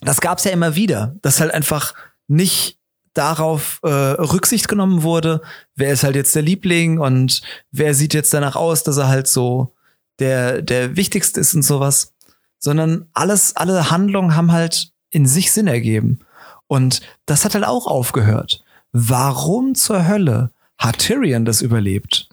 das 0.02 0.20
gab's 0.22 0.44
ja 0.44 0.52
immer 0.52 0.76
wieder, 0.76 1.16
dass 1.22 1.40
halt 1.40 1.54
einfach 1.54 1.94
nicht 2.28 2.80
darauf 3.14 3.80
äh, 3.84 3.90
Rücksicht 3.90 4.68
genommen 4.68 5.04
wurde, 5.04 5.42
wer 5.76 5.94
ist 5.94 6.04
halt 6.04 6.16
jetzt 6.16 6.34
der 6.34 6.42
Liebling 6.42 7.00
und 7.00 7.42
wer 7.72 7.94
sieht 7.94 8.14
jetzt 8.14 8.34
danach 8.34 8.56
aus, 8.56 8.84
dass 8.84 8.98
er 8.98 9.10
halt 9.10 9.28
so 9.28 9.74
der, 10.20 10.62
der 10.62 10.96
Wichtigste 10.96 11.40
ist 11.40 11.54
und 11.54 11.64
sowas, 11.64 12.14
sondern 12.58 13.10
alles, 13.14 13.56
alle 13.56 13.92
Handlungen 13.92 14.36
haben 14.36 14.52
halt 14.52 14.92
in 15.10 15.26
sich 15.26 15.52
Sinn 15.52 15.68
ergeben. 15.68 16.20
Und 16.68 17.02
das 17.26 17.44
hat 17.44 17.54
halt 17.54 17.66
auch 17.66 17.86
aufgehört. 17.86 18.64
Warum 18.94 19.76
zur 19.76 20.08
Hölle 20.08 20.52
hat 20.82 20.98
Tyrion 21.00 21.46
das 21.46 21.62
überlebt. 21.62 22.28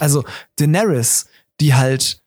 Also 0.00 0.24
Daenerys, 0.56 1.28
die 1.60 1.74
halt 1.74 2.20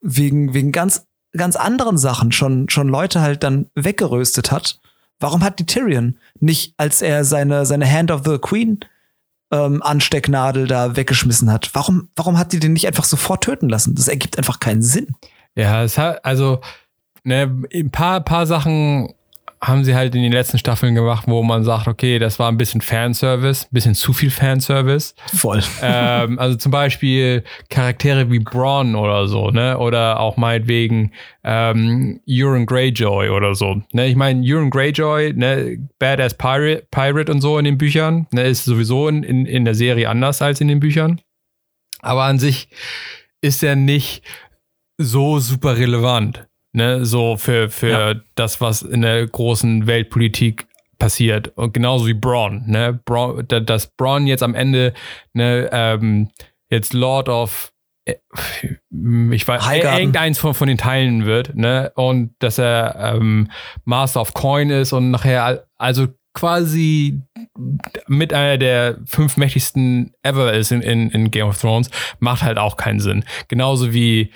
wegen, 0.00 0.52
wegen 0.52 0.72
ganz, 0.72 1.06
ganz 1.36 1.56
anderen 1.56 1.96
Sachen 1.96 2.32
schon, 2.32 2.68
schon 2.68 2.88
Leute 2.88 3.20
halt 3.20 3.42
dann 3.42 3.70
weggeröstet 3.74 4.50
hat. 4.50 4.80
Warum 5.18 5.42
hat 5.42 5.58
die 5.58 5.66
Tyrion 5.66 6.18
nicht, 6.40 6.74
als 6.76 7.02
er 7.02 7.24
seine, 7.24 7.64
seine 7.64 7.90
Hand 7.90 8.10
of 8.10 8.22
the 8.24 8.38
Queen 8.38 8.80
ähm, 9.50 9.82
Anstecknadel 9.82 10.66
da 10.66 10.96
weggeschmissen 10.96 11.50
hat, 11.50 11.70
warum, 11.74 12.08
warum 12.16 12.36
hat 12.36 12.52
die 12.52 12.58
den 12.58 12.72
nicht 12.72 12.86
einfach 12.86 13.04
sofort 13.04 13.44
töten 13.44 13.68
lassen? 13.68 13.94
Das 13.94 14.08
ergibt 14.08 14.36
einfach 14.36 14.60
keinen 14.60 14.82
Sinn. 14.82 15.08
Ja, 15.54 15.84
es 15.84 15.96
hat, 15.96 16.24
also, 16.24 16.60
ne, 17.22 17.62
ein 17.72 17.90
paar, 17.90 18.20
paar 18.20 18.46
Sachen 18.46 19.14
haben 19.66 19.84
sie 19.84 19.96
halt 19.96 20.14
in 20.14 20.22
den 20.22 20.30
letzten 20.30 20.58
Staffeln 20.58 20.94
gemacht, 20.94 21.24
wo 21.26 21.42
man 21.42 21.64
sagt, 21.64 21.88
okay, 21.88 22.20
das 22.20 22.38
war 22.38 22.50
ein 22.52 22.56
bisschen 22.56 22.80
Fanservice, 22.80 23.64
ein 23.64 23.72
bisschen 23.72 23.94
zu 23.96 24.12
viel 24.12 24.30
Fanservice. 24.30 25.14
Voll. 25.34 25.60
Ähm, 25.82 26.38
also 26.38 26.56
zum 26.56 26.70
Beispiel 26.70 27.42
Charaktere 27.68 28.30
wie 28.30 28.38
Braun 28.38 28.94
oder 28.94 29.26
so, 29.26 29.50
ne? 29.50 29.76
Oder 29.76 30.20
auch 30.20 30.36
meinetwegen 30.36 31.10
ähm, 31.42 32.20
Euron 32.28 32.64
Greyjoy 32.64 33.30
oder 33.30 33.56
so. 33.56 33.82
Ne? 33.92 34.06
Ich 34.06 34.14
meine, 34.14 34.40
Euron 34.44 34.70
Greyjoy, 34.70 35.32
ne, 35.34 35.78
Badass 35.98 36.34
Pirate, 36.34 36.86
Pirate 36.92 37.32
und 37.32 37.40
so 37.40 37.58
in 37.58 37.64
den 37.64 37.76
Büchern, 37.76 38.28
ne, 38.30 38.44
ist 38.44 38.64
sowieso 38.66 39.08
in, 39.08 39.24
in, 39.24 39.46
in 39.46 39.64
der 39.64 39.74
Serie 39.74 40.08
anders 40.08 40.42
als 40.42 40.60
in 40.60 40.68
den 40.68 40.78
Büchern. 40.78 41.20
Aber 42.02 42.22
an 42.22 42.38
sich 42.38 42.68
ist 43.40 43.64
er 43.64 43.74
nicht 43.74 44.22
so 44.96 45.40
super 45.40 45.76
relevant 45.76 46.46
ne, 46.76 47.04
so 47.06 47.36
für, 47.36 47.70
für 47.70 47.88
ja. 47.88 48.14
das, 48.34 48.60
was 48.60 48.82
in 48.82 49.00
der 49.00 49.26
großen 49.26 49.86
Weltpolitik 49.86 50.66
passiert. 50.98 51.48
Und 51.56 51.72
genauso 51.72 52.06
wie 52.06 52.14
Braun, 52.14 52.64
ne? 52.66 53.00
Braun, 53.04 53.46
dass 53.48 53.88
Braun 53.88 54.26
jetzt 54.26 54.42
am 54.42 54.54
Ende, 54.54 54.92
ne, 55.32 55.68
ähm, 55.72 56.28
jetzt 56.68 56.92
Lord 56.92 57.28
of 57.28 57.72
äh, 58.04 58.14
ich 59.32 59.48
weiß, 59.48 59.66
Highgarden. 59.66 60.00
irgendeins 60.00 60.38
von, 60.38 60.54
von 60.54 60.68
den 60.68 60.78
Teilen 60.78 61.24
wird, 61.24 61.56
ne? 61.56 61.92
Und 61.96 62.34
dass 62.38 62.58
er 62.58 63.14
ähm, 63.16 63.50
Master 63.84 64.20
of 64.20 64.34
Coin 64.34 64.70
ist 64.70 64.92
und 64.92 65.10
nachher, 65.10 65.66
also 65.76 66.08
quasi 66.34 67.22
mit 68.06 68.34
einer 68.34 68.58
der 68.58 68.98
fünf 69.06 69.38
mächtigsten 69.38 70.12
ever 70.22 70.52
ist 70.52 70.70
in, 70.70 70.82
in, 70.82 71.08
in 71.10 71.30
Game 71.30 71.46
of 71.46 71.58
Thrones, 71.58 71.90
macht 72.18 72.42
halt 72.42 72.58
auch 72.58 72.76
keinen 72.76 73.00
Sinn. 73.00 73.24
Genauso 73.48 73.94
wie 73.94 74.30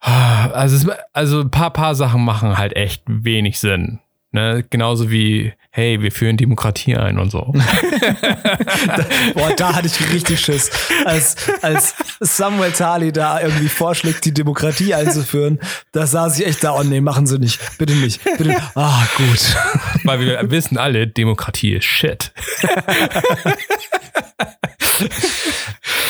also, 0.00 0.76
es, 0.76 0.86
also 1.12 1.40
ein 1.40 1.50
paar, 1.50 1.72
paar 1.72 1.94
Sachen 1.94 2.24
machen 2.24 2.58
halt 2.58 2.76
echt 2.76 3.02
wenig 3.06 3.58
Sinn. 3.58 4.00
Ne? 4.30 4.62
Genauso 4.68 5.10
wie, 5.10 5.54
hey, 5.70 6.02
wir 6.02 6.12
führen 6.12 6.36
Demokratie 6.36 6.96
ein 6.96 7.18
und 7.18 7.30
so. 7.30 7.54
da, 8.86 9.06
boah, 9.34 9.54
da 9.56 9.74
hatte 9.74 9.86
ich 9.86 10.12
richtig 10.12 10.40
Schiss. 10.40 10.70
Als, 11.06 11.36
als 11.62 11.94
Samuel 12.20 12.72
Tali 12.72 13.10
da 13.10 13.40
irgendwie 13.40 13.70
vorschlägt, 13.70 14.26
die 14.26 14.34
Demokratie 14.34 14.92
einzuführen, 14.92 15.58
da 15.92 16.06
saß 16.06 16.38
ich 16.38 16.46
echt 16.46 16.62
da, 16.62 16.72
oh 16.72 16.82
nee, 16.82 17.00
machen 17.00 17.26
sie 17.26 17.38
nicht. 17.38 17.58
Bitte 17.78 17.94
nicht. 17.94 18.22
Bitte. 18.22 18.54
Ah, 18.74 19.06
gut. 19.16 19.56
Weil 20.04 20.20
wir 20.20 20.50
wissen 20.50 20.76
alle, 20.76 21.06
Demokratie 21.06 21.74
ist 21.74 21.86
shit. 21.86 22.32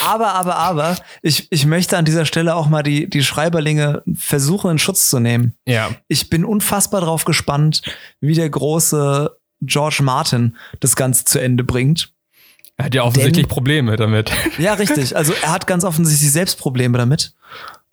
Aber, 0.02 0.34
aber, 0.34 0.56
aber, 0.56 0.96
ich, 1.22 1.48
ich 1.50 1.66
möchte 1.66 1.96
an 1.96 2.04
dieser 2.04 2.24
Stelle 2.24 2.54
auch 2.54 2.68
mal 2.68 2.82
die, 2.82 3.08
die 3.08 3.22
Schreiberlinge 3.22 4.02
versuchen, 4.14 4.72
in 4.72 4.78
Schutz 4.78 5.10
zu 5.10 5.20
nehmen. 5.20 5.54
Ja. 5.66 5.90
Ich 6.08 6.30
bin 6.30 6.44
unfassbar 6.44 7.00
drauf 7.00 7.24
gespannt, 7.24 7.82
wie 8.20 8.34
der 8.34 8.50
große 8.50 9.30
George 9.60 10.00
Martin 10.02 10.56
das 10.80 10.96
Ganze 10.96 11.24
zu 11.24 11.40
Ende 11.40 11.64
bringt. 11.64 12.12
Er 12.76 12.86
hat 12.86 12.94
ja 12.94 13.02
offensichtlich 13.02 13.46
Denn, 13.46 13.48
Probleme 13.48 13.96
damit. 13.96 14.30
Ja, 14.58 14.74
richtig. 14.74 15.16
Also 15.16 15.32
er 15.42 15.52
hat 15.52 15.66
ganz 15.66 15.84
offensichtlich 15.84 16.30
selbst 16.30 16.58
Probleme 16.58 16.96
damit. 16.96 17.34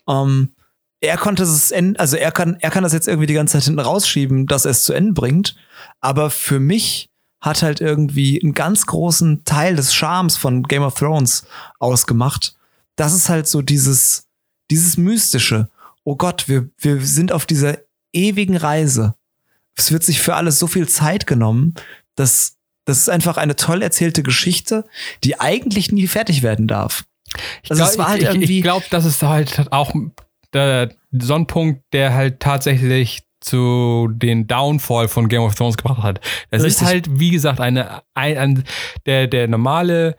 Ähm, 0.08 0.54
er 1.02 1.18
konnte 1.18 1.44
es 1.44 1.72
enden, 1.72 1.98
also 1.98 2.18
er 2.18 2.32
kann, 2.32 2.58
er 2.60 2.70
kann 2.70 2.84
das 2.84 2.94
jetzt 2.94 3.08
irgendwie 3.08 3.28
die 3.28 3.34
ganze 3.34 3.54
Zeit 3.54 3.64
hinten 3.64 3.80
rausschieben, 3.80 4.46
dass 4.48 4.66
er 4.66 4.72
es 4.72 4.84
zu 4.84 4.94
Ende 4.94 5.14
bringt. 5.14 5.56
Aber 6.02 6.30
für 6.30 6.60
mich 6.60 7.10
hat 7.46 7.62
halt 7.62 7.80
irgendwie 7.80 8.42
einen 8.42 8.54
ganz 8.54 8.88
großen 8.88 9.46
Teil 9.46 9.76
des 9.76 9.94
Charmes 9.94 10.36
von 10.36 10.64
Game 10.64 10.82
of 10.82 10.96
Thrones 10.96 11.46
ausgemacht. 11.80 12.56
Das 12.96 13.14
ist 13.14 13.30
halt 13.30 13.48
so 13.48 13.62
dieses, 13.62 14.28
dieses 14.72 14.98
Mystische. 14.98 15.70
Oh 16.04 16.16
Gott, 16.16 16.48
wir, 16.48 16.70
wir 16.80 17.00
sind 17.02 17.32
auf 17.32 17.46
dieser 17.46 17.78
ewigen 18.12 18.58
Reise. 18.58 19.14
Es 19.76 19.92
wird 19.92 20.04
sich 20.04 20.22
für 20.22 20.36
alles 20.36 20.58
so 20.58 20.68
viel 20.68 20.90
Zeit 20.90 21.28
genommen, 21.28 21.76
dass 22.16 22.56
das 22.86 23.00
ist 23.00 23.10
einfach 23.10 23.38
eine 23.38 23.56
toll 23.56 23.82
erzählte 23.82 24.22
Geschichte, 24.22 24.86
die 25.24 25.40
eigentlich 25.40 25.92
nie 25.92 26.08
fertig 26.08 26.44
werden 26.44 26.68
darf. 26.68 27.06
Also 27.68 27.84
ich 27.84 27.92
glaube, 27.92 28.10
halt 28.10 28.44
ich, 28.44 28.50
ich 28.50 28.62
glaube, 28.62 28.86
das 28.92 29.06
ist 29.06 29.24
halt 29.24 29.72
auch 29.72 29.94
der, 30.54 30.94
so 31.12 31.34
ein 31.34 31.48
Punkt, 31.48 31.84
der 31.94 32.14
halt 32.14 32.40
tatsächlich 32.40 33.25
zu 33.46 34.10
den 34.12 34.48
Downfall 34.48 35.08
von 35.08 35.30
Game 35.30 35.44
of 35.44 35.56
Thrones 35.56 35.78
gebracht 35.78 36.04
hat. 36.04 36.22
Das 36.50 36.64
Richtig. 36.64 36.82
ist 36.82 36.88
halt, 36.88 37.20
wie 37.20 37.30
gesagt, 37.30 37.60
eine, 37.60 38.02
ein, 38.16 38.38
ein, 38.38 38.64
der, 39.06 39.28
der 39.28 39.48
normale 39.48 40.18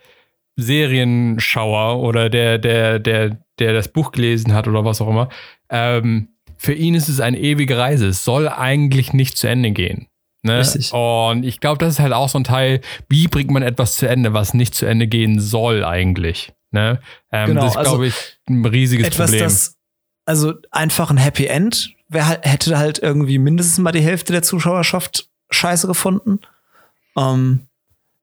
Serienschauer 0.57 2.01
oder 2.01 2.31
der, 2.31 2.59
der, 2.59 2.99
der, 2.99 3.39
der 3.59 3.73
das 3.73 3.89
Buch 3.89 4.13
gelesen 4.13 4.55
hat 4.55 4.69
oder 4.69 4.85
was 4.85 5.01
auch 5.01 5.09
immer. 5.09 5.29
Ähm, 5.71 6.29
für 6.57 6.73
ihn 6.73 6.95
ist 6.95 7.09
es 7.09 7.21
eine 7.21 7.39
ewige 7.39 7.77
Reise. 7.77 8.07
Es 8.07 8.25
soll 8.25 8.49
eigentlich 8.49 9.13
nicht 9.13 9.37
zu 9.37 9.49
Ende 9.49 9.73
gehen. 9.73 10.07
Ne? 10.43 10.63
Und 10.93 11.45
ich 11.45 11.59
glaube, 11.59 11.79
das 11.79 11.95
ist 11.95 11.99
halt 11.99 12.13
auch 12.13 12.29
so 12.29 12.39
ein 12.39 12.45
Teil, 12.45 12.81
wie 13.09 13.27
bringt 13.27 13.51
man 13.51 13.63
etwas 13.63 13.97
zu 13.97 14.09
Ende, 14.09 14.33
was 14.33 14.55
nicht 14.55 14.75
zu 14.75 14.87
Ende 14.87 15.09
gehen 15.09 15.41
soll 15.41 15.85
eigentlich. 15.85 16.53
Ne? 16.71 17.01
Ähm, 17.33 17.49
genau, 17.49 17.63
das 17.63 17.71
ist, 17.71 17.81
glaube 17.83 17.89
also 17.89 18.03
ich, 18.05 18.39
ein 18.49 18.65
riesiges 18.65 19.09
etwas, 19.09 19.31
Problem. 19.31 19.45
Das, 19.45 19.77
also 20.25 20.55
einfach 20.71 21.11
ein 21.11 21.17
Happy 21.17 21.47
End 21.47 21.96
wer 22.09 22.41
hätte 22.43 22.79
halt 22.79 22.99
irgendwie 22.99 23.39
mindestens 23.39 23.79
mal 23.79 23.93
die 23.93 24.01
Hälfte 24.01 24.33
der 24.33 24.43
Zuschauerschaft 24.43 25.29
scheiße 25.51 25.87
gefunden. 25.87 26.41
Ähm, 27.17 27.67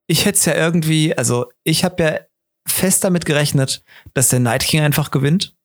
ich 0.08 0.26
hätte 0.26 0.38
es 0.38 0.46
ja 0.46 0.56
irgendwie, 0.56 1.18
also 1.18 1.52
ich 1.64 1.84
habe 1.84 2.04
ja 2.04 2.20
fest 2.68 3.04
damit 3.04 3.26
gerechnet, 3.26 3.84
dass 4.14 4.30
der 4.30 4.40
Night 4.40 4.64
King 4.64 4.82
einfach 4.82 5.12
gewinnt. 5.12 5.56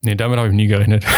Nee, 0.00 0.14
damit 0.14 0.38
habe 0.38 0.48
ich 0.48 0.54
nie 0.54 0.66
gerechnet. 0.66 1.04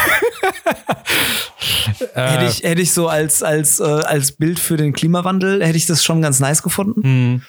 hätte, 2.14 2.44
ich, 2.46 2.62
hätte 2.62 2.82
ich 2.82 2.92
so 2.92 3.08
als, 3.08 3.42
als, 3.42 3.80
äh, 3.80 3.84
als 3.84 4.32
Bild 4.32 4.58
für 4.58 4.76
den 4.76 4.92
Klimawandel, 4.92 5.64
hätte 5.64 5.76
ich 5.76 5.86
das 5.86 6.04
schon 6.04 6.22
ganz 6.22 6.40
nice 6.40 6.62
gefunden. 6.62 7.00
Mhm. 7.04 7.42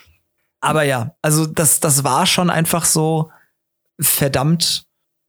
Aber 0.61 0.83
ja, 0.83 1.15
also 1.21 1.45
das, 1.45 1.79
das 1.79 2.03
war 2.03 2.25
schon 2.25 2.49
einfach 2.49 2.85
so 2.85 3.31
verdammt 3.99 4.85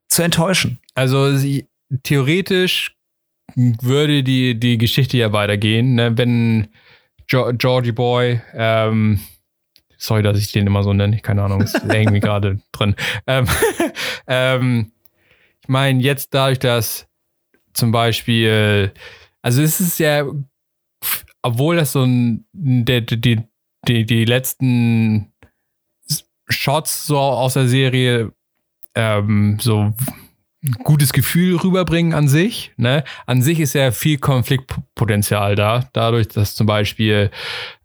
zu 0.09 0.23
enttäuschen. 0.23 0.79
Also 0.95 1.37
sie, 1.37 1.69
theoretisch 2.03 2.97
würde 3.55 4.23
die, 4.23 4.59
die 4.59 4.79
Geschichte 4.79 5.17
ja 5.17 5.33
weitergehen, 5.33 5.95
ne? 5.95 6.17
wenn 6.17 6.69
jo 7.29 7.53
Georgie 7.57 7.93
Boy, 7.93 8.41
ähm, 8.55 9.21
sorry, 9.97 10.23
dass 10.23 10.39
ich 10.39 10.53
den 10.53 10.67
immer 10.67 10.83
so 10.83 10.93
nenne, 10.93 11.19
keine 11.21 11.43
Ahnung, 11.43 11.63
ist 11.63 11.81
irgendwie 11.89 12.21
gerade 12.21 12.61
drin. 12.73 12.95
Ähm, 13.27 13.47
ähm, 14.27 14.93
ich 15.63 15.69
meine, 15.69 16.03
jetzt 16.03 16.35
dadurch, 16.35 16.59
dass 16.59 17.07
zum 17.73 17.93
Beispiel, 17.93 18.93
also 19.43 19.63
es 19.63 19.81
ist 19.81 19.99
ja, 19.99 20.25
obwohl 21.43 21.77
das 21.77 21.93
so 21.93 22.03
ein, 22.03 22.47
die, 22.53 23.05
die, 23.07 23.43
die, 23.87 24.05
die 24.05 24.25
letzten 24.25 25.33
Shots 26.49 27.07
so 27.07 27.19
aus 27.19 27.55
der 27.55 27.69
Serie 27.69 28.33
ähm, 28.95 29.59
so 29.61 29.93
gutes 30.85 31.13
Gefühl 31.13 31.57
rüberbringen 31.57 32.15
an 32.15 32.29
sich. 32.29 32.73
Ne? 32.77 33.05
An 33.27 33.43
sich 33.43 33.61
ist 33.61 33.75
ja 33.75 33.93
viel 33.93 34.19
Konfliktpotenzial 34.19 35.55
da, 35.55 35.89
dadurch, 35.93 36.29
dass 36.29 36.55
zum 36.55 36.67
Beispiel 36.67 37.31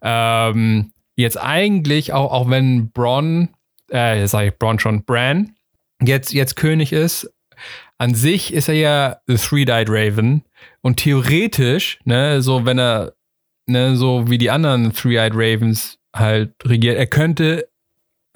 ähm, 0.02 0.92
jetzt 1.16 1.40
eigentlich, 1.40 2.12
auch, 2.12 2.32
auch 2.32 2.50
wenn 2.50 2.90
Bronn, 2.90 3.48
äh, 3.90 4.20
jetzt 4.20 4.32
sage 4.32 4.48
ich 4.48 4.58
Bronn 4.58 4.78
schon, 4.78 5.04
Bran, 5.04 5.54
jetzt, 6.02 6.32
jetzt 6.32 6.56
König 6.56 6.92
ist, 6.92 7.32
an 7.98 8.14
sich 8.14 8.52
ist 8.52 8.68
er 8.68 8.74
ja 8.74 9.16
The 9.26 9.36
Three-Eyed 9.36 9.88
Raven 9.88 10.42
und 10.82 10.98
theoretisch, 10.98 11.98
ne, 12.04 12.42
so 12.42 12.66
wenn 12.66 12.78
er, 12.78 13.14
ne, 13.66 13.96
so 13.96 14.28
wie 14.28 14.36
die 14.36 14.50
anderen 14.50 14.92
Three-Eyed 14.92 15.32
Ravens 15.34 15.98
halt 16.14 16.52
regiert, 16.64 16.98
er 16.98 17.06
könnte 17.06 17.68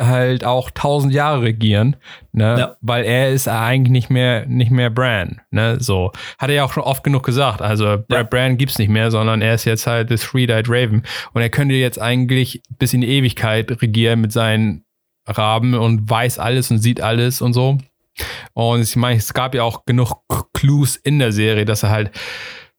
halt 0.00 0.44
auch 0.44 0.70
tausend 0.70 1.12
Jahre 1.12 1.42
regieren, 1.42 1.96
ne? 2.32 2.56
Ja. 2.58 2.76
Weil 2.80 3.04
er 3.04 3.30
ist 3.30 3.48
eigentlich 3.48 3.90
nicht 3.90 4.10
mehr, 4.10 4.46
nicht 4.46 4.70
mehr 4.70 4.90
Bran, 4.90 5.40
ne? 5.50 5.76
So. 5.78 6.12
Hat 6.38 6.48
er 6.48 6.56
ja 6.56 6.64
auch 6.64 6.72
schon 6.72 6.82
oft 6.82 7.04
genug 7.04 7.24
gesagt. 7.24 7.60
Also 7.60 8.02
ja. 8.10 8.22
Bran 8.22 8.56
gibt's 8.56 8.78
nicht 8.78 8.88
mehr, 8.88 9.10
sondern 9.10 9.42
er 9.42 9.54
ist 9.54 9.66
jetzt 9.66 9.86
halt 9.86 10.08
the 10.08 10.16
Three-Eyed 10.16 10.68
Raven. 10.68 11.02
Und 11.32 11.42
er 11.42 11.50
könnte 11.50 11.74
jetzt 11.74 12.00
eigentlich 12.00 12.62
bis 12.78 12.94
in 12.94 13.02
die 13.02 13.08
Ewigkeit 13.08 13.70
regieren 13.82 14.20
mit 14.20 14.32
seinen 14.32 14.84
Raben 15.26 15.74
und 15.74 16.08
weiß 16.08 16.38
alles 16.38 16.70
und 16.70 16.78
sieht 16.78 17.00
alles 17.00 17.42
und 17.42 17.52
so. 17.52 17.78
Und 18.54 18.80
ich 18.80 18.96
meine, 18.96 19.18
es 19.18 19.32
gab 19.32 19.54
ja 19.54 19.62
auch 19.62 19.84
genug 19.84 20.22
Clues 20.54 20.96
in 20.96 21.18
der 21.18 21.32
Serie, 21.32 21.64
dass 21.64 21.82
er 21.82 21.90
halt, 21.90 22.10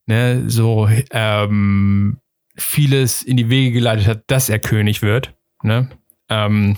ne, 0.06 0.44
so, 0.48 0.90
ähm, 1.12 2.20
vieles 2.58 3.24
in 3.24 3.38
die 3.38 3.50
Wege 3.50 3.72
geleitet 3.72 4.08
hat, 4.08 4.24
dass 4.28 4.50
er 4.50 4.60
König 4.60 5.02
wird, 5.02 5.34
ne? 5.64 5.90
Ähm, 6.30 6.78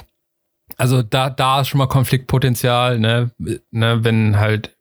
also 0.78 1.02
da, 1.02 1.30
da 1.30 1.62
ist 1.62 1.68
schon 1.68 1.80
mal 1.80 1.88
Konfliktpotenzial, 1.88 3.00
ne, 3.00 3.32
ne 3.72 4.04
wenn 4.04 4.40
halt, 4.40 4.76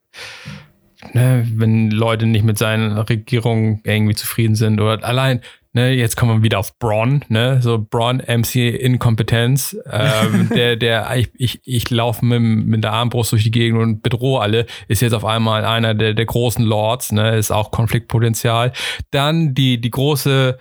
ne, 1.12 1.46
wenn 1.54 1.90
Leute 1.90 2.26
nicht 2.26 2.44
mit 2.44 2.58
seiner 2.58 3.08
Regierung 3.08 3.80
irgendwie 3.84 4.14
zufrieden 4.14 4.54
sind 4.54 4.80
oder 4.80 5.04
allein, 5.04 5.40
ne, 5.72 5.92
jetzt 5.92 6.16
kommen 6.16 6.38
wir 6.38 6.42
wieder 6.42 6.58
auf 6.58 6.78
Braun, 6.78 7.24
ne, 7.28 7.60
so 7.62 7.78
Braun, 7.78 8.22
MC 8.26 8.56
Inkompetenz, 8.56 9.76
ähm, 9.90 10.48
der, 10.54 10.76
der, 10.76 11.16
ich, 11.16 11.30
ich, 11.34 11.60
ich 11.64 11.90
laufe 11.90 12.24
mit, 12.24 12.40
mit 12.40 12.84
der 12.84 12.92
Armbrust 12.92 13.32
durch 13.32 13.44
die 13.44 13.50
Gegend 13.50 13.80
und 13.80 14.02
bedrohe 14.02 14.40
alle, 14.40 14.66
ist 14.88 15.02
jetzt 15.02 15.14
auf 15.14 15.24
einmal 15.24 15.64
einer 15.64 15.94
der, 15.94 16.14
der 16.14 16.26
großen 16.26 16.64
Lords, 16.64 17.12
ne, 17.12 17.36
ist 17.36 17.50
auch 17.50 17.70
Konfliktpotenzial. 17.70 18.72
Dann 19.10 19.54
die, 19.54 19.80
die 19.80 19.90
große, 19.90 20.58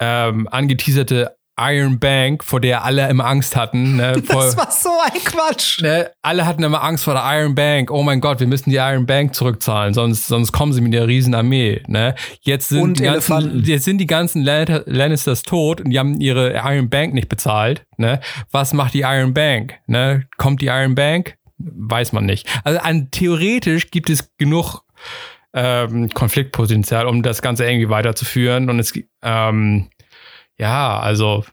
ähm, 0.00 0.48
angeteaserte 0.48 1.37
Iron 1.58 1.98
Bank, 1.98 2.44
vor 2.44 2.60
der 2.60 2.84
alle 2.84 3.08
immer 3.08 3.26
Angst 3.26 3.56
hatten. 3.56 3.96
Ne, 3.96 4.22
vor, 4.26 4.42
das 4.42 4.56
war 4.56 4.70
so 4.70 4.90
ein 5.04 5.20
Quatsch. 5.24 5.80
Ne, 5.82 6.10
alle 6.22 6.46
hatten 6.46 6.62
immer 6.62 6.82
Angst 6.82 7.04
vor 7.04 7.14
der 7.14 7.24
Iron 7.24 7.54
Bank. 7.54 7.90
Oh 7.90 8.02
mein 8.02 8.20
Gott, 8.20 8.40
wir 8.40 8.46
müssen 8.46 8.70
die 8.70 8.76
Iron 8.76 9.06
Bank 9.06 9.34
zurückzahlen, 9.34 9.94
sonst, 9.94 10.26
sonst 10.26 10.52
kommen 10.52 10.72
sie 10.72 10.80
mit 10.80 10.92
der 10.92 11.06
Riesenarmee. 11.06 11.82
Ne? 11.86 12.14
Jetzt, 12.40 12.68
sind 12.68 12.98
die 12.98 13.04
ganzen, 13.04 13.64
jetzt 13.64 13.84
sind 13.84 13.98
die 13.98 14.06
ganzen 14.06 14.42
Lannisters 14.42 15.42
tot 15.42 15.80
und 15.80 15.90
die 15.90 15.98
haben 15.98 16.20
ihre 16.20 16.54
Iron 16.54 16.88
Bank 16.88 17.14
nicht 17.14 17.28
bezahlt. 17.28 17.84
Ne? 17.96 18.20
Was 18.50 18.72
macht 18.72 18.94
die 18.94 19.00
Iron 19.00 19.34
Bank? 19.34 19.74
Ne? 19.86 20.26
Kommt 20.36 20.60
die 20.60 20.66
Iron 20.66 20.94
Bank? 20.94 21.36
Weiß 21.58 22.12
man 22.12 22.24
nicht. 22.24 22.48
Also 22.64 22.78
an, 22.80 23.10
theoretisch 23.10 23.90
gibt 23.90 24.10
es 24.10 24.36
genug 24.36 24.82
ähm, 25.54 26.08
Konfliktpotenzial, 26.10 27.06
um 27.06 27.22
das 27.22 27.42
Ganze 27.42 27.64
irgendwie 27.64 27.88
weiterzuführen. 27.88 28.70
Und 28.70 28.78
es 28.78 28.92
ähm, 29.22 29.88
ja, 30.58 30.98
also 30.98 31.44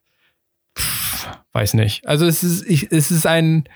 pff, 0.77 1.29
weiß 1.53 1.75
nicht. 1.75 2.07
Also 2.07 2.25
es 2.25 2.43
ist, 2.43 2.65
ich, 2.67 2.91
es 2.91 3.11
ist 3.11 3.25
ein, 3.25 3.67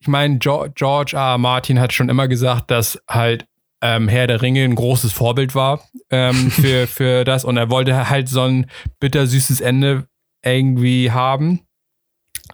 ich 0.00 0.08
meine, 0.08 0.38
George, 0.38 1.16
R. 1.16 1.38
Martin 1.38 1.78
hat 1.78 1.92
schon 1.92 2.08
immer 2.08 2.28
gesagt, 2.28 2.70
dass 2.70 3.00
halt 3.08 3.46
ähm, 3.82 4.08
Herr 4.08 4.26
der 4.26 4.42
Ringe 4.42 4.64
ein 4.64 4.74
großes 4.74 5.12
Vorbild 5.12 5.54
war 5.54 5.82
ähm, 6.10 6.34
für, 6.50 6.86
für 6.86 7.24
das 7.24 7.44
und 7.44 7.56
er 7.56 7.70
wollte 7.70 8.08
halt 8.08 8.28
so 8.28 8.42
ein 8.42 8.70
bittersüßes 9.00 9.60
Ende 9.60 10.06
irgendwie 10.44 11.10
haben. 11.10 11.60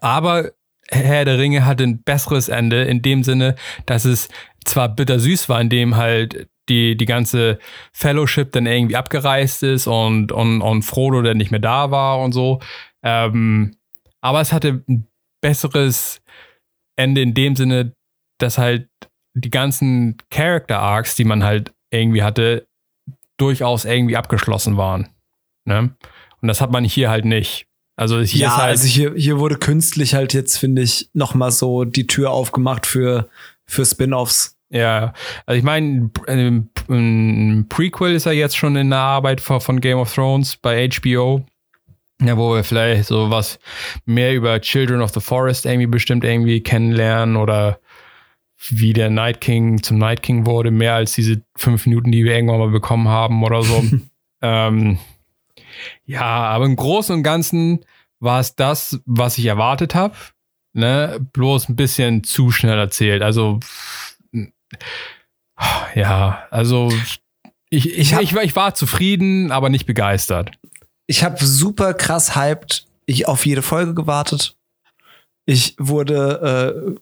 Aber 0.01 0.53
Herr 0.91 1.25
der 1.25 1.39
Ringe 1.39 1.65
hatte 1.65 1.85
ein 1.85 2.03
besseres 2.03 2.49
Ende 2.49 2.85
in 2.85 3.03
dem 3.03 3.23
Sinne, 3.23 3.57
dass 3.87 4.05
es 4.05 4.29
zwar 4.65 4.89
bittersüß 4.89 5.49
war, 5.49 5.61
in 5.61 5.69
dem 5.69 5.97
halt 5.97 6.49
die, 6.69 6.97
die 6.97 7.07
ganze 7.07 7.59
Fellowship 7.93 8.53
dann 8.53 8.67
irgendwie 8.67 8.97
abgereist 8.97 9.63
ist 9.63 9.87
und, 9.87 10.33
und, 10.33 10.63
und 10.63 10.83
Frodo 10.83 11.23
dann 11.23 11.37
nicht 11.37 11.51
mehr 11.51 11.61
da 11.61 11.91
war 11.91 12.21
und 12.21 12.33
so. 12.33 12.61
Ähm, 13.03 13.77
aber 14.21 14.41
es 14.41 14.53
hatte 14.53 14.83
ein 14.89 15.07
besseres 15.41 16.21
Ende 16.97 17.23
in 17.23 17.35
dem 17.35 17.57
Sinne, 17.57 17.93
dass 18.39 18.59
halt 18.59 18.89
die 19.35 19.51
ganzen 19.51 20.17
Character 20.31 20.81
Arcs, 20.81 21.17
die 21.17 21.25
man 21.25 21.45
halt 21.45 21.73
irgendwie 21.91 22.23
hatte, 22.23 22.67
durchaus 23.37 23.85
irgendwie 23.85 24.17
abgeschlossen 24.17 24.77
waren. 24.77 25.09
Ne? 25.65 25.95
Und 26.41 26.49
das 26.49 26.61
hat 26.61 26.71
man 26.71 26.85
hier 26.85 27.11
halt 27.11 27.25
nicht. 27.25 27.67
Also 27.97 28.21
hier 28.21 28.43
ja, 28.43 28.49
ist 28.49 28.57
halt, 28.57 28.71
also 28.71 28.87
hier, 28.87 29.15
hier 29.15 29.39
wurde 29.39 29.57
künstlich 29.57 30.15
halt 30.15 30.33
jetzt, 30.33 30.57
finde 30.57 30.83
ich, 30.83 31.11
noch 31.15 31.35
mal 31.35 31.51
so 31.51 31.85
die 31.85 32.07
Tür 32.07 32.31
aufgemacht 32.31 32.87
für, 32.87 33.29
für 33.67 33.85
Spin-offs. 33.85 34.57
Ja, 34.71 35.13
also 35.47 35.59
ich 35.59 35.65
meine, 35.65 36.11
ein 36.27 36.71
ein 36.89 37.67
Prequel 37.69 38.15
ist 38.15 38.27
ja 38.27 38.33
jetzt 38.33 38.57
schon 38.57 38.77
in 38.77 38.91
der 38.91 38.99
Arbeit 38.99 39.41
von 39.41 39.61
von 39.61 39.81
Game 39.81 39.99
of 39.99 40.15
Thrones 40.15 40.57
bei 40.57 40.89
HBO. 40.89 41.45
Ja, 42.21 42.37
wo 42.37 42.55
wir 42.55 42.65
vielleicht 42.65 43.05
so 43.05 43.31
was 43.31 43.61
mehr 44.05 44.35
über 44.35 44.61
Children 44.61 45.03
of 45.03 45.13
the 45.13 45.21
Forest 45.21 45.67
irgendwie 45.67 45.87
bestimmt 45.87 46.25
irgendwie 46.25 46.61
kennenlernen 46.61 47.37
oder 47.37 47.79
wie 48.71 48.93
der 48.93 49.09
Night 49.09 49.41
King 49.41 49.83
zum 49.83 49.99
Night 49.99 50.23
King 50.23 50.45
wurde, 50.45 50.71
mehr 50.71 50.95
als 50.95 51.13
diese 51.13 51.43
fünf 51.57 51.87
Minuten, 51.87 52.11
die 52.11 52.25
wir 52.25 52.35
irgendwann 52.35 52.59
mal 52.59 52.71
bekommen 52.71 53.09
haben 53.09 53.45
oder 53.45 53.63
so. 53.63 53.85
ähm, 54.43 54.99
ja, 56.05 56.25
aber 56.25 56.65
im 56.65 56.75
Großen 56.77 57.15
und 57.15 57.23
Ganzen 57.23 57.85
war 58.21 58.41
es 58.41 58.57
das, 58.57 59.01
was 59.07 59.39
ich 59.39 59.47
erwartet 59.47 59.95
habe. 59.95 60.17
Ne? 60.73 61.25
Bloß 61.33 61.69
ein 61.69 61.77
bisschen 61.77 62.25
zu 62.25 62.51
schnell 62.51 62.79
erzählt. 62.79 63.23
Also, 63.23 63.61
ja, 65.95 66.47
also 66.51 66.91
ich, 67.71 67.89
ich, 67.91 67.99
Ich 67.99 68.15
hab- 68.15 68.23
ich, 68.23 68.35
war, 68.35 68.43
ich 68.45 68.57
war 68.57 68.75
zufrieden, 68.75 69.51
aber 69.53 69.69
nicht 69.71 69.87
begeistert. 69.87 70.53
Ich 71.07 71.25
habe 71.25 71.43
super 71.45 71.95
krass 71.95 72.37
hyped 72.37 72.87
ich 73.07 73.27
auf 73.27 73.47
jede 73.47 73.63
Folge 73.63 73.95
gewartet. 73.95 74.55
Ich 75.47 75.75
wurde 75.79 76.99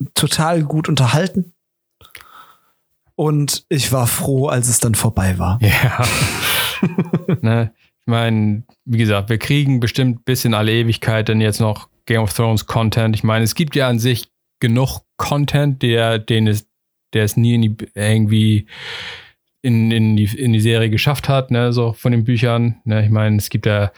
äh, 0.00 0.04
total 0.14 0.62
gut 0.62 0.88
unterhalten. 0.88 1.52
Und 3.14 3.64
ich 3.68 3.92
war 3.92 4.06
froh, 4.06 4.46
als 4.46 4.68
es 4.68 4.80
dann 4.80 4.94
vorbei 4.94 5.38
war. 5.38 5.58
Ja. 5.60 6.06
ne? 7.42 7.72
Ich 8.00 8.06
meine, 8.06 8.62
wie 8.86 8.98
gesagt, 8.98 9.28
wir 9.28 9.38
kriegen 9.38 9.80
bestimmt 9.80 10.24
bis 10.24 10.46
in 10.46 10.54
alle 10.54 10.72
Ewigkeit 10.72 11.28
dann 11.28 11.40
jetzt 11.42 11.60
noch 11.60 11.88
Game 12.06 12.22
of 12.22 12.32
Thrones 12.32 12.64
Content. 12.66 13.14
Ich 13.14 13.24
meine, 13.24 13.44
es 13.44 13.54
gibt 13.54 13.76
ja 13.76 13.88
an 13.88 13.98
sich 13.98 14.30
genug 14.60 15.02
Content, 15.18 15.82
der, 15.82 16.18
den 16.18 16.46
es, 16.46 16.67
der 17.14 17.24
es 17.24 17.36
nie 17.36 17.54
in 17.54 17.62
die, 17.62 17.76
irgendwie 17.94 18.66
in, 19.62 19.90
in, 19.90 20.16
die, 20.16 20.24
in 20.24 20.52
die 20.52 20.60
Serie 20.60 20.90
geschafft 20.90 21.28
hat, 21.28 21.50
ne, 21.50 21.72
so 21.72 21.92
von 21.92 22.12
den 22.12 22.24
Büchern. 22.24 22.76
Ne? 22.84 23.04
Ich 23.04 23.10
meine, 23.10 23.36
es 23.36 23.50
gibt 23.50 23.66
ja 23.66 23.92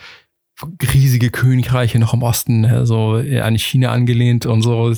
riesige 0.93 1.29
Königreiche 1.29 1.99
noch 1.99 2.13
im 2.13 2.23
Osten, 2.23 2.61
ne, 2.61 2.85
so 2.85 3.13
an 3.13 3.57
China 3.57 3.91
angelehnt 3.91 4.45
und 4.45 4.61
so. 4.61 4.93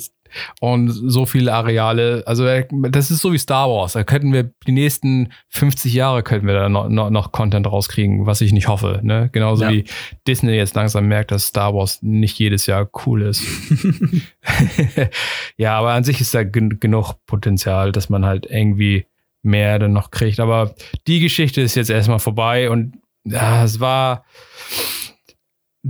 Und 0.60 0.90
so 0.90 1.26
viele 1.26 1.54
Areale. 1.54 2.24
Also, 2.26 2.46
äh, 2.46 2.66
das 2.90 3.12
ist 3.12 3.22
so 3.22 3.34
wie 3.34 3.38
Star 3.38 3.70
Wars. 3.70 3.94
Da 3.94 4.04
könnten 4.04 4.34
wir 4.34 4.52
die 4.68 4.72
nächsten 4.72 5.32
50 5.50 5.94
Jahre 5.94 6.24
könnten 6.24 6.48
wir 6.48 6.54
da 6.54 6.70
noch, 6.70 6.90
noch, 6.90 7.10
noch 7.10 7.32
Content 7.32 7.68
rauskriegen, 7.68 8.26
was 8.26 8.42
ich 8.42 8.52
nicht 8.54 8.68
hoffe. 8.68 9.00
Ne? 9.04 9.30
Genauso 9.32 9.64
Ja. 9.66 9.72
wie 9.72 9.86
Disney 10.28 10.54
jetzt 10.54 10.76
langsam 10.76 11.08
merkt, 11.08 11.32
dass 11.32 11.48
Star 11.48 11.74
Wars 11.74 12.02
nicht 12.02 12.38
jedes 12.40 12.66
Jahr 12.66 12.90
cool 13.06 13.22
ist. 13.24 13.44
ja, 15.58 15.78
aber 15.78 15.92
an 15.92 16.04
sich 16.04 16.22
ist 16.22 16.34
da 16.34 16.44
gen 16.44 16.80
genug 16.80 17.14
Potenzial, 17.26 17.92
dass 17.92 18.10
man 18.10 18.26
halt 18.26 18.46
irgendwie 18.50 19.06
mehr 19.42 19.80
dann 19.80 19.94
noch 19.94 20.12
kriegt. 20.12 20.40
Aber 20.40 20.74
die 21.08 21.20
Geschichte 21.20 21.62
ist 21.62 21.76
jetzt 21.76 21.90
erstmal 21.90 22.20
vorbei 22.20 22.70
und 22.70 22.98
ja, 23.26 23.64
es 23.64 23.80
war 23.80 24.26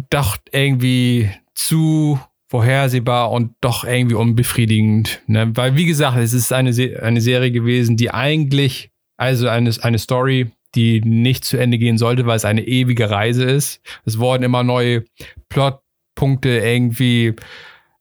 doch 0.10 0.38
irgendwie 0.52 1.30
zu 1.54 2.20
vorhersehbar 2.54 3.32
und 3.32 3.56
doch 3.62 3.84
irgendwie 3.84 4.14
unbefriedigend. 4.14 5.24
Ne? 5.26 5.50
Weil, 5.56 5.76
wie 5.76 5.88
gesagt, 5.88 6.20
es 6.20 6.34
ist 6.34 6.54
eine, 6.54 6.72
Se 6.72 7.02
eine 7.02 7.20
Serie 7.20 7.50
gewesen, 7.50 7.98
die 7.98 8.12
eigentlich, 8.12 8.92
also 9.18 9.48
eine, 9.48 9.72
eine 9.82 9.98
Story, 9.98 10.52
die 10.76 11.02
nicht 11.02 11.46
zu 11.46 11.58
Ende 11.58 11.80
gehen 11.80 11.98
sollte, 11.98 12.28
weil 12.28 12.36
es 12.36 12.46
eine 12.46 12.62
ewige 12.68 13.10
Reise 13.10 13.44
ist. 13.44 13.82
Es 14.06 14.20
wurden 14.20 14.44
immer 14.44 14.62
neue 14.62 15.04
Plotpunkte 15.50 16.60
irgendwie 16.60 17.34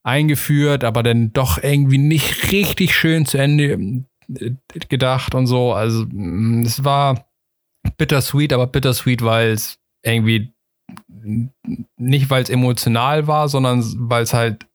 eingeführt, 0.02 0.84
aber 0.84 1.02
dann 1.02 1.32
doch 1.32 1.56
irgendwie 1.62 1.96
nicht 1.96 2.52
richtig 2.52 2.94
schön 2.94 3.24
zu 3.24 3.38
Ende 3.38 4.04
äh, 4.38 4.50
gedacht 4.90 5.34
und 5.34 5.46
so. 5.46 5.72
Also 5.72 6.04
mm, 6.10 6.66
es 6.66 6.84
war 6.84 7.26
bittersweet, 7.96 8.52
aber 8.52 8.66
bittersweet, 8.66 9.22
weil 9.22 9.52
es 9.52 9.78
irgendwie 10.04 10.51
nicht, 11.96 12.30
weil 12.30 12.42
es 12.42 12.50
emotional 12.50 13.26
war, 13.26 13.48
sondern 13.48 13.84
weil 14.08 14.22
es 14.22 14.34
halt 14.34 14.66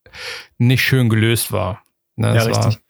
nicht 0.58 0.82
schön 0.84 1.10
gelöst 1.10 1.52
war. 1.52 1.84
Ne, 2.16 2.36
Ja, 2.36 2.42
war- 2.42 2.48
richtig. 2.48 2.84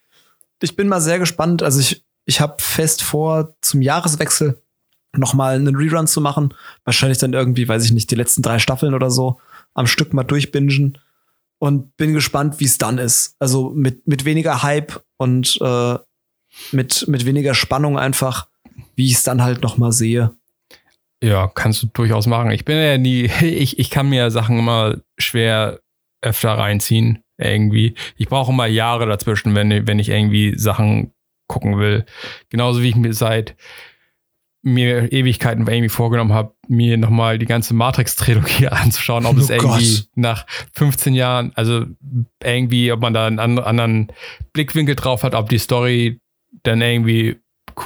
Ich 0.62 0.76
bin 0.76 0.88
mal 0.88 1.02
sehr 1.02 1.20
gespannt. 1.20 1.62
Also 1.64 1.80
ich, 1.80 2.04
ich 2.26 2.42
habe 2.42 2.56
fest 2.60 3.04
vor, 3.04 3.56
zum 3.62 3.82
Jahreswechsel 3.82 4.62
noch 5.16 5.34
mal 5.34 5.56
einen 5.56 5.76
Rerun 5.76 6.08
zu 6.08 6.22
machen. 6.22 6.54
Wahrscheinlich 6.84 7.18
dann 7.20 7.34
irgendwie, 7.34 7.68
weiß 7.68 7.84
ich 7.86 7.92
nicht, 7.92 8.10
die 8.12 8.16
letzten 8.16 8.42
drei 8.42 8.60
Staffeln 8.60 8.94
oder 8.94 9.12
so 9.12 9.40
am 9.74 9.88
Stück 9.88 10.14
mal 10.14 10.24
durchbingen. 10.24 10.98
Und 11.60 11.98
bin 11.98 12.14
gespannt, 12.14 12.60
wie 12.60 12.66
es 12.66 12.78
dann 12.78 13.00
ist. 13.00 13.36
Also 13.40 13.72
mit, 13.72 14.08
mit 14.08 14.26
weniger 14.26 14.62
Hype 14.62 15.04
und 15.18 15.58
äh, 15.62 15.98
mit, 16.72 17.08
mit 17.08 17.26
weniger 17.26 17.56
Spannung 17.56 17.98
einfach, 17.98 18.48
wie 18.96 19.08
ich 19.08 19.14
es 19.14 19.24
dann 19.24 19.42
halt 19.42 19.64
noch 19.64 19.78
mal 19.78 19.92
sehe. 19.92 20.32
Ja, 21.24 21.48
kannst 21.48 21.82
du 21.84 21.88
durchaus 21.88 22.28
machen. 22.28 22.52
Ich 22.52 22.66
bin 22.66 22.78
ja 22.78 22.98
nie, 22.98 23.24
ich, 23.42 23.80
ich 23.80 23.90
kann 23.90 24.10
mir 24.10 24.30
Sachen 24.32 24.60
immer 24.60 24.98
schwer 25.18 25.80
öfter 26.22 26.52
reinziehen, 26.52 27.24
irgendwie. 27.38 27.96
Ich 28.18 28.28
brauche 28.28 28.52
immer 28.52 28.66
Jahre 28.68 29.06
dazwischen, 29.06 29.56
wenn, 29.56 29.88
wenn 29.88 30.00
ich 30.00 30.10
irgendwie 30.10 30.58
Sachen 30.58 31.14
gucken 31.48 31.78
will. 31.80 32.06
Genauso 32.50 32.82
wie 32.82 32.90
ich 32.90 32.96
mir 32.96 33.14
seit 33.14 33.56
mir 34.64 35.14
Ewigkeiten 35.14 35.66
irgendwie 35.66 35.88
vorgenommen 35.90 36.34
habe, 36.34 36.54
mir 36.68 36.98
nochmal 36.98 37.38
die 37.40 37.46
ganze 37.46 37.74
Matrix-Trilogie 37.74 38.68
anzuschauen, 38.70 39.26
ob 39.26 39.38
Oh 39.38 39.40
es 39.40 39.50
irgendwie 39.50 39.96
Gott. 39.96 40.08
nach 40.16 40.46
15 40.74 41.14
Jahren, 41.14 41.52
also 41.56 41.86
irgendwie, 42.44 42.92
ob 42.92 43.00
man 43.00 43.14
da 43.14 43.28
einen 43.28 43.40
an- 43.40 43.60
anderen 43.60 44.12
Blickwinkel 44.54 44.96
drauf 44.96 45.24
hat, 45.24 45.36
ob 45.36 45.48
die 45.50 45.60
Story 45.60 46.20
dann 46.64 46.82
irgendwie 46.82 47.38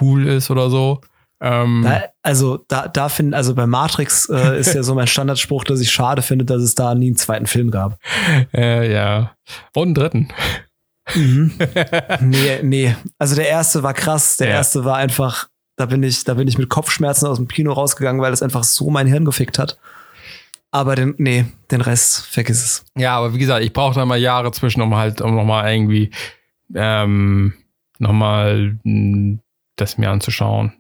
cool 0.02 0.26
ist 0.28 0.50
oder 0.50 0.70
so. 0.72 1.02
Ähm, 1.42 1.82
Da, 1.84 2.04
also 2.24 2.64
da, 2.68 2.88
da 2.88 3.10
finden, 3.10 3.34
also 3.34 3.56
bei 3.56 3.66
Matrix 3.66 4.30
äh, 4.30 4.60
ist 4.60 4.74
ja 4.76 4.84
so 4.84 4.94
mein 4.96 5.08
Standardspruch, 5.08 5.64
dass 5.64 5.80
ich 5.82 5.92
schade 5.92 6.22
finde, 6.22 6.46
dass 6.46 6.62
es 6.62 6.76
da 6.76 6.94
nie 6.96 7.08
einen 7.08 7.16
zweiten 7.16 7.48
Film 7.48 7.72
gab. 7.72 7.98
Äh, 8.54 8.92
ja. 8.94 9.32
Und 9.74 9.84
einen 9.88 9.96
dritten. 9.96 10.28
Mhm. 11.16 11.54
nee, 12.22 12.60
nee. 12.64 12.96
Also 13.18 13.36
der 13.36 13.48
erste 13.50 13.84
war 13.84 13.94
krass. 13.94 14.38
Der 14.38 14.50
Ja. 14.50 14.54
erste 14.56 14.86
war 14.86 14.98
einfach, 14.98 15.48
da 15.78 15.86
bin 15.88 16.04
ich, 16.04 16.24
da 16.24 16.36
bin 16.36 16.48
ich 16.48 16.58
mit 16.58 16.70
Kopfschmerzen 16.70 17.26
aus 17.28 17.38
dem 17.38 17.48
Kino 17.48 17.74
rausgegangen, 17.74 18.22
weil 18.22 18.34
es 18.34 18.42
einfach 18.44 18.64
so 18.64 18.90
mein 18.90 19.08
Hirn 19.08 19.26
gefickt 19.26 19.58
hat. 19.60 19.78
Aber 20.72 20.96
den, 20.96 21.16
nee, 21.18 21.46
den 21.70 21.82
Rest, 21.82 22.26
vergiss 22.28 22.64
es. 22.64 22.86
Ja, 22.98 23.18
aber 23.18 23.34
wie 23.34 23.40
gesagt, 23.40 23.64
ich 23.64 23.74
brauche 23.74 23.96
da 23.96 24.06
mal 24.06 24.18
Jahre 24.20 24.52
zwischen, 24.52 24.82
um 24.82 24.96
halt, 24.96 25.20
um 25.22 25.36
nochmal 25.36 25.70
irgendwie 25.74 26.12
ähm, 26.76 27.54
nochmal 28.00 28.78
mh, 28.84 29.40
das 29.76 29.98
mir 29.98 30.10
anzuschauen. 30.10 30.72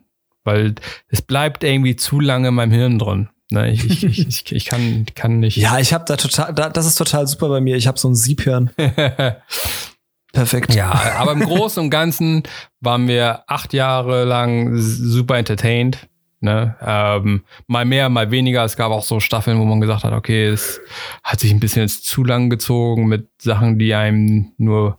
Weil 0.44 0.76
es 1.08 1.22
bleibt 1.22 1.64
irgendwie 1.64 1.96
zu 1.96 2.20
lange 2.20 2.50
in 2.50 2.56
meinem 2.56 2.72
Hirn 2.72 3.00
drin. 3.00 3.30
Ne, 3.52 3.70
ich, 3.70 3.86
ich, 3.86 4.28
ich, 4.28 4.52
ich, 4.52 4.66
kann, 4.66 5.06
kann 5.14 5.40
nicht. 5.40 5.58
Ja, 5.58 5.78
ich 5.78 5.94
habe 5.94 6.06
da 6.08 6.16
total, 6.16 6.54
da, 6.54 6.70
das 6.70 6.86
ist 6.86 6.96
total 6.96 7.28
super 7.28 7.50
bei 7.50 7.60
mir. 7.60 7.76
Ich 7.76 7.86
habe 7.86 8.00
so 8.00 8.08
ein 8.08 8.16
Siebhirn. 8.16 8.72
Perfekt. 10.34 10.74
Ja, 10.74 10.92
aber 11.18 11.34
im 11.34 11.42
Großen 11.42 11.84
und 11.84 11.90
Ganzen 11.90 12.44
waren 12.80 13.10
wir 13.10 13.44
acht 13.48 13.74
Jahre 13.74 14.24
lang 14.24 14.78
super 14.78 15.38
entertained. 15.38 16.08
Ne? 16.40 16.76
Ähm, 16.82 17.44
mal 17.68 17.84
mehr, 17.84 18.08
mal 18.08 18.32
weniger. 18.32 18.64
Es 18.64 18.78
gab 18.78 18.92
auch 18.92 19.04
so 19.04 19.20
Staffeln, 19.20 19.60
wo 19.60 19.66
man 19.66 19.82
gesagt 19.82 20.06
hat, 20.06 20.14
okay, 20.14 20.46
es 20.46 20.80
hat 21.22 21.42
sich 21.42 21.52
ein 21.52 21.60
bisschen 21.60 21.84
jetzt 21.84 22.06
zu 22.06 22.24
lang 22.24 22.50
gezogen 22.50 23.08
mit 23.08 23.28
Sachen, 23.38 23.78
die 23.78 23.94
einem 23.94 24.54
nur 24.58 24.98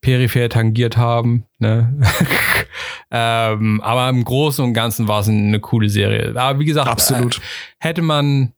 peripher 0.00 0.48
tangiert 0.48 0.96
haben. 0.96 1.44
Ne? 1.58 2.00
ähm, 3.10 3.80
aber 3.80 4.08
im 4.08 4.24
Großen 4.24 4.64
und 4.64 4.74
Ganzen 4.74 5.08
war 5.08 5.20
es 5.20 5.28
eine 5.28 5.60
coole 5.60 5.88
Serie. 5.88 6.34
Aber 6.36 6.58
wie 6.60 6.64
gesagt, 6.64 6.88
Absolut. 6.88 7.38
äh, 7.38 7.40
hätte 7.80 8.02
man 8.02 8.52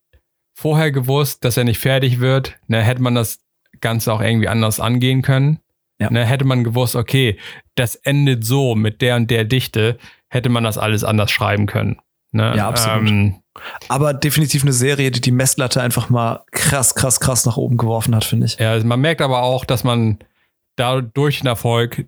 vorher 0.54 0.92
gewusst, 0.92 1.44
dass 1.44 1.56
er 1.56 1.64
nicht 1.64 1.78
fertig 1.78 2.20
wird, 2.20 2.58
ne, 2.68 2.82
hätte 2.82 3.00
man 3.00 3.14
das 3.14 3.38
Ganze 3.80 4.12
auch 4.12 4.20
irgendwie 4.20 4.48
anders 4.48 4.78
angehen 4.78 5.22
können. 5.22 5.60
Ja. 5.98 6.10
Ne, 6.10 6.24
hätte 6.24 6.44
man 6.44 6.64
gewusst, 6.64 6.96
okay, 6.96 7.38
das 7.74 7.94
endet 7.94 8.44
so 8.44 8.74
mit 8.74 9.00
der 9.00 9.16
und 9.16 9.30
der 9.30 9.44
Dichte, 9.44 9.98
hätte 10.28 10.48
man 10.48 10.64
das 10.64 10.78
alles 10.78 11.04
anders 11.04 11.30
schreiben 11.30 11.66
können. 11.66 11.98
Ne? 12.32 12.54
Ja, 12.56 12.68
absolut. 12.68 13.08
Ähm, 13.08 13.42
Aber 13.88 14.14
definitiv 14.14 14.62
eine 14.62 14.72
Serie, 14.72 15.10
die 15.10 15.20
die 15.20 15.32
Messlatte 15.32 15.82
einfach 15.82 16.08
mal 16.10 16.44
krass, 16.52 16.94
krass, 16.94 17.20
krass 17.20 17.44
nach 17.44 17.56
oben 17.56 17.76
geworfen 17.76 18.14
hat, 18.14 18.24
finde 18.24 18.46
ich. 18.46 18.58
ja, 18.58 18.70
also 18.70 18.86
man 18.86 19.00
merkt 19.00 19.20
aber 19.20 19.42
auch, 19.42 19.64
dass 19.64 19.82
man 19.82 20.18
dadurch 20.80 21.40
den 21.40 21.46
Erfolg, 21.46 22.06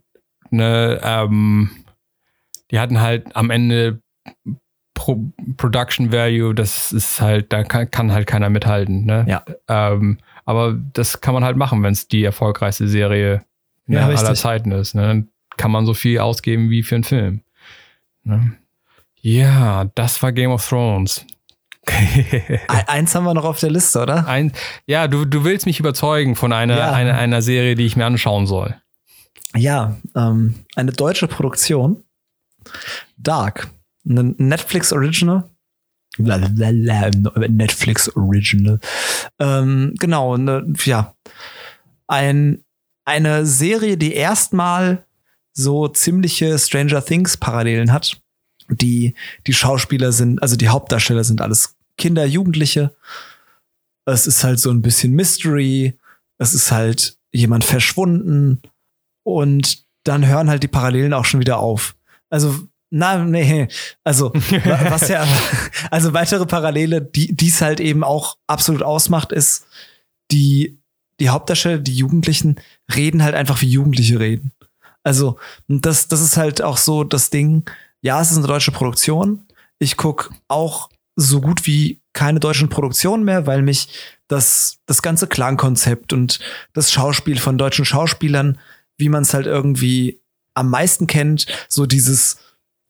ne, 0.50 1.00
ähm, 1.02 1.70
die 2.70 2.80
hatten 2.80 3.00
halt 3.00 3.36
am 3.36 3.50
Ende 3.50 4.00
Pro 4.94 5.32
Production 5.56 6.12
Value, 6.12 6.54
das 6.54 6.92
ist 6.92 7.20
halt, 7.20 7.52
da 7.52 7.64
kann, 7.64 7.90
kann 7.90 8.12
halt 8.12 8.26
keiner 8.26 8.50
mithalten. 8.50 9.04
Ne? 9.04 9.24
Ja. 9.28 9.44
Ähm, 9.68 10.18
aber 10.44 10.74
das 10.92 11.20
kann 11.20 11.34
man 11.34 11.44
halt 11.44 11.56
machen, 11.56 11.82
wenn 11.82 11.92
es 11.92 12.08
die 12.08 12.24
erfolgreichste 12.24 12.88
Serie 12.88 13.44
ne, 13.86 13.96
Ja, 13.96 14.06
aller. 14.06 14.34
Zeiten 14.34 14.70
ist. 14.72 14.94
Ne? 14.94 15.02
Dann 15.02 15.28
kann 15.56 15.70
man 15.70 15.86
so 15.86 15.94
viel 15.94 16.18
ausgeben 16.18 16.70
wie 16.70 16.82
für 16.82 16.94
einen 16.94 17.04
Film. 17.04 17.42
Ne? 18.24 18.52
Ja, 19.20 19.86
das 19.94 20.22
war 20.22 20.32
Game 20.32 20.50
of 20.50 20.66
Thrones. 20.66 21.26
Eins 22.86 23.14
haben 23.14 23.24
wir 23.24 23.34
noch 23.34 23.44
auf 23.44 23.58
der 23.58 23.70
Liste, 23.70 24.00
oder? 24.00 24.26
Ein, 24.28 24.52
ja, 24.86 25.08
du, 25.08 25.24
du 25.24 25.44
willst 25.44 25.66
mich 25.66 25.80
überzeugen 25.80 26.36
von 26.36 26.52
einer, 26.52 26.76
ja. 26.76 26.92
einer, 26.92 27.18
einer 27.18 27.42
Serie, 27.42 27.74
die 27.74 27.86
ich 27.86 27.96
mir 27.96 28.06
anschauen 28.06 28.46
soll. 28.46 28.76
Ja, 29.56 29.96
ähm, 30.14 30.54
eine 30.76 30.92
deutsche 30.92 31.28
Produktion. 31.28 32.04
Dark. 33.16 33.68
Ein 34.06 34.34
Netflix 34.38 34.92
Original. 34.92 35.44
Netflix 36.18 38.14
Original. 38.16 38.78
Ähm, 39.38 39.94
genau, 39.98 40.36
ne, 40.36 40.64
ja. 40.84 41.14
Ein, 42.06 42.64
eine 43.04 43.46
Serie, 43.46 43.96
die 43.96 44.14
erstmal 44.14 45.04
so 45.52 45.88
ziemliche 45.88 46.58
Stranger 46.58 47.04
Things 47.04 47.36
Parallelen 47.36 47.92
hat. 47.92 48.21
Die, 48.74 49.14
die 49.46 49.54
Schauspieler 49.54 50.12
sind, 50.12 50.42
also 50.42 50.56
die 50.56 50.68
Hauptdarsteller 50.68 51.24
sind 51.24 51.40
alles 51.40 51.76
Kinder, 51.98 52.24
Jugendliche. 52.24 52.94
Es 54.04 54.26
ist 54.26 54.42
halt 54.44 54.58
so 54.58 54.70
ein 54.70 54.82
bisschen 54.82 55.12
Mystery. 55.12 55.98
Es 56.38 56.54
ist 56.54 56.72
halt 56.72 57.16
jemand 57.32 57.64
verschwunden. 57.64 58.60
Und 59.24 59.84
dann 60.04 60.26
hören 60.26 60.50
halt 60.50 60.62
die 60.62 60.68
Parallelen 60.68 61.12
auch 61.12 61.24
schon 61.24 61.40
wieder 61.40 61.58
auf. 61.58 61.94
Also, 62.30 62.68
na, 62.90 63.24
nee, 63.24 63.68
also, 64.04 64.32
was 64.88 65.08
ja, 65.08 65.26
also 65.90 66.12
weitere 66.12 66.44
Parallele, 66.44 67.00
die 67.00 67.34
dies 67.34 67.62
halt 67.62 67.80
eben 67.80 68.04
auch 68.04 68.36
absolut 68.46 68.82
ausmacht, 68.82 69.32
ist, 69.32 69.66
die, 70.30 70.78
die 71.20 71.28
Hauptdarsteller, 71.28 71.78
die 71.78 71.94
Jugendlichen, 71.94 72.56
reden 72.94 73.22
halt 73.22 73.34
einfach 73.34 73.60
wie 73.62 73.68
Jugendliche 73.68 74.18
reden. 74.18 74.52
Also, 75.04 75.38
das, 75.68 76.08
das 76.08 76.20
ist 76.20 76.36
halt 76.36 76.62
auch 76.62 76.76
so 76.76 77.04
das 77.04 77.30
Ding. 77.30 77.64
Ja, 78.02 78.20
es 78.20 78.30
ist 78.30 78.38
eine 78.38 78.46
deutsche 78.46 78.72
Produktion. 78.72 79.46
Ich 79.78 79.96
gucke 79.96 80.30
auch 80.48 80.90
so 81.16 81.40
gut 81.40 81.66
wie 81.66 82.02
keine 82.12 82.40
deutschen 82.40 82.68
Produktionen 82.68 83.24
mehr, 83.24 83.46
weil 83.46 83.62
mich 83.62 83.88
das, 84.28 84.78
das 84.86 85.02
ganze 85.02 85.26
Klangkonzept 85.26 86.12
und 86.12 86.40
das 86.72 86.92
Schauspiel 86.92 87.38
von 87.38 87.58
deutschen 87.58 87.84
Schauspielern, 87.84 88.58
wie 88.98 89.08
man 89.08 89.22
es 89.22 89.34
halt 89.34 89.46
irgendwie 89.46 90.20
am 90.54 90.68
meisten 90.68 91.06
kennt, 91.06 91.46
so 91.68 91.86
dieses 91.86 92.38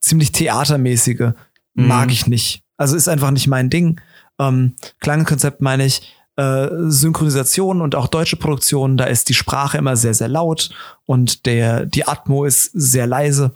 ziemlich 0.01 0.31
theatermäßige, 0.31 1.33
mhm. 1.73 1.87
mag 1.87 2.11
ich 2.11 2.27
nicht. 2.27 2.63
Also 2.77 2.95
ist 2.95 3.07
einfach 3.07 3.31
nicht 3.31 3.47
mein 3.47 3.69
Ding. 3.69 4.01
Ähm, 4.39 4.75
Klangkonzept 4.99 5.61
meine 5.61 5.85
ich, 5.85 6.13
äh, 6.35 6.67
Synchronisation 6.87 7.81
und 7.81 7.95
auch 7.95 8.07
deutsche 8.07 8.37
Produktionen, 8.37 8.97
da 8.97 9.05
ist 9.05 9.29
die 9.29 9.35
Sprache 9.35 9.77
immer 9.77 9.95
sehr, 9.95 10.13
sehr 10.13 10.27
laut 10.27 10.71
und 11.05 11.45
der, 11.45 11.85
die 11.85 12.07
Atmo 12.07 12.45
ist 12.45 12.71
sehr 12.73 13.05
leise, 13.05 13.55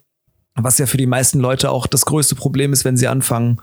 was 0.63 0.77
ja 0.77 0.85
für 0.85 0.97
die 0.97 1.05
meisten 1.05 1.39
Leute 1.39 1.71
auch 1.71 1.87
das 1.87 2.05
größte 2.05 2.35
Problem 2.35 2.73
ist, 2.73 2.85
wenn 2.85 2.97
sie 2.97 3.07
anfangen, 3.07 3.61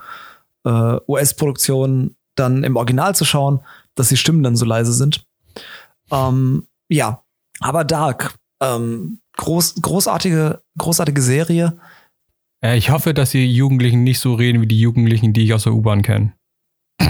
äh, 0.65 0.97
US-Produktionen 1.07 2.15
dann 2.35 2.63
im 2.63 2.75
Original 2.75 3.15
zu 3.15 3.25
schauen, 3.25 3.61
dass 3.95 4.09
die 4.09 4.17
Stimmen 4.17 4.43
dann 4.43 4.55
so 4.55 4.65
leise 4.65 4.93
sind. 4.93 5.25
Ähm, 6.11 6.67
ja, 6.89 7.21
aber 7.59 7.83
Dark, 7.83 8.35
ähm, 8.61 9.19
groß, 9.37 9.75
großartige, 9.81 10.61
großartige 10.77 11.21
Serie. 11.21 11.77
Ich 12.61 12.89
hoffe, 12.89 13.13
dass 13.13 13.31
die 13.31 13.45
Jugendlichen 13.53 14.03
nicht 14.03 14.19
so 14.19 14.33
reden 14.33 14.61
wie 14.61 14.67
die 14.67 14.79
Jugendlichen, 14.79 15.33
die 15.33 15.43
ich 15.43 15.53
aus 15.53 15.63
der 15.63 15.73
U-Bahn 15.73 16.01
kenne. 16.01 16.33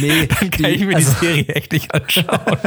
nee, 0.00 0.26
dann 0.40 0.50
kann 0.50 0.64
die, 0.64 0.70
ich 0.70 0.84
mir 0.84 0.96
also, 0.96 1.12
die 1.20 1.26
Serie 1.26 1.48
echt 1.48 1.72
nicht 1.72 1.94
anschauen. 1.94 2.26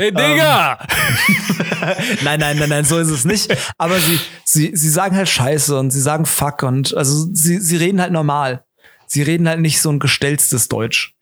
Hey, 0.00 0.12
Digga! 0.12 0.78
nein, 2.24 2.40
nein, 2.40 2.56
nein, 2.56 2.70
nein, 2.70 2.84
so 2.86 2.96
ist 2.96 3.10
es 3.10 3.26
nicht. 3.26 3.54
Aber 3.76 4.00
sie, 4.00 4.18
sie, 4.44 4.74
sie 4.74 4.88
sagen 4.88 5.14
halt 5.14 5.28
Scheiße 5.28 5.78
und 5.78 5.90
sie 5.90 6.00
sagen 6.00 6.24
Fuck 6.24 6.62
und 6.62 6.96
also 6.96 7.28
sie, 7.34 7.58
sie 7.58 7.76
reden 7.76 8.00
halt 8.00 8.10
normal. 8.10 8.64
Sie 9.06 9.20
reden 9.20 9.46
halt 9.46 9.60
nicht 9.60 9.78
so 9.78 9.90
ein 9.90 9.98
gestelztes 9.98 10.68
Deutsch. 10.68 11.14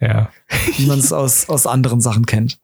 Ja. 0.00 0.30
Wie 0.78 0.86
man 0.86 0.98
es 0.98 1.12
aus, 1.12 1.50
aus 1.50 1.66
anderen 1.66 2.00
Sachen 2.00 2.24
kennt. 2.24 2.58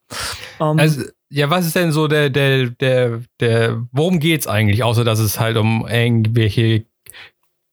Um, 0.59 0.71
ähm, 0.71 0.79
also, 0.79 1.03
ja, 1.29 1.51
was 1.51 1.67
ist 1.67 1.77
denn 1.77 1.93
so 1.93 2.09
der, 2.09 2.31
der, 2.31 2.71
der, 2.71 3.21
der, 3.39 3.83
worum 3.93 4.21
geht's 4.21 4.47
eigentlich, 4.47 4.83
außer 4.83 5.05
dass 5.05 5.19
es 5.19 5.39
halt 5.39 5.59
um 5.59 5.87
irgendwelche 5.87 6.87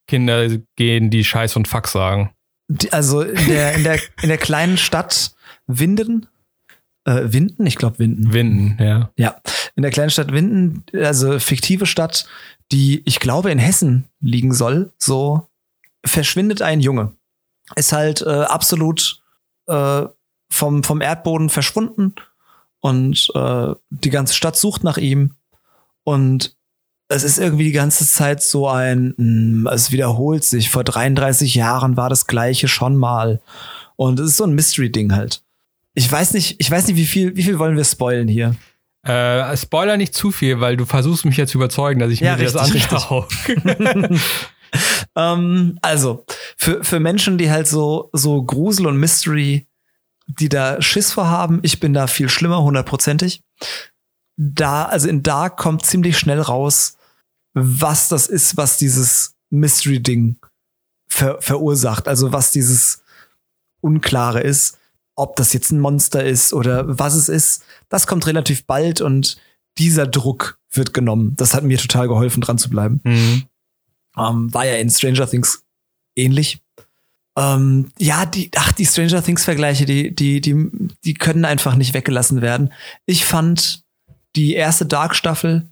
Kinder 0.05 0.49
gehen, 0.75 1.10
die 1.10 1.23
Scheiß 1.23 1.55
und 1.55 1.69
Fuck 1.69 1.88
sagen? 1.88 2.31
Die, 2.67 2.91
also 2.91 3.21
in 3.21 3.47
der, 3.47 3.75
in, 3.75 3.84
der, 3.86 3.99
in 4.21 4.27
der 4.27 4.38
kleinen 4.38 4.77
Stadt 4.77 5.34
Winden, 5.67 6.27
äh, 7.05 7.31
Winden, 7.31 7.65
ich 7.65 7.75
glaube 7.75 7.99
Winden. 7.99 8.33
Winden, 8.33 8.83
ja. 8.83 9.09
Ja, 9.17 9.35
in 9.75 9.83
der 9.83 9.91
kleinen 9.91 10.09
Stadt 10.09 10.31
Winden, 10.31 10.83
also 10.93 11.39
fiktive 11.39 11.85
Stadt, 11.85 12.27
die 12.71 13.01
ich 13.05 13.19
glaube 13.19 13.51
in 13.51 13.59
Hessen 13.59 14.05
liegen 14.19 14.53
soll, 14.53 14.91
so 14.97 15.47
verschwindet 16.05 16.61
ein 16.61 16.81
Junge. 16.81 17.13
Ist 17.75 17.93
halt 17.93 18.21
äh, 18.21 18.29
absolut 18.29 19.21
äh, 19.67 20.03
vom, 20.49 20.83
vom 20.83 21.01
Erdboden 21.01 21.49
verschwunden 21.49 22.13
und 22.79 23.27
äh, 23.33 23.73
die 23.89 24.09
ganze 24.09 24.35
Stadt 24.35 24.55
sucht 24.55 24.83
nach 24.83 24.97
ihm 24.97 25.35
und 26.03 26.55
es 27.07 27.23
ist 27.23 27.37
irgendwie 27.37 27.65
die 27.65 27.71
ganze 27.71 28.07
Zeit 28.07 28.41
so 28.41 28.67
ein, 28.67 29.13
mh, 29.17 29.71
es 29.71 29.91
wiederholt 29.91 30.43
sich. 30.43 30.69
Vor 30.69 30.83
33 30.83 31.53
Jahren 31.53 31.97
war 31.97 32.09
das 32.09 32.25
Gleiche 32.25 32.67
schon 32.67 32.95
mal. 32.95 33.41
Und 33.95 34.19
es 34.19 34.29
ist 34.29 34.37
so 34.37 34.43
ein 34.43 34.55
Mystery-Ding 34.55 35.13
halt. 35.13 35.44
Ich 35.95 36.12
weiß 36.12 36.34
nicht, 36.34 36.55
ich 36.60 36.69
weiß 36.69 36.88
nicht, 36.88 36.97
wie 36.97 37.05
viel, 37.05 37.36
wie 37.36 37.43
viel 37.43 37.58
wollen 37.58 37.77
wir 37.77 37.86
spoilen 37.86 38.27
hier? 38.27 38.55
Äh, 39.03 39.55
Spoiler 39.58 39.97
nicht 39.97 40.13
zu 40.13 40.31
viel, 40.31 40.60
weil 40.60 40.77
du 40.77 40.86
versuchst 40.86 41.25
mich 41.25 41.38
jetzt 41.38 41.51
zu 41.51 41.58
überzeugen, 41.58 41.99
dass 41.99 42.12
ich 42.12 42.19
ja, 42.19 42.36
mir 42.36 42.43
richtig, 42.43 42.88
das 42.88 42.91
anschaue. 42.91 43.27
ähm, 45.15 45.77
also, 45.81 46.25
für, 46.58 46.84
für 46.84 46.99
Menschen, 46.99 47.38
die 47.38 47.49
halt 47.49 47.67
so, 47.67 48.10
so 48.13 48.43
Grusel 48.43 48.88
und 48.88 48.97
Mystery, 48.97 49.67
die 50.27 50.49
da 50.49 50.81
Schiss 50.81 51.12
vorhaben, 51.12 51.60
ich 51.62 51.79
bin 51.79 51.93
da 51.93 52.08
viel 52.08 52.29
schlimmer, 52.29 52.62
hundertprozentig 52.63 53.41
da, 54.38 54.86
also 54.86 55.08
in 55.08 55.23
Dark 55.23 55.58
kommt 55.58 55.86
ziemlich 55.86 56.17
schnell 56.17 56.41
raus, 56.41 56.97
was 57.53 58.10
das 58.10 58.27
ist, 58.27 58.58
was 58.58 58.77
dieses 58.77 59.36
Mystery-Ding 59.49 60.38
ver 61.08 61.41
verursacht. 61.41 62.08
Also 62.08 62.34
was 62.34 62.51
dieses 62.51 63.01
Unklare 63.79 64.41
ist, 64.41 64.77
ob 65.15 65.36
das 65.36 65.54
jetzt 65.54 65.71
ein 65.71 65.80
Monster 65.80 66.23
ist 66.23 66.54
oder 66.54 66.99
was 66.99 67.15
es 67.15 67.30
ist. 67.30 67.63
Das 67.89 68.08
kommt 68.08 68.28
relativ 68.28 68.65
bald 68.65 69.01
und 69.01 69.38
dieser 69.78 70.08
Druck 70.08 70.60
wird 70.71 70.93
genommen. 70.93 71.34
Das 71.38 71.54
hat 71.54 71.63
mir 71.63 71.78
total 71.78 72.08
geholfen, 72.08 72.41
dran 72.41 72.58
zu 72.58 72.69
bleiben. 72.69 73.01
Mhm. 73.04 73.43
Ähm, 74.17 74.54
war 74.54 74.65
ja 74.65 74.75
in 74.75 74.89
Stranger 74.89 75.30
Things 75.30 75.63
ähnlich. 76.15 76.62
Ähm, 77.38 77.91
ja, 77.97 78.25
die, 78.25 78.49
ach, 78.56 78.71
die 78.71 78.86
Stranger 78.86 79.23
Things-Vergleiche, 79.23 79.86
die, 79.86 80.15
die, 80.15 80.39
die, 80.39 80.69
die 81.04 81.13
können 81.13 81.45
einfach 81.45 81.75
nicht 81.75 81.93
weggelassen 81.93 82.41
werden. 82.41 82.71
Ich 83.06 83.25
fand 83.25 83.84
die 84.36 84.54
erste 84.54 84.86
Dark-Staffel 84.86 85.67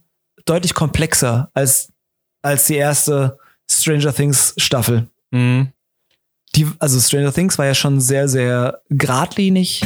deutlich 0.46 0.74
komplexer 0.74 1.52
als, 1.54 1.92
als 2.42 2.66
die 2.66 2.76
erste 2.76 3.38
Stranger 3.70 4.14
Things-Staffel. 4.14 5.08
Mhm. 5.32 5.73
Die, 6.56 6.68
also 6.80 7.00
Stranger 7.00 7.34
Things 7.34 7.58
war 7.58 7.66
ja 7.66 7.74
schon 7.74 8.00
sehr, 8.00 8.28
sehr 8.28 8.82
geradlinig 8.90 9.84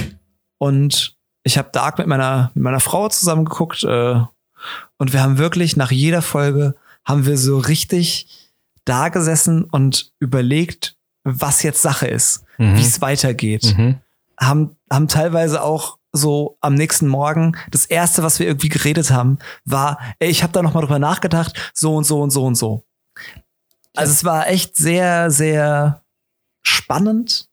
und 0.58 1.18
ich 1.44 1.58
habe 1.58 1.70
Dark 1.72 1.98
mit 1.98 2.08
meiner, 2.08 2.52
mit 2.56 2.64
meiner 2.64 2.82
Frau 2.82 3.08
zusammen 3.08 3.46
geguckt 3.46 3.84
äh, 3.84 4.20
und 4.98 5.14
wir 5.14 5.22
haben 5.22 5.38
wirklich 5.38 5.78
nach 5.78 5.92
jeder 5.92 6.22
Folge 6.22 6.76
haben 7.06 7.26
wir 7.26 7.38
so 7.38 7.58
richtig 7.58 8.28
da 8.84 9.10
gesessen 9.10 9.64
und 9.64 10.12
überlegt, 10.20 10.98
was 11.24 11.64
jetzt 11.64 11.82
Sache 11.82 12.08
ist, 12.08 12.44
mhm. 12.58 12.78
wie 12.78 12.82
es 12.82 13.02
weitergeht. 13.02 13.76
Mhm. 13.78 13.96
Haben, 14.40 14.76
haben 14.92 15.08
teilweise 15.08 15.64
auch 15.64 15.98
so 16.12 16.58
am 16.62 16.74
nächsten 16.74 17.08
Morgen, 17.08 17.56
das 17.72 17.86
erste, 17.86 18.24
was 18.24 18.40
wir 18.40 18.48
irgendwie 18.48 18.70
geredet 18.70 19.12
haben, 19.12 19.40
war, 19.66 20.00
ey, 20.20 20.30
ich 20.30 20.44
habe 20.44 20.54
da 20.54 20.62
noch 20.62 20.74
mal 20.74 20.82
drüber 20.82 21.00
nachgedacht, 21.00 21.72
so 21.74 21.96
und 21.96 22.06
so 22.06 22.22
und 22.22 22.32
so 22.32 22.46
und 22.46 22.56
so. 22.56 22.84
Also 23.96 24.12
es 24.12 24.24
war 24.24 24.48
echt 24.48 24.76
sehr, 24.76 25.32
sehr 25.32 26.02
spannend 26.68 27.48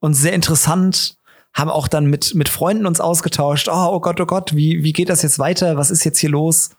und 0.00 0.14
sehr 0.14 0.32
interessant. 0.32 1.16
Haben 1.54 1.70
auch 1.70 1.88
dann 1.88 2.06
mit, 2.06 2.34
mit 2.34 2.48
Freunden 2.48 2.86
uns 2.86 3.00
ausgetauscht. 3.00 3.68
Oh, 3.68 3.88
oh 3.92 4.00
Gott, 4.00 4.20
oh 4.20 4.26
Gott, 4.26 4.54
wie, 4.54 4.84
wie 4.84 4.92
geht 4.92 5.08
das 5.08 5.22
jetzt 5.22 5.38
weiter? 5.38 5.76
Was 5.76 5.90
ist 5.90 6.04
jetzt 6.04 6.18
hier 6.18 6.30
los? 6.30 6.70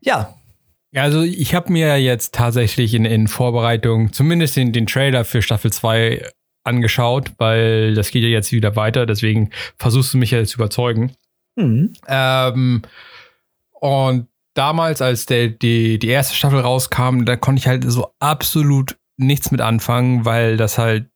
Ja. 0.00 0.34
Also 0.94 1.22
ich 1.22 1.54
habe 1.54 1.72
mir 1.72 1.96
jetzt 1.98 2.34
tatsächlich 2.34 2.94
in, 2.94 3.04
in 3.04 3.28
Vorbereitung 3.28 4.12
zumindest 4.12 4.56
den, 4.56 4.72
den 4.72 4.86
Trailer 4.86 5.24
für 5.24 5.40
Staffel 5.40 5.72
2 5.72 6.26
angeschaut, 6.64 7.32
weil 7.38 7.94
das 7.94 8.10
geht 8.10 8.22
ja 8.22 8.28
jetzt 8.28 8.52
wieder 8.52 8.76
weiter, 8.76 9.06
deswegen 9.06 9.50
versuchst 9.78 10.14
du 10.14 10.18
mich 10.18 10.30
ja 10.32 10.38
jetzt 10.38 10.50
zu 10.50 10.56
überzeugen. 10.56 11.12
Mhm. 11.56 11.92
Ähm, 12.06 12.82
und 13.72 14.28
damals, 14.54 15.02
als 15.02 15.26
der, 15.26 15.48
die, 15.48 15.98
die 15.98 16.08
erste 16.08 16.36
Staffel 16.36 16.60
rauskam, 16.60 17.24
da 17.24 17.36
konnte 17.36 17.60
ich 17.60 17.66
halt 17.66 17.90
so 17.90 18.12
absolut 18.20 18.96
nichts 19.22 19.50
mit 19.50 19.60
anfangen, 19.60 20.24
weil 20.24 20.56
das 20.56 20.78
halt 20.78 21.06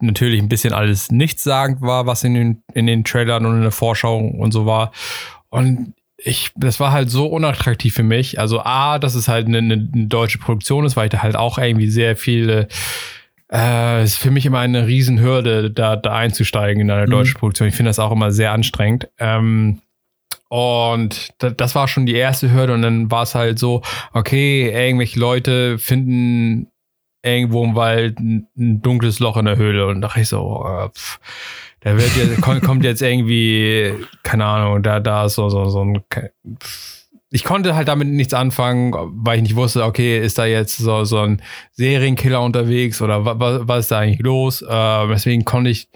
natürlich 0.00 0.40
ein 0.40 0.48
bisschen 0.48 0.72
alles 0.72 1.10
nichtssagend 1.10 1.80
war, 1.80 2.06
was 2.06 2.24
in 2.24 2.34
den, 2.34 2.62
in 2.74 2.86
den 2.86 3.04
Trailern 3.04 3.46
und 3.46 3.56
in 3.56 3.62
der 3.62 3.70
Vorschau 3.70 4.18
und 4.18 4.52
so 4.52 4.66
war. 4.66 4.92
Und 5.48 5.94
ich, 6.18 6.50
das 6.56 6.80
war 6.80 6.92
halt 6.92 7.10
so 7.10 7.26
unattraktiv 7.26 7.94
für 7.94 8.02
mich. 8.02 8.38
Also 8.40 8.60
A, 8.60 8.98
dass 8.98 9.14
es 9.14 9.28
halt 9.28 9.46
eine, 9.46 9.58
eine 9.58 10.06
deutsche 10.06 10.38
Produktion 10.38 10.84
ist, 10.84 10.96
weil 10.96 11.06
ich 11.06 11.12
da 11.12 11.22
halt 11.22 11.36
auch 11.36 11.58
irgendwie 11.58 11.88
sehr 11.88 12.16
viele 12.16 12.68
äh, 13.52 14.02
ist 14.02 14.16
für 14.16 14.30
mich 14.30 14.46
immer 14.46 14.58
eine 14.58 14.86
Riesenhürde, 14.86 15.70
da, 15.70 15.96
da 15.96 16.12
einzusteigen 16.14 16.80
in 16.82 16.90
eine 16.90 17.06
mhm. 17.06 17.10
deutsche 17.10 17.34
Produktion. 17.34 17.68
Ich 17.68 17.74
finde 17.74 17.90
das 17.90 17.98
auch 17.98 18.12
immer 18.12 18.32
sehr 18.32 18.52
anstrengend. 18.52 19.08
Ähm, 19.18 19.80
und 20.48 21.30
das 21.38 21.74
war 21.74 21.88
schon 21.88 22.06
die 22.06 22.14
erste 22.14 22.52
Hürde. 22.52 22.74
Und 22.74 22.82
dann 22.82 23.10
war 23.10 23.22
es 23.22 23.34
halt 23.34 23.58
so, 23.58 23.82
okay, 24.12 24.70
irgendwelche 24.70 25.18
Leute 25.18 25.78
finden 25.78 26.68
irgendwo 27.26 27.64
im 27.64 27.74
Wald 27.74 28.18
ein, 28.18 28.48
ein 28.56 28.80
dunkles 28.82 29.18
Loch 29.18 29.36
in 29.36 29.44
der 29.44 29.56
Höhle. 29.56 29.86
Und 29.86 30.00
da 30.00 30.08
dachte 30.08 30.20
ich 30.20 30.28
so, 30.28 30.64
äh, 30.66 30.88
pff, 30.88 31.18
da 31.80 31.96
wird 31.96 32.16
jetzt, 32.16 32.40
kommt 32.64 32.84
jetzt 32.84 33.02
irgendwie, 33.02 33.92
keine 34.22 34.44
Ahnung, 34.44 34.82
da, 34.82 35.00
da 35.00 35.26
ist 35.26 35.34
so, 35.34 35.48
so, 35.48 35.68
so 35.68 35.84
ein. 35.84 36.02
Ich 37.30 37.44
konnte 37.44 37.74
halt 37.74 37.88
damit 37.88 38.08
nichts 38.08 38.34
anfangen, 38.34 38.94
weil 38.94 39.36
ich 39.36 39.42
nicht 39.42 39.56
wusste, 39.56 39.84
okay, 39.84 40.18
ist 40.18 40.38
da 40.38 40.46
jetzt 40.46 40.78
so, 40.78 41.04
so 41.04 41.18
ein 41.18 41.42
Serienkiller 41.72 42.40
unterwegs 42.40 43.02
oder 43.02 43.24
was, 43.24 43.66
was 43.66 43.80
ist 43.80 43.90
da 43.90 43.98
eigentlich 43.98 44.20
los? 44.20 44.62
Äh, 44.62 45.08
deswegen 45.08 45.44
konnte 45.44 45.70
ich 45.70 45.88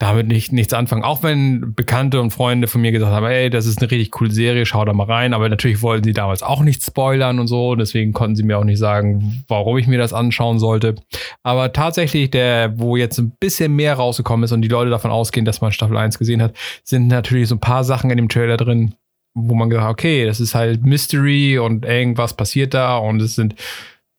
damit 0.00 0.28
nicht, 0.28 0.50
nichts 0.50 0.72
anfangen. 0.72 1.04
Auch 1.04 1.22
wenn 1.22 1.74
Bekannte 1.74 2.22
und 2.22 2.30
Freunde 2.30 2.68
von 2.68 2.80
mir 2.80 2.90
gesagt 2.90 3.12
haben, 3.12 3.26
ey, 3.26 3.50
das 3.50 3.66
ist 3.66 3.80
eine 3.80 3.90
richtig 3.90 4.10
coole 4.10 4.30
Serie, 4.30 4.64
schau 4.64 4.82
da 4.86 4.94
mal 4.94 5.04
rein. 5.04 5.34
Aber 5.34 5.46
natürlich 5.50 5.82
wollten 5.82 6.04
sie 6.04 6.14
damals 6.14 6.42
auch 6.42 6.62
nicht 6.62 6.82
spoilern 6.82 7.38
und 7.38 7.48
so. 7.48 7.74
Deswegen 7.74 8.14
konnten 8.14 8.34
sie 8.34 8.42
mir 8.42 8.58
auch 8.58 8.64
nicht 8.64 8.78
sagen, 8.78 9.44
warum 9.46 9.76
ich 9.76 9.86
mir 9.86 9.98
das 9.98 10.14
anschauen 10.14 10.58
sollte. 10.58 10.94
Aber 11.42 11.74
tatsächlich, 11.74 12.30
der, 12.30 12.78
wo 12.78 12.96
jetzt 12.96 13.18
ein 13.18 13.32
bisschen 13.38 13.76
mehr 13.76 13.92
rausgekommen 13.92 14.44
ist 14.44 14.52
und 14.52 14.62
die 14.62 14.68
Leute 14.68 14.88
davon 14.88 15.10
ausgehen, 15.10 15.44
dass 15.44 15.60
man 15.60 15.70
Staffel 15.70 15.98
1 15.98 16.18
gesehen 16.18 16.40
hat, 16.40 16.56
sind 16.82 17.06
natürlich 17.08 17.48
so 17.48 17.56
ein 17.56 17.60
paar 17.60 17.84
Sachen 17.84 18.10
in 18.10 18.16
dem 18.16 18.30
Trailer 18.30 18.56
drin, 18.56 18.94
wo 19.34 19.54
man 19.54 19.68
gesagt 19.68 19.86
hat, 19.86 19.92
okay, 19.92 20.24
das 20.24 20.40
ist 20.40 20.54
halt 20.54 20.82
Mystery 20.82 21.58
und 21.58 21.84
irgendwas 21.84 22.32
passiert 22.32 22.72
da 22.72 22.96
und 22.96 23.20
es 23.20 23.34
sind 23.34 23.54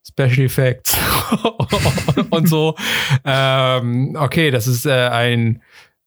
Special 0.08 0.46
Effects 0.46 0.98
und 2.30 2.48
so. 2.50 2.76
ähm, 3.26 4.16
okay, 4.20 4.52
das 4.52 4.68
ist 4.68 4.86
äh, 4.86 5.10
ein, 5.10 5.62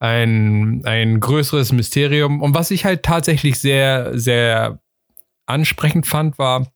ein, 0.04 0.82
ein 0.84 1.18
größeres 1.18 1.72
Mysterium. 1.72 2.42
Und 2.42 2.54
was 2.54 2.70
ich 2.70 2.84
halt 2.84 3.02
tatsächlich 3.02 3.58
sehr, 3.58 4.18
sehr 4.18 4.78
ansprechend 5.46 6.06
fand, 6.06 6.38
war, 6.38 6.66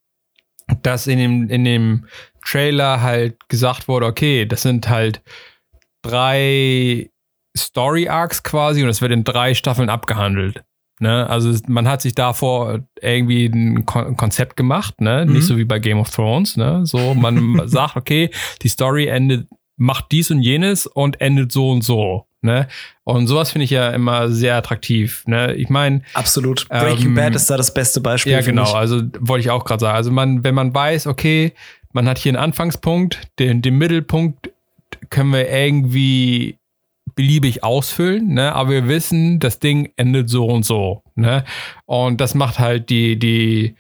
dass 0.83 1.07
in 1.07 1.19
dem, 1.19 1.49
in 1.49 1.65
dem 1.65 2.07
Trailer 2.45 3.03
halt 3.03 3.49
gesagt 3.49 3.89
wurde, 3.89 4.07
okay, 4.07 4.47
das 4.47 4.63
sind 4.63 4.89
halt 4.89 5.23
drei 6.03 7.11
Story 7.57 8.09
Arcs 8.09 8.43
quasi 8.43 8.83
und 8.83 8.89
es 8.89 9.03
wird 9.03 9.13
in 9.13 9.25
drei 9.25 9.55
Staffeln 9.55 9.91
abgehandelt. 9.91 10.65
Ne? 11.01 11.29
Also 11.29 11.57
man 11.67 11.87
hat 11.87 12.03
sich 12.03 12.15
davor 12.15 12.81
irgendwie 13.01 13.47
ein 13.47 13.85
Kon 13.87 14.17
Konzept 14.17 14.57
gemacht, 14.57 15.01
ne? 15.01 15.25
Mhm. 15.27 15.33
Nicht 15.35 15.47
so 15.47 15.57
wie 15.57 15.65
bei 15.65 15.79
Game 15.79 15.99
of 15.99 16.11
Thrones, 16.11 16.57
ne? 16.57 16.85
So, 16.87 17.15
man 17.15 17.63
sagt, 17.69 17.97
okay, 17.97 18.31
die 18.63 18.69
Story 18.69 19.07
endet, 19.07 19.49
macht 19.77 20.07
dies 20.11 20.31
und 20.31 20.43
jenes 20.43 20.87
und 20.87 21.21
endet 21.21 21.53
so 21.53 21.71
und 21.71 21.83
so. 21.83 22.28
Ne? 22.41 22.69
Und 23.03 23.27
sowas 23.27 23.51
finde 23.51 23.65
ich 23.65 23.71
ja 23.71 23.91
immer 23.91 24.31
sehr 24.31 24.57
attraktiv. 24.57 25.25
Ne? 25.27 25.55
Ich 25.55 25.69
meine. 25.71 26.03
Absolut. 26.15 26.69
Breaking 26.69 27.09
ähm, 27.09 27.15
Bad 27.15 27.35
ist 27.35 27.51
da 27.51 27.57
das 27.57 27.75
beste 27.75 28.01
Beispiel. 28.01 28.33
Ja, 28.33 28.41
genau. 28.41 28.73
Also 28.73 29.03
wollte 29.19 29.41
ich 29.41 29.51
auch 29.51 29.65
gerade 29.65 29.81
sagen. 29.81 29.97
Also 29.97 30.13
man, 30.13 30.45
wenn 30.45 30.55
man 30.55 30.73
weiß, 30.73 31.09
okay, 31.09 31.53
man 31.93 32.09
hat 32.09 32.19
hier 32.19 32.31
einen 32.31 32.43
Anfangspunkt, 32.43 33.21
den, 33.39 33.63
den 33.63 33.77
Mittelpunkt 33.77 34.53
können 35.11 35.33
wir 35.33 35.51
irgendwie 35.51 36.59
beliebig 37.15 37.65
ausfüllen, 37.65 38.35
ne? 38.35 38.55
aber 38.55 38.71
wir 38.71 38.89
wissen, 38.89 39.41
das 39.41 39.59
Ding 39.59 39.91
endet 39.97 40.31
so 40.31 40.47
und 40.47 40.65
so. 40.65 41.03
Ne? 41.17 41.45
Und 41.87 42.21
das 42.21 42.37
macht 42.37 42.61
halt 42.61 42.91
die, 42.91 43.19
die, 43.19 43.75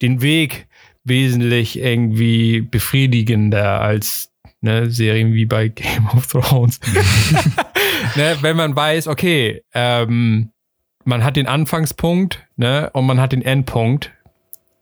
den 0.00 0.22
Weg 0.22 0.68
wesentlich 1.02 1.80
irgendwie 1.80 2.60
befriedigender 2.60 3.80
als 3.80 4.30
ne, 4.60 4.90
Serien 4.90 5.34
wie 5.34 5.46
bei 5.46 5.68
Game 5.68 6.08
of 6.14 6.28
Thrones. 6.28 6.78
ne? 8.16 8.36
Wenn 8.40 8.56
man 8.56 8.74
weiß, 8.74 9.08
okay, 9.08 9.62
ähm, 9.74 10.50
man 11.04 11.22
hat 11.22 11.36
den 11.36 11.46
Anfangspunkt 11.46 12.46
ne, 12.56 12.90
und 12.92 13.06
man 13.06 13.20
hat 13.20 13.32
den 13.32 13.42
Endpunkt. 13.42 14.12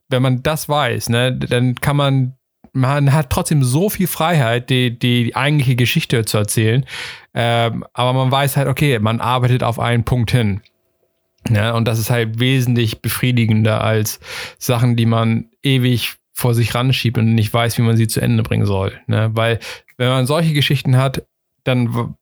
Wenn 0.09 0.23
man 0.23 0.43
das 0.43 0.69
weiß, 0.69 1.09
ne, 1.09 1.37
dann 1.37 1.75
kann 1.77 1.97
man 1.97 2.35
man 2.75 3.13
hat 3.13 3.31
trotzdem 3.31 3.63
so 3.63 3.91
viel 3.91 4.07
Freiheit, 4.07 4.71
die, 4.71 4.99
die 4.99 5.37
eigentliche 5.37 5.77
Geschichte 5.77 6.25
zu 6.25 6.39
erzählen. 6.39 6.87
Ähm, 7.35 7.85
aber 7.93 8.15
man 8.15 8.31
weiß 8.31 8.57
halt, 8.57 8.69
okay, 8.69 8.99
man 8.99 9.21
arbeitet 9.21 9.63
auf 9.63 9.79
einen 9.79 10.05
Punkt 10.05 10.31
hin. 10.31 10.63
Ja, 11.51 11.73
und 11.73 11.87
das 11.87 11.99
ist 11.99 12.11
halt 12.11 12.39
wesentlich 12.41 13.03
befriedigender 13.03 13.83
als 13.83 14.21
Sachen, 14.59 14.97
die 14.97 15.07
man 15.07 15.51
ewig 15.63 16.15
vor 16.33 16.55
sich 16.55 16.75
ranschiebt 16.75 17.19
und 17.19 17.35
nicht 17.35 17.53
weiß, 17.53 17.77
wie 17.79 17.83
man 17.83 17.97
sie 17.97 18.07
zu 18.07 18.21
Ende 18.21 18.43
bringen 18.43 18.65
soll. 18.65 18.99
Ne? 19.07 19.31
Weil 19.35 19.59
wenn 19.99 20.09
man 20.09 20.27
solche 20.27 20.55
Geschichten 20.55 20.97
hat, 20.97 21.27
dann 21.65 22.15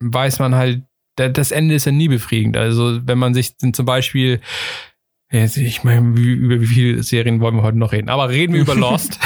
weiß 0.00 0.38
man 0.38 0.54
halt, 0.54 0.82
das 1.16 1.50
Ende 1.50 1.74
ist 1.74 1.84
ja 1.84 1.92
nie 1.92 2.08
befriedigend. 2.08 2.56
Also 2.56 3.06
wenn 3.06 3.18
man 3.18 3.34
sich 3.34 3.56
zum 3.58 3.84
Beispiel, 3.84 4.40
ich 5.30 5.84
meine, 5.84 6.18
über 6.18 6.60
wie 6.60 6.66
viele 6.66 7.02
Serien 7.02 7.40
wollen 7.40 7.56
wir 7.56 7.62
heute 7.62 7.78
noch 7.78 7.92
reden? 7.92 8.08
Aber 8.08 8.28
reden 8.28 8.54
wir 8.54 8.60
über 8.60 8.74
Lost. 8.76 9.18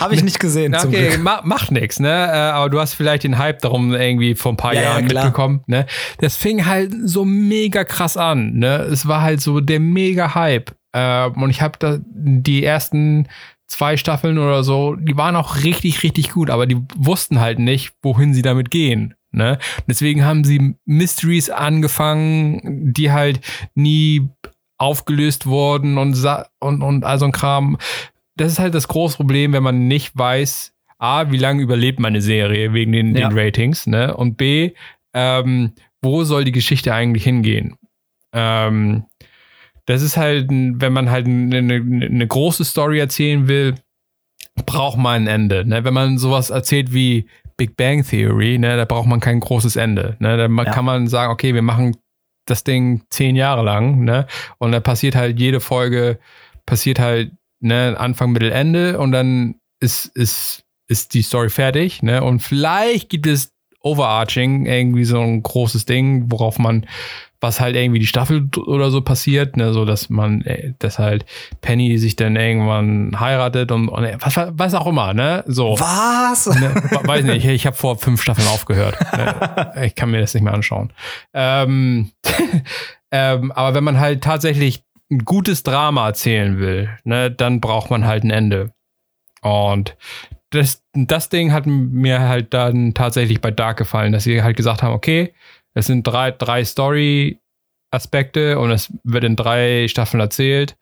Habe 0.00 0.14
ich 0.14 0.22
nicht 0.22 0.40
gesehen. 0.40 0.74
Okay, 0.74 1.18
ma 1.18 1.42
macht 1.44 1.70
nichts, 1.70 2.00
ne? 2.00 2.08
Äh, 2.08 2.30
aber 2.30 2.70
du 2.70 2.80
hast 2.80 2.94
vielleicht 2.94 3.24
den 3.24 3.36
Hype 3.36 3.60
darum 3.60 3.92
irgendwie 3.92 4.34
vor 4.34 4.52
ein 4.52 4.56
paar 4.56 4.74
ja, 4.74 4.82
Jahren 4.82 5.08
ja, 5.08 5.14
mitbekommen, 5.14 5.62
ne? 5.66 5.84
Das 6.18 6.36
fing 6.36 6.64
halt 6.64 6.92
so 7.04 7.26
mega 7.26 7.84
krass 7.84 8.16
an, 8.16 8.54
ne? 8.54 8.78
Es 8.90 9.06
war 9.06 9.20
halt 9.20 9.42
so 9.42 9.60
der 9.60 9.78
mega 9.78 10.34
Hype. 10.34 10.72
Ähm, 10.94 11.42
und 11.42 11.50
ich 11.50 11.60
habe 11.60 11.78
da 11.78 11.98
die 12.06 12.64
ersten 12.64 13.28
zwei 13.66 13.96
Staffeln 13.96 14.38
oder 14.38 14.64
so, 14.64 14.96
die 14.96 15.16
waren 15.16 15.36
auch 15.36 15.56
richtig, 15.62 16.02
richtig 16.02 16.30
gut, 16.30 16.50
aber 16.50 16.66
die 16.66 16.78
wussten 16.96 17.40
halt 17.40 17.58
nicht, 17.58 17.92
wohin 18.02 18.32
sie 18.32 18.42
damit 18.42 18.70
gehen. 18.70 19.14
Ne? 19.32 19.58
Deswegen 19.86 20.24
haben 20.24 20.44
sie 20.44 20.74
Mysteries 20.84 21.50
angefangen, 21.50 22.92
die 22.92 23.12
halt 23.12 23.40
nie 23.74 24.28
aufgelöst 24.78 25.46
wurden 25.46 25.98
und, 25.98 26.16
und, 26.58 26.82
und 26.82 27.04
all 27.04 27.18
so 27.18 27.26
ein 27.26 27.32
Kram 27.32 27.76
das 28.40 28.52
ist 28.52 28.58
halt 28.58 28.74
das 28.74 28.88
große 28.88 29.16
Problem, 29.16 29.52
wenn 29.52 29.62
man 29.62 29.86
nicht 29.86 30.16
weiß, 30.16 30.72
A, 30.98 31.30
wie 31.30 31.36
lange 31.36 31.62
überlebt 31.62 32.00
meine 32.00 32.22
Serie 32.22 32.72
wegen 32.72 32.92
den, 32.92 33.14
ja. 33.14 33.28
den 33.28 33.38
Ratings, 33.38 33.86
ne? 33.86 34.16
Und 34.16 34.36
B, 34.36 34.72
ähm, 35.12 35.72
wo 36.00 36.24
soll 36.24 36.44
die 36.44 36.52
Geschichte 36.52 36.94
eigentlich 36.94 37.24
hingehen? 37.24 37.76
Ähm, 38.32 39.04
das 39.84 40.02
ist 40.02 40.16
halt, 40.16 40.46
wenn 40.50 40.92
man 40.92 41.10
halt 41.10 41.26
eine, 41.26 41.58
eine, 41.58 42.26
große 42.26 42.64
Story 42.64 42.98
erzählen 42.98 43.48
will, 43.48 43.74
braucht 44.66 44.98
man 44.98 45.22
ein 45.22 45.26
Ende. 45.26 45.64
Ne? 45.66 45.84
Wenn 45.84 45.94
man 45.94 46.16
sowas 46.16 46.50
erzählt 46.50 46.94
wie 46.94 47.26
Big 47.60 47.76
Bang 47.76 48.02
Theory, 48.02 48.56
ne, 48.56 48.78
da 48.78 48.86
braucht 48.86 49.06
man 49.06 49.20
kein 49.20 49.38
großes 49.38 49.76
Ende. 49.76 50.16
Ne? 50.18 50.38
Da 50.38 50.48
ja. 50.48 50.70
kann 50.70 50.86
man 50.86 51.08
sagen, 51.08 51.30
okay, 51.30 51.52
wir 51.52 51.60
machen 51.60 51.94
das 52.46 52.64
Ding 52.64 53.02
zehn 53.10 53.36
Jahre 53.36 53.62
lang, 53.62 54.02
ne? 54.02 54.26
Und 54.56 54.72
da 54.72 54.80
passiert 54.80 55.14
halt 55.14 55.38
jede 55.38 55.60
Folge, 55.60 56.18
passiert 56.64 56.98
halt 56.98 57.32
ne, 57.60 57.96
Anfang, 57.98 58.32
Mittel, 58.32 58.50
Ende 58.50 58.98
und 58.98 59.12
dann 59.12 59.56
ist, 59.78 60.06
ist, 60.06 60.64
ist 60.88 61.12
die 61.12 61.20
Story 61.20 61.50
fertig, 61.50 62.02
ne? 62.02 62.24
Und 62.24 62.40
vielleicht 62.40 63.10
gibt 63.10 63.26
es 63.26 63.52
overarching 63.82 64.64
irgendwie 64.64 65.04
so 65.04 65.20
ein 65.20 65.42
großes 65.42 65.84
Ding, 65.84 66.30
worauf 66.32 66.58
man, 66.58 66.86
was 67.40 67.60
halt 67.60 67.74
irgendwie 67.74 67.98
die 68.00 68.06
Staffel 68.06 68.48
oder 68.66 68.90
so 68.90 69.00
passiert, 69.00 69.56
ne, 69.56 69.72
so 69.72 69.84
dass 69.84 70.10
man, 70.10 70.42
äh, 70.42 70.74
dass 70.78 70.98
halt 70.98 71.24
Penny 71.60 71.96
sich 71.98 72.16
dann 72.16 72.36
irgendwann 72.36 73.18
heiratet 73.18 73.72
und, 73.72 73.88
und 73.88 74.06
was, 74.20 74.36
was 74.36 74.74
auch 74.74 74.86
immer, 74.86 75.14
ne, 75.14 75.42
so. 75.46 75.78
Was? 75.78 76.46
Ne, 76.46 76.74
weiß 77.04 77.24
nicht, 77.24 77.44
ich, 77.44 77.50
ich 77.50 77.66
habe 77.66 77.76
vor 77.76 77.98
fünf 77.98 78.22
Staffeln 78.22 78.48
aufgehört. 78.48 78.96
ne? 79.16 79.72
Ich 79.84 79.94
kann 79.94 80.10
mir 80.10 80.20
das 80.20 80.34
nicht 80.34 80.42
mehr 80.42 80.52
anschauen. 80.52 80.92
Ähm, 81.32 82.10
ähm, 83.10 83.52
aber 83.52 83.74
wenn 83.74 83.84
man 83.84 83.98
halt 83.98 84.22
tatsächlich 84.22 84.82
ein 85.10 85.24
gutes 85.24 85.62
Drama 85.62 86.06
erzählen 86.06 86.58
will, 86.58 86.90
ne, 87.04 87.30
dann 87.30 87.60
braucht 87.60 87.90
man 87.90 88.06
halt 88.06 88.24
ein 88.24 88.30
Ende. 88.30 88.72
Und 89.42 89.96
das, 90.50 90.82
das 90.92 91.28
Ding 91.28 91.52
hat 91.52 91.66
mir 91.66 92.20
halt 92.20 92.52
dann 92.52 92.92
tatsächlich 92.94 93.40
bei 93.40 93.50
Dark 93.50 93.78
gefallen, 93.78 94.12
dass 94.12 94.24
sie 94.24 94.42
halt 94.42 94.56
gesagt 94.56 94.82
haben, 94.82 94.94
okay, 94.94 95.32
es 95.74 95.86
sind 95.86 96.04
drei, 96.04 96.30
drei 96.30 96.64
Story-Aspekte 96.64 98.58
und 98.58 98.70
es 98.70 98.92
wird 99.04 99.24
in 99.24 99.36
drei 99.36 99.86
Staffeln 99.88 100.20
erzählt. 100.20 100.76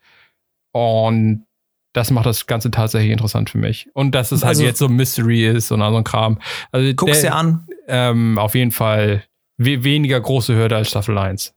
Und 0.72 1.46
das 1.92 2.10
macht 2.10 2.26
das 2.26 2.46
Ganze 2.46 2.70
tatsächlich 2.70 3.10
interessant 3.10 3.50
für 3.50 3.58
mich. 3.58 3.88
Und 3.94 4.14
dass 4.14 4.32
es 4.32 4.42
halt 4.42 4.50
also, 4.50 4.62
halt 4.62 4.70
jetzt 4.70 4.78
so 4.78 4.88
Mystery 4.88 5.46
ist 5.46 5.72
und 5.72 5.82
all 5.82 5.90
so 5.92 5.98
ein 5.98 6.04
Kram. 6.04 6.38
Also 6.70 6.92
guck's 6.94 7.22
dir 7.22 7.34
an. 7.34 7.66
Ähm, 7.86 8.38
auf 8.38 8.54
jeden 8.54 8.72
Fall 8.72 9.24
we 9.58 9.82
weniger 9.82 10.20
große 10.20 10.54
Hürde 10.54 10.76
als 10.76 10.88
Staffel 10.90 11.18
1. 11.18 11.54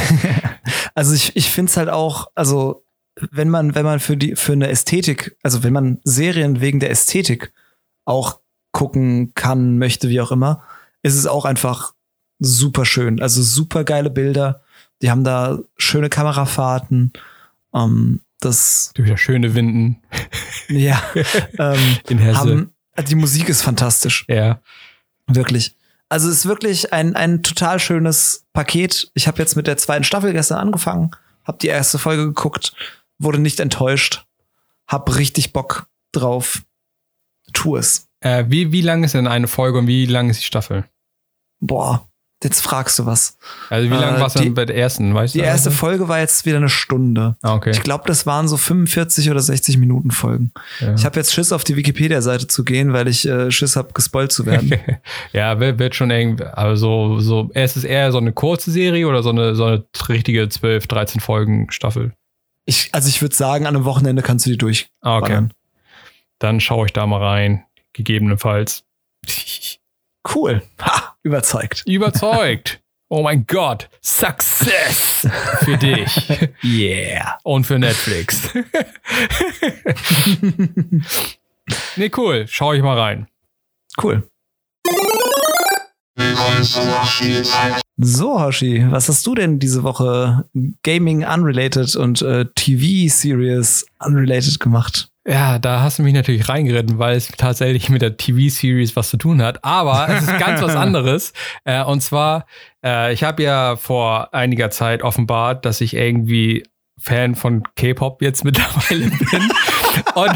also 0.94 1.14
ich, 1.14 1.34
ich 1.36 1.50
finde 1.50 1.70
es 1.70 1.76
halt 1.76 1.88
auch, 1.88 2.28
also 2.34 2.84
wenn 3.32 3.48
man, 3.48 3.74
wenn 3.74 3.84
man 3.84 3.98
für 3.98 4.16
die, 4.16 4.36
für 4.36 4.52
eine 4.52 4.68
Ästhetik, 4.68 5.36
also 5.42 5.64
wenn 5.64 5.72
man 5.72 5.98
Serien 6.04 6.60
wegen 6.60 6.78
der 6.78 6.90
Ästhetik 6.90 7.52
auch 8.04 8.40
gucken 8.72 9.32
kann, 9.34 9.78
möchte, 9.78 10.08
wie 10.08 10.20
auch 10.20 10.30
immer, 10.30 10.62
ist 11.02 11.16
es 11.16 11.26
auch 11.26 11.44
einfach 11.44 11.94
super 12.38 12.84
schön. 12.84 13.20
Also 13.20 13.42
super 13.42 13.84
geile 13.84 14.10
Bilder, 14.10 14.62
Die 15.02 15.10
haben 15.10 15.24
da 15.24 15.58
schöne 15.76 16.08
Kamerafahrten. 16.08 17.12
Ähm, 17.74 18.20
das 18.40 18.92
Durch 18.94 19.08
das 19.08 19.20
schöne 19.20 19.54
Winden 19.54 20.00
ja, 20.68 21.02
ähm, 21.58 21.98
in 22.08 22.18
Hesse. 22.18 22.38
haben, 22.38 22.72
die 23.08 23.14
Musik 23.16 23.48
ist 23.48 23.62
fantastisch. 23.62 24.24
ja. 24.28 24.60
Wirklich. 25.26 25.74
Also 26.08 26.28
es 26.30 26.38
ist 26.38 26.46
wirklich 26.46 26.92
ein, 26.94 27.14
ein 27.14 27.42
total 27.42 27.78
schönes 27.80 28.46
Paket. 28.54 29.10
Ich 29.12 29.28
habe 29.28 29.38
jetzt 29.38 29.56
mit 29.56 29.66
der 29.66 29.76
zweiten 29.76 30.04
Staffel 30.04 30.32
gestern 30.32 30.58
angefangen, 30.58 31.10
habe 31.44 31.58
die 31.58 31.66
erste 31.66 31.98
Folge 31.98 32.24
geguckt, 32.24 32.72
wurde 33.18 33.38
nicht 33.38 33.60
enttäuscht, 33.60 34.24
hab 34.86 35.18
richtig 35.18 35.52
Bock 35.52 35.86
drauf. 36.12 36.62
Tu 37.52 37.76
es. 37.76 38.08
Äh, 38.20 38.46
wie, 38.48 38.72
wie 38.72 38.80
lang 38.80 39.04
ist 39.04 39.12
denn 39.14 39.26
eine 39.26 39.48
Folge 39.48 39.78
und 39.78 39.86
wie 39.86 40.06
lang 40.06 40.30
ist 40.30 40.40
die 40.40 40.46
Staffel? 40.46 40.84
Boah, 41.60 42.07
jetzt 42.44 42.60
fragst 42.60 42.98
du 42.98 43.06
was. 43.06 43.36
Also 43.68 43.90
wie 43.90 43.94
Äh, 43.94 43.98
lang 44.00 44.20
war 44.20 44.28
es 44.28 44.34
die- 44.34 44.44
denn 44.44 44.54
bei 44.54 44.64
der 44.64 44.76
ersten, 44.76 45.12
weißt 45.14 45.34
Die 45.34 45.38
du? 45.38 45.44
erste 45.44 45.70
also? 45.70 45.78
Folge 45.80 46.08
war 46.08 46.20
jetzt 46.20 46.46
wieder 46.46 46.58
eine 46.58 46.68
Stunde. 46.68 47.36
Ah, 47.42 47.54
okay. 47.54 47.70
Ich 47.70 47.82
glaube, 47.82 48.04
das 48.06 48.26
waren 48.26 48.46
so 48.48 48.56
45 48.56 49.30
oder 49.30 49.40
60 49.40 49.76
Minuten 49.78 50.10
Folgen. 50.10 50.52
Ja. 50.80 50.94
Ich 50.94 51.04
habe 51.04 51.16
jetzt 51.16 51.32
Schiss, 51.34 51.52
auf 51.52 51.64
die 51.64 51.76
Wikipedia-Seite 51.76 52.46
zu 52.46 52.64
gehen, 52.64 52.92
weil 52.92 53.08
ich 53.08 53.26
äh, 53.28 53.50
Schiss 53.50 53.74
habe, 53.76 53.92
gespoilt 53.92 54.30
zu 54.32 54.46
werden. 54.46 54.72
ja, 55.32 55.58
wird, 55.58 55.78
wird 55.78 55.94
schon 55.96 56.10
irgendwie, 56.10 56.44
also 56.44 57.18
so, 57.18 57.50
es 57.54 57.76
ist 57.76 57.84
eher 57.84 58.12
so 58.12 58.18
eine 58.18 58.32
kurze 58.32 58.70
Serie 58.70 59.08
oder 59.08 59.22
so 59.22 59.30
eine, 59.30 59.54
so 59.56 59.64
eine 59.64 59.84
richtige 60.08 60.48
12, 60.48 60.86
13 60.86 61.20
Folgen 61.20 61.70
Staffel. 61.70 62.12
ich, 62.66 62.90
also 62.92 63.08
ich 63.08 63.20
würde 63.20 63.34
sagen, 63.34 63.66
an 63.66 63.74
einem 63.74 63.84
Wochenende 63.84 64.22
kannst 64.22 64.46
du 64.46 64.50
die 64.50 64.58
durch. 64.58 64.88
Ah, 65.00 65.18
okay. 65.18 65.48
Dann 66.38 66.60
schaue 66.60 66.86
ich 66.86 66.92
da 66.92 67.04
mal 67.06 67.20
rein, 67.22 67.64
gegebenenfalls. 67.94 68.84
Cool. 70.34 70.62
Ha, 70.80 71.14
überzeugt. 71.22 71.82
Überzeugt. 71.86 72.80
Oh 73.10 73.22
mein 73.22 73.46
Gott, 73.46 73.88
Success 74.02 75.26
für 75.60 75.78
dich 75.78 76.28
Yeah. 76.62 77.38
und 77.42 77.64
für 77.66 77.78
Netflix. 77.78 78.50
nee, 81.96 82.10
cool, 82.16 82.46
schaue 82.48 82.76
ich 82.76 82.82
mal 82.82 82.98
rein. 82.98 83.28
Cool. 84.02 84.28
So, 87.96 88.40
Hoshi, 88.40 88.84
was 88.90 89.08
hast 89.08 89.26
du 89.26 89.34
denn 89.34 89.58
diese 89.58 89.82
Woche 89.82 90.44
Gaming 90.82 91.24
Unrelated 91.24 91.96
und 91.96 92.22
äh, 92.22 92.44
TV-Series 92.54 93.86
Unrelated 94.00 94.60
gemacht? 94.60 95.10
Ja, 95.28 95.58
da 95.58 95.82
hast 95.82 95.98
du 95.98 96.02
mich 96.02 96.14
natürlich 96.14 96.48
reingeritten, 96.48 96.98
weil 96.98 97.14
es 97.14 97.28
tatsächlich 97.28 97.90
mit 97.90 98.00
der 98.00 98.16
TV-Series 98.16 98.96
was 98.96 99.10
zu 99.10 99.18
tun 99.18 99.42
hat. 99.42 99.62
Aber 99.62 100.08
es 100.08 100.22
ist 100.22 100.38
ganz 100.38 100.62
was 100.62 100.74
anderes. 100.76 101.34
Äh, 101.64 101.84
und 101.84 102.00
zwar, 102.00 102.46
äh, 102.82 103.12
ich 103.12 103.24
habe 103.24 103.42
ja 103.42 103.76
vor 103.76 104.32
einiger 104.32 104.70
Zeit 104.70 105.02
offenbart, 105.02 105.66
dass 105.66 105.82
ich 105.82 105.94
irgendwie 105.94 106.62
Fan 106.98 107.34
von 107.34 107.62
K-Pop 107.76 108.22
jetzt 108.22 108.42
mittlerweile 108.44 109.10
bin. 109.10 109.50
und, 110.14 110.32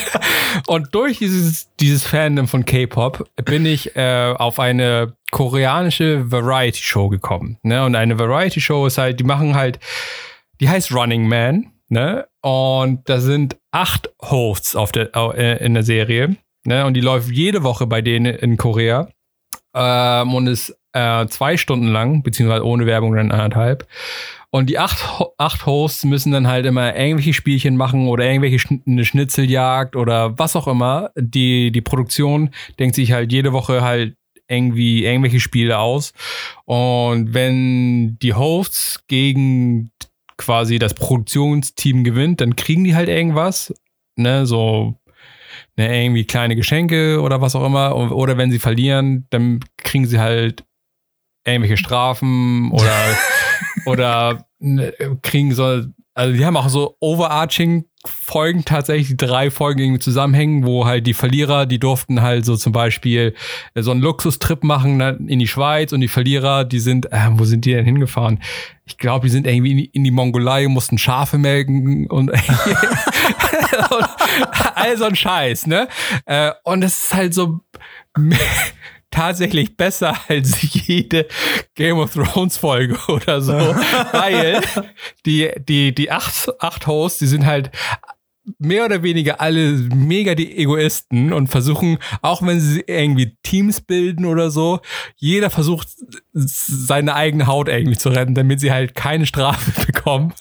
und 0.66 0.94
durch 0.94 1.18
dieses, 1.18 1.74
dieses 1.80 2.04
Fandom 2.04 2.48
von 2.48 2.66
K-Pop 2.66 3.26
bin 3.46 3.64
ich 3.64 3.96
äh, 3.96 4.34
auf 4.36 4.60
eine 4.60 5.14
koreanische 5.30 6.30
Variety-Show 6.30 7.08
gekommen. 7.08 7.56
Ne? 7.62 7.82
Und 7.82 7.96
eine 7.96 8.18
Variety-Show 8.18 8.86
ist 8.86 8.98
halt, 8.98 9.20
die 9.20 9.24
machen 9.24 9.54
halt, 9.54 9.78
die 10.60 10.68
heißt 10.68 10.92
Running 10.92 11.26
Man. 11.26 11.72
Ne? 11.88 12.26
Und 12.42 13.08
da 13.08 13.20
sind 13.20 13.56
acht 13.70 14.10
Hosts 14.22 14.76
auf 14.76 14.92
der, 14.92 15.14
äh, 15.14 15.64
in 15.64 15.74
der 15.74 15.82
Serie. 15.82 16.36
Ne? 16.64 16.84
Und 16.84 16.94
die 16.94 17.00
läuft 17.00 17.30
jede 17.30 17.62
Woche 17.62 17.86
bei 17.86 18.02
denen 18.02 18.34
in 18.34 18.56
Korea. 18.56 19.08
Ähm, 19.74 20.34
und 20.34 20.46
ist 20.46 20.76
äh, 20.92 21.26
zwei 21.26 21.56
Stunden 21.56 21.88
lang, 21.88 22.22
beziehungsweise 22.22 22.64
ohne 22.64 22.86
Werbung 22.86 23.14
dann 23.14 23.30
anderthalb. 23.30 23.86
Und 24.50 24.70
die 24.70 24.78
acht, 24.78 24.98
acht 25.36 25.66
Hosts 25.66 26.04
müssen 26.04 26.32
dann 26.32 26.46
halt 26.46 26.64
immer 26.66 26.96
irgendwelche 26.96 27.34
Spielchen 27.34 27.76
machen 27.76 28.08
oder 28.08 28.24
irgendwelche 28.24 28.58
Schn 28.58 28.82
eine 28.86 29.04
Schnitzeljagd 29.04 29.94
oder 29.94 30.38
was 30.38 30.56
auch 30.56 30.66
immer. 30.66 31.10
Die, 31.16 31.70
die 31.70 31.82
Produktion 31.82 32.50
denkt 32.78 32.94
sich 32.94 33.12
halt 33.12 33.30
jede 33.30 33.52
Woche 33.52 33.82
halt 33.82 34.16
irgendwie 34.48 35.04
irgendwelche 35.04 35.40
Spiele 35.40 35.78
aus. 35.78 36.14
Und 36.64 37.34
wenn 37.34 38.18
die 38.20 38.32
Hosts 38.32 39.04
gegen 39.06 39.92
quasi 40.38 40.78
das 40.78 40.94
Produktionsteam 40.94 42.04
gewinnt, 42.04 42.40
dann 42.40 42.56
kriegen 42.56 42.84
die 42.84 42.94
halt 42.94 43.08
irgendwas. 43.10 43.74
Ne, 44.16 44.46
so 44.46 44.98
ne, 45.76 46.04
irgendwie 46.04 46.24
kleine 46.24 46.56
Geschenke 46.56 47.20
oder 47.20 47.40
was 47.40 47.54
auch 47.54 47.64
immer. 47.64 47.94
Oder 47.94 48.36
wenn 48.38 48.50
sie 48.50 48.58
verlieren, 48.58 49.26
dann 49.30 49.60
kriegen 49.76 50.06
sie 50.06 50.18
halt 50.18 50.64
irgendwelche 51.46 51.76
Strafen 51.76 52.70
oder, 52.72 53.18
oder 53.86 54.46
ne, 54.58 54.92
kriegen 55.22 55.52
so, 55.52 55.84
also 56.18 56.36
die 56.36 56.44
haben 56.44 56.56
auch 56.56 56.68
so 56.68 56.96
overarching 56.98 57.84
Folgen 58.04 58.64
tatsächlich, 58.64 59.16
drei 59.16 59.50
Folgen 59.50 59.80
irgendwie 59.80 60.00
zusammenhängen, 60.00 60.64
wo 60.66 60.84
halt 60.84 61.06
die 61.06 61.14
Verlierer, 61.14 61.66
die 61.66 61.78
durften 61.78 62.22
halt 62.22 62.44
so 62.44 62.56
zum 62.56 62.72
Beispiel 62.72 63.34
so 63.74 63.90
einen 63.92 64.00
Luxustrip 64.00 64.64
machen 64.64 64.96
ne, 64.96 65.18
in 65.26 65.38
die 65.38 65.46
Schweiz 65.46 65.92
und 65.92 66.00
die 66.00 66.08
Verlierer, 66.08 66.64
die 66.64 66.80
sind, 66.80 67.12
äh, 67.12 67.28
wo 67.32 67.44
sind 67.44 67.64
die 67.64 67.72
denn 67.72 67.84
hingefahren? 67.84 68.40
Ich 68.84 68.98
glaube, 68.98 69.26
die 69.26 69.32
sind 69.32 69.46
irgendwie 69.46 69.70
in 69.70 69.76
die, 69.78 69.86
in 69.86 70.04
die 70.04 70.10
Mongolei, 70.10 70.66
mussten 70.66 70.98
Schafe 70.98 71.38
melken 71.38 72.06
und, 72.08 72.30
und 73.90 74.08
all 74.74 74.96
so 74.96 75.04
ein 75.04 75.16
Scheiß, 75.16 75.66
ne? 75.66 75.88
Äh, 76.24 76.52
und 76.64 76.80
das 76.80 76.98
ist 76.98 77.14
halt 77.14 77.34
so 77.34 77.60
tatsächlich 79.10 79.76
besser 79.76 80.16
als 80.28 80.60
jede 80.86 81.26
Game 81.74 81.98
of 81.98 82.12
Thrones 82.12 82.56
Folge 82.56 82.98
oder 83.08 83.40
so, 83.40 83.52
weil 83.52 84.60
die, 85.26 85.50
die, 85.68 85.94
die 85.94 86.10
acht, 86.10 86.50
acht 86.60 86.86
Hosts, 86.86 87.18
die 87.18 87.26
sind 87.26 87.46
halt 87.46 87.70
mehr 88.58 88.84
oder 88.84 89.02
weniger 89.02 89.40
alle 89.40 89.72
mega 89.94 90.34
die 90.34 90.56
Egoisten 90.56 91.32
und 91.32 91.48
versuchen, 91.48 91.98
auch 92.22 92.42
wenn 92.42 92.60
sie 92.60 92.82
irgendwie 92.86 93.36
Teams 93.42 93.80
bilden 93.80 94.24
oder 94.24 94.50
so, 94.50 94.80
jeder 95.16 95.50
versucht, 95.50 95.88
seine 96.32 97.14
eigene 97.14 97.46
Haut 97.46 97.68
irgendwie 97.68 97.98
zu 97.98 98.08
retten, 98.08 98.34
damit 98.34 98.60
sie 98.60 98.72
halt 98.72 98.94
keine 98.94 99.26
Strafe 99.26 99.72
bekommen. 99.86 100.32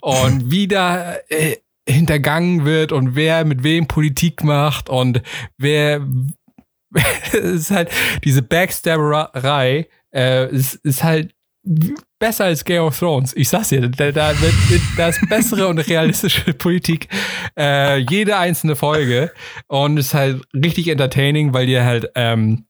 Und 0.00 0.50
wieder 0.50 1.18
äh, 1.30 1.56
hintergangen 1.88 2.64
wird 2.64 2.92
und 2.92 3.14
wer 3.14 3.44
mit 3.44 3.62
wem 3.62 3.86
Politik 3.86 4.44
macht 4.44 4.88
und 4.88 5.22
wer 5.58 6.06
ist 7.32 7.70
halt 7.70 7.90
diese 8.24 8.42
Backstabberei 8.42 9.88
äh, 10.12 10.50
ist, 10.50 10.74
ist 10.74 11.04
halt 11.04 11.34
besser 12.18 12.46
als 12.46 12.64
Game 12.64 12.82
of 12.82 12.98
Thrones. 12.98 13.36
Ich 13.36 13.48
sag's 13.48 13.68
dir, 13.68 13.88
da, 13.88 14.12
da 14.12 14.32
da 14.96 15.08
ist 15.08 15.28
bessere 15.28 15.68
und 15.68 15.78
realistische 15.78 16.54
Politik 16.54 17.08
äh, 17.58 17.98
jede 17.98 18.36
einzelne 18.38 18.76
Folge 18.76 19.32
und 19.68 19.98
ist 19.98 20.14
halt 20.14 20.42
richtig 20.54 20.88
entertaining, 20.88 21.52
weil 21.52 21.66
die 21.66 21.78
halt 21.78 22.10
ähm, 22.14 22.66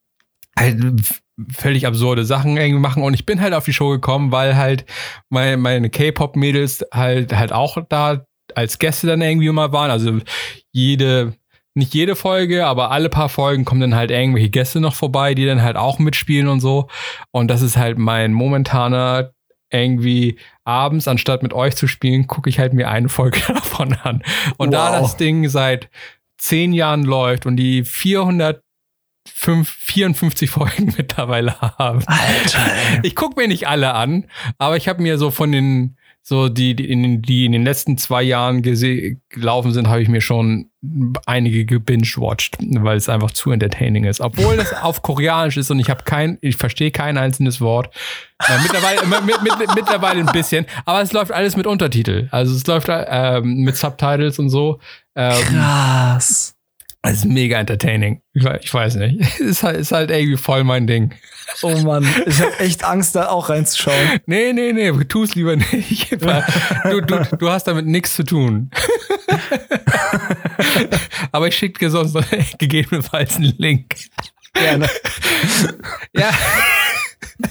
halt 0.59 0.79
völlig 1.57 1.87
absurde 1.87 2.25
Sachen 2.25 2.57
irgendwie 2.57 2.81
machen 2.81 3.03
und 3.03 3.15
ich 3.15 3.25
bin 3.27 3.41
halt 3.41 3.55
auf 3.55 3.65
die 3.65 3.73
Show 3.73 3.91
gekommen, 3.91 4.33
weil 4.33 4.57
halt 4.57 4.85
meine, 5.29 5.57
meine 5.57 5.89
K-Pop-Mädels 5.89 6.85
halt 6.93 7.33
halt 7.33 7.53
auch 7.53 7.79
da 7.89 8.27
als 8.55 8.79
Gäste 8.79 9.07
dann 9.07 9.23
irgendwie 9.23 9.51
mal 9.51 9.73
waren. 9.73 9.91
Also 9.91 10.19
jede 10.73 11.35
nicht 11.75 11.95
jede 11.95 12.17
Folge, 12.17 12.67
aber 12.67 12.91
alle 12.91 13.09
paar 13.09 13.29
Folgen 13.29 13.65
kommen 13.65 13.81
dann 13.81 13.95
halt 13.95 14.11
irgendwelche 14.11 14.51
Gäste 14.51 14.81
noch 14.81 14.95
vorbei, 14.95 15.35
die 15.35 15.47
dann 15.47 15.63
halt 15.63 15.77
auch 15.77 15.99
mitspielen 15.99 16.49
und 16.49 16.61
so. 16.61 16.89
Und 17.31 17.49
das 17.49 17.63
ist 17.63 17.77
halt 17.77 17.99
mein 17.99 18.33
momentaner 18.33 19.33
irgendwie 19.73 20.37
abends, 20.65 21.07
anstatt 21.07 21.45
mit 21.45 21.53
euch 21.53 21.77
zu 21.77 21.87
spielen, 21.87 22.27
gucke 22.27 22.51
ich 22.51 22.59
halt 22.59 22.73
mir 22.75 22.89
eine 22.89 23.09
Folge 23.09 23.41
davon 23.49 23.93
an. 24.03 24.23
Und 24.57 24.73
da 24.73 24.93
Wow. 24.95 25.03
das 25.03 25.17
Ding 25.17 25.49
seit 25.49 25.89
zehn 26.39 26.73
Jahren 26.73 27.05
läuft 27.05 27.47
und 27.47 27.57
die 27.57 27.85
454 27.85 30.51
Folgen 30.51 30.93
mittlerweile 30.97 31.61
haben, 31.61 32.03
Alter, 32.07 32.67
ey. 32.95 33.01
ich 33.05 33.15
gucke 33.15 33.41
mir 33.41 33.47
nicht 33.47 33.69
alle 33.69 33.95
an, 33.95 34.27
aber 34.59 34.77
ich 34.77 34.89
habe 34.89 35.03
mir 35.03 35.19
so 35.19 35.31
von 35.31 35.53
den 35.53 35.97
so 36.31 36.49
die, 36.49 36.77
die, 36.77 36.89
in, 36.89 37.23
die 37.23 37.45
in 37.45 37.51
den 37.51 37.65
letzten 37.65 37.99
zwei 37.99 38.23
Jahren 38.23 38.63
gelaufen 38.63 39.73
sind, 39.73 39.89
habe 39.89 40.01
ich 40.01 40.09
mir 40.09 40.21
schon 40.21 40.71
einige 41.27 41.65
gebinged-watched, 41.65 42.57
weil 42.61 42.97
es 42.97 43.09
einfach 43.09 43.33
zu 43.33 43.51
entertaining 43.51 44.05
ist. 44.05 44.21
Obwohl 44.21 44.57
das 44.57 44.73
auf 44.73 45.03
Koreanisch 45.03 45.57
ist 45.57 45.73
und 45.73 45.81
ich 45.81 45.91
habe 45.91 46.05
kein, 46.05 46.39
ich 46.41 46.57
verstehe 46.57 46.93
kein 46.93 47.19
einzelnes 47.19 47.61
Wort. 47.61 47.93
Äh, 48.47 48.63
mittlerweile, 48.63 49.05
mit, 49.27 49.43
mit, 49.43 49.75
mittlerweile 49.75 50.21
ein 50.21 50.27
bisschen, 50.27 50.67
aber 50.85 51.03
es 51.03 51.13
läuft 51.13 51.33
alles 51.33 51.57
mit 51.57 51.67
Untertitel. 51.67 52.29
Also 52.31 52.55
es 52.55 52.65
läuft 52.65 52.87
ähm, 52.89 53.65
mit 53.65 53.77
Subtitles 53.77 54.39
und 54.39 54.51
so. 54.51 54.79
Ähm, 55.17 55.33
Krass. 55.33 56.55
Es 57.03 57.19
ist 57.19 57.25
mega 57.25 57.59
entertaining. 57.59 58.21
Ich, 58.35 58.45
ich 58.45 58.75
weiß 58.75 58.97
nicht. 58.97 59.41
ist 59.41 59.63
halt, 59.63 59.79
ist 59.79 59.93
halt 59.93 60.11
irgendwie 60.11 60.37
voll 60.37 60.65
mein 60.65 60.87
Ding. 60.87 61.15
Oh 61.63 61.77
Mann, 61.79 62.07
ich 62.27 62.41
habe 62.41 62.59
echt 62.61 62.85
Angst, 62.85 63.17
da 63.17 63.29
auch 63.29 63.49
reinzuschauen. 63.49 64.21
Nee, 64.27 64.53
nee, 64.53 64.73
nee, 64.73 64.93
tu 65.05 65.25
es 65.25 65.35
lieber 65.35 65.57
nicht. 65.57 66.17
Du, 66.91 67.01
du, 67.01 67.37
du 67.39 67.51
hast 67.51 67.65
damit 67.65 67.87
nichts 67.87 68.15
zu 68.15 68.25
tun. 68.25 68.71
Aber 71.33 71.49
ich 71.49 71.57
schicke 71.57 71.79
dir 71.79 71.91
sonst 71.91 72.15
noch 72.15 72.25
gegebenenfalls 72.59 73.37
einen 73.37 73.55
Link. 73.59 73.95
Gerne. 74.55 74.89
Ja. 76.13 76.31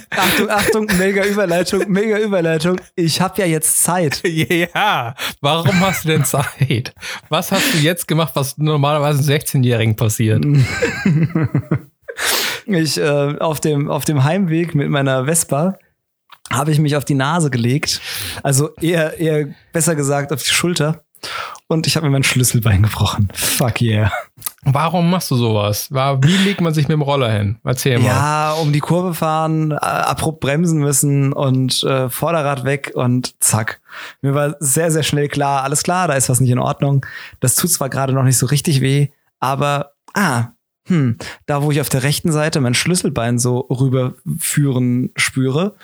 Achtung, 0.09 0.49
Achtung, 0.49 0.87
mega 0.97 1.23
Überleitung, 1.23 1.83
mega 1.87 2.17
Überleitung. 2.17 2.79
Ich 2.95 3.21
habe 3.21 3.41
ja 3.41 3.47
jetzt 3.47 3.83
Zeit. 3.83 4.21
Ja, 4.29 5.15
warum 5.41 5.79
hast 5.81 6.05
du 6.05 6.09
denn 6.09 6.25
Zeit? 6.25 6.93
Was 7.29 7.51
hast 7.51 7.73
du 7.73 7.77
jetzt 7.77 8.07
gemacht, 8.07 8.31
was 8.35 8.57
normalerweise 8.57 9.21
16-Jährigen 9.21 9.95
passiert? 9.95 10.45
Ich 12.65 12.97
äh, 12.97 13.37
auf 13.39 13.59
dem 13.59 13.89
auf 13.89 14.05
dem 14.05 14.23
Heimweg 14.23 14.75
mit 14.75 14.89
meiner 14.89 15.25
Vespa 15.25 15.79
habe 16.51 16.71
ich 16.71 16.79
mich 16.79 16.95
auf 16.95 17.05
die 17.05 17.15
Nase 17.15 17.49
gelegt, 17.49 18.01
also 18.43 18.75
eher 18.75 19.19
eher 19.19 19.47
besser 19.71 19.95
gesagt 19.95 20.31
auf 20.33 20.43
die 20.43 20.53
Schulter 20.53 21.03
und 21.67 21.87
ich 21.87 21.95
habe 21.95 22.05
mir 22.05 22.11
mein 22.11 22.23
Schlüsselbein 22.23 22.83
gebrochen. 22.83 23.29
Fuck 23.33 23.81
yeah. 23.81 24.11
Warum 24.63 25.09
machst 25.09 25.31
du 25.31 25.35
sowas? 25.35 25.89
Wie 25.91 26.37
legt 26.37 26.61
man 26.61 26.73
sich 26.73 26.87
mit 26.87 26.95
dem 26.95 27.01
Roller 27.01 27.31
hin? 27.31 27.59
Erzähl 27.63 27.97
mal. 27.99 28.05
Ja, 28.05 28.51
um 28.53 28.73
die 28.73 28.81
Kurve 28.81 29.13
fahren, 29.13 29.71
äh, 29.71 29.75
abrupt 29.75 30.41
bremsen 30.41 30.79
müssen 30.79 31.31
und 31.31 31.81
äh, 31.83 32.09
Vorderrad 32.09 32.65
weg 32.65 32.91
und 32.93 33.41
zack. 33.41 33.79
Mir 34.21 34.33
war 34.33 34.55
sehr, 34.59 34.91
sehr 34.91 35.03
schnell 35.03 35.29
klar, 35.29 35.63
alles 35.63 35.83
klar, 35.83 36.07
da 36.07 36.15
ist 36.15 36.29
was 36.29 36.41
nicht 36.41 36.51
in 36.51 36.59
Ordnung. 36.59 37.05
Das 37.39 37.55
tut 37.55 37.71
zwar 37.71 37.89
gerade 37.89 38.13
noch 38.13 38.23
nicht 38.23 38.37
so 38.37 38.47
richtig 38.47 38.81
weh, 38.81 39.07
aber 39.39 39.93
ah, 40.13 40.49
hm, 40.87 41.17
da 41.45 41.61
wo 41.61 41.71
ich 41.71 41.79
auf 41.79 41.89
der 41.89 42.03
rechten 42.03 42.31
Seite 42.31 42.59
mein 42.59 42.73
Schlüsselbein 42.73 43.39
so 43.39 43.59
rüberführen 43.59 45.11
spüre, 45.15 45.75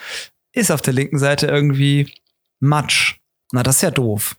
ist 0.51 0.71
auf 0.71 0.81
der 0.81 0.93
linken 0.93 1.19
Seite 1.19 1.47
irgendwie 1.47 2.11
Matsch. 2.59 3.15
Na, 3.51 3.63
das 3.63 3.77
ist 3.77 3.81
ja 3.83 3.91
doof. 3.91 4.35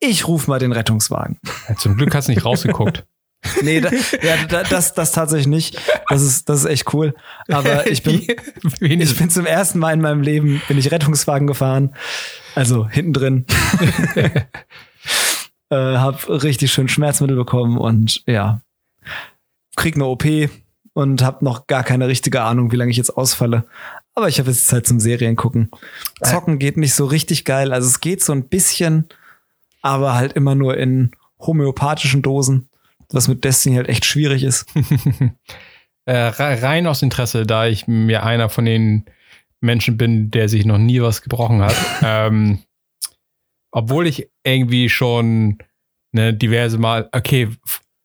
Ich 0.00 0.26
rufe 0.26 0.50
mal 0.50 0.58
den 0.58 0.72
Rettungswagen. 0.72 1.38
Ja, 1.68 1.76
zum 1.76 1.96
Glück 1.96 2.14
hast 2.14 2.28
du 2.28 2.32
nicht 2.32 2.44
rausgeguckt. 2.44 3.06
nee, 3.62 3.80
da, 3.80 3.90
ja, 4.22 4.36
da, 4.48 4.62
das, 4.62 4.94
das 4.94 5.12
tatsächlich 5.12 5.46
nicht. 5.46 5.80
Das 6.08 6.22
ist, 6.22 6.48
das 6.48 6.60
ist 6.60 6.66
echt 6.66 6.92
cool. 6.92 7.14
Aber 7.48 7.86
ich 7.86 8.02
bin, 8.02 8.20
ich 8.80 9.18
bin 9.18 9.30
zum 9.30 9.46
ersten 9.46 9.78
Mal 9.78 9.92
in 9.92 10.00
meinem 10.00 10.22
Leben 10.22 10.60
bin 10.68 10.78
ich 10.78 10.90
Rettungswagen 10.90 11.46
gefahren. 11.46 11.94
Also 12.54 12.88
hinten 12.88 13.12
drin. 13.12 13.46
äh, 15.70 15.76
hab 15.76 16.28
richtig 16.28 16.72
schön 16.72 16.88
Schmerzmittel 16.88 17.36
bekommen 17.36 17.78
und 17.78 18.22
ja, 18.26 18.60
krieg 19.76 19.94
eine 19.94 20.06
OP 20.06 20.24
und 20.92 21.22
hab 21.22 21.42
noch 21.42 21.66
gar 21.66 21.84
keine 21.84 22.08
richtige 22.08 22.42
Ahnung, 22.42 22.72
wie 22.72 22.76
lange 22.76 22.90
ich 22.90 22.96
jetzt 22.96 23.16
ausfalle. 23.16 23.64
Aber 24.14 24.28
ich 24.28 24.38
habe 24.38 24.50
jetzt 24.50 24.66
Zeit 24.66 24.86
zum 24.86 25.00
Serien 25.00 25.36
gucken. 25.36 25.70
Zocken 26.22 26.58
geht 26.58 26.76
nicht 26.76 26.94
so 26.94 27.06
richtig 27.06 27.44
geil. 27.44 27.72
Also 27.72 27.88
es 27.88 28.00
geht 28.00 28.22
so 28.22 28.32
ein 28.32 28.48
bisschen, 28.48 29.08
aber 29.82 30.14
halt 30.14 30.34
immer 30.34 30.54
nur 30.54 30.76
in 30.76 31.12
homöopathischen 31.40 32.22
Dosen, 32.22 32.68
was 33.10 33.28
mit 33.28 33.44
Destiny 33.44 33.76
halt 33.76 33.88
echt 33.88 34.04
schwierig 34.04 34.42
ist. 34.42 34.66
äh, 36.04 36.16
rein 36.16 36.86
aus 36.86 37.02
Interesse, 37.02 37.46
da 37.46 37.66
ich 37.66 37.86
mir 37.86 38.24
einer 38.24 38.48
von 38.48 38.64
den 38.64 39.06
Menschen 39.60 39.96
bin, 39.96 40.30
der 40.30 40.48
sich 40.48 40.64
noch 40.64 40.78
nie 40.78 41.00
was 41.00 41.22
gebrochen 41.22 41.62
hat. 41.62 41.76
ähm, 42.02 42.60
obwohl 43.72 44.06
ich 44.06 44.28
irgendwie 44.44 44.88
schon 44.88 45.58
ne, 46.12 46.34
diverse 46.34 46.78
Mal, 46.78 47.08
okay, 47.12 47.48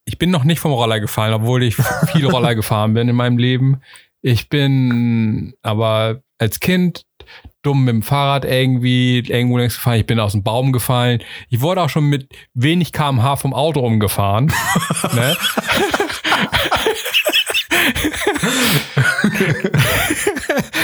ich 0.05 0.17
bin 0.17 0.29
noch 0.29 0.43
nicht 0.43 0.59
vom 0.59 0.71
Roller 0.71 0.99
gefallen, 0.99 1.33
obwohl 1.33 1.63
ich 1.63 1.75
viel 1.75 2.25
Roller 2.29 2.55
gefahren 2.55 2.93
bin 2.93 3.09
in 3.09 3.15
meinem 3.15 3.37
Leben. 3.37 3.81
Ich 4.21 4.49
bin 4.49 5.55
aber 5.61 6.21
als 6.37 6.59
Kind 6.59 7.05
dumm 7.65 7.85
mit 7.85 7.93
dem 7.93 8.03
Fahrrad 8.03 8.45
irgendwie 8.45 9.19
irgendwo 9.19 9.57
längst 9.57 9.77
gefahren. 9.77 9.99
Ich 9.99 10.05
bin 10.05 10.19
aus 10.19 10.33
dem 10.33 10.43
Baum 10.43 10.71
gefallen. 10.71 11.23
Ich 11.49 11.61
wurde 11.61 11.81
auch 11.81 11.89
schon 11.89 12.05
mit 12.05 12.29
wenig 12.53 12.91
kmh 12.91 13.35
vom 13.37 13.53
Auto 13.53 13.79
umgefahren. 13.79 14.45
ne? 15.13 15.37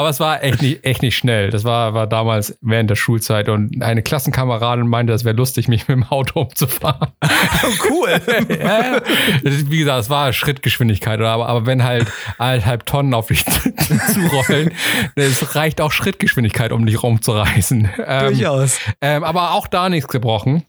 Aber 0.00 0.08
es 0.08 0.18
war 0.18 0.42
echt 0.42 0.62
nicht, 0.62 0.82
echt 0.82 1.02
nicht 1.02 1.14
schnell. 1.14 1.50
Das 1.50 1.64
war, 1.64 1.92
war 1.92 2.06
damals 2.06 2.56
während 2.62 2.88
der 2.88 2.94
Schulzeit 2.94 3.50
und 3.50 3.82
eine 3.82 4.02
Klassenkameradin 4.02 4.88
meinte, 4.88 5.12
das 5.12 5.26
wäre 5.26 5.36
lustig, 5.36 5.68
mich 5.68 5.88
mit 5.88 5.94
dem 5.94 6.04
Auto 6.04 6.40
umzufahren. 6.40 7.10
cool. 7.90 8.18
ja, 8.48 9.02
wie 9.42 9.78
gesagt, 9.78 10.00
es 10.00 10.08
war 10.08 10.32
Schrittgeschwindigkeit, 10.32 11.20
aber, 11.20 11.50
aber 11.50 11.66
wenn 11.66 11.84
halt 11.84 12.10
eineinhalb 12.38 12.86
Tonnen 12.86 13.12
auf 13.12 13.26
dich 13.26 13.44
zurollen, 14.14 14.72
es 15.16 15.54
reicht 15.54 15.82
auch 15.82 15.92
Schrittgeschwindigkeit, 15.92 16.72
um 16.72 16.86
dich 16.86 17.02
rumzureißen. 17.02 17.90
Ähm, 18.06 18.26
Durchaus. 18.28 18.78
Ähm, 19.02 19.22
aber 19.22 19.52
auch 19.52 19.66
da 19.66 19.90
nichts 19.90 20.08
gebrochen. 20.08 20.64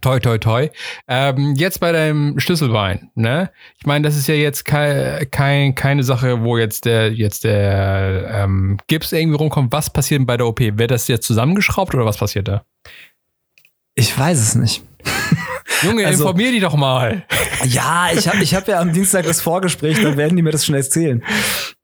Toi, 0.00 0.20
toi, 0.20 0.38
toi. 0.38 0.70
Ähm, 1.08 1.54
jetzt 1.56 1.80
bei 1.80 1.90
deinem 1.92 2.38
Schlüsselbein, 2.38 3.10
ne? 3.16 3.50
Ich 3.78 3.86
meine, 3.86 4.06
das 4.06 4.16
ist 4.16 4.28
ja 4.28 4.34
jetzt 4.34 4.64
kein, 4.64 5.28
kein, 5.30 5.74
keine 5.74 6.04
Sache, 6.04 6.42
wo 6.42 6.56
jetzt 6.56 6.84
der, 6.84 7.12
jetzt 7.12 7.44
der 7.44 8.30
ähm, 8.32 8.78
Gips 8.86 9.12
irgendwie 9.12 9.36
rumkommt. 9.36 9.72
Was 9.72 9.90
passiert 9.90 10.24
bei 10.26 10.36
der 10.36 10.46
OP? 10.46 10.60
Wird 10.60 10.90
das 10.92 11.08
jetzt 11.08 11.26
zusammengeschraubt 11.26 11.94
oder 11.94 12.06
was 12.06 12.18
passiert 12.18 12.46
da? 12.46 12.64
Ich 13.94 14.16
weiß 14.16 14.38
es 14.38 14.54
nicht. 14.54 14.82
Junge, 15.82 16.06
also, 16.06 16.24
informier 16.24 16.52
die 16.52 16.60
doch 16.60 16.76
mal. 16.76 17.24
Ja, 17.66 18.08
ich 18.10 18.26
habe 18.26 18.38
ich 18.42 18.54
hab 18.54 18.66
ja 18.68 18.80
am 18.80 18.90
Dienstag 18.94 19.26
das 19.26 19.42
Vorgespräch, 19.42 20.00
dann 20.00 20.16
werden 20.16 20.34
die 20.34 20.40
mir 20.40 20.50
das 20.50 20.64
schon 20.64 20.74
erzählen. 20.74 21.22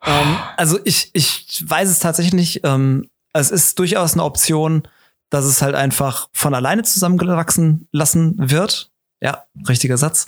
ähm, 0.07 0.39
also 0.57 0.79
ich, 0.85 1.11
ich 1.13 1.65
weiß 1.67 1.91
es 1.91 1.99
tatsächlich 1.99 2.33
nicht. 2.33 2.61
Ähm, 2.65 3.11
es 3.35 3.51
ist 3.51 3.79
durchaus 3.79 4.15
eine 4.15 4.25
Option, 4.25 4.89
dass 5.31 5.45
es 5.45 5.63
halt 5.63 5.75
einfach 5.75 6.29
von 6.33 6.55
alleine 6.55 6.83
zusammengewachsen 6.83 7.89
lassen 7.93 8.35
wird. 8.39 8.91
Ja, 9.21 9.45
richtiger 9.69 9.97
Satz. 9.97 10.27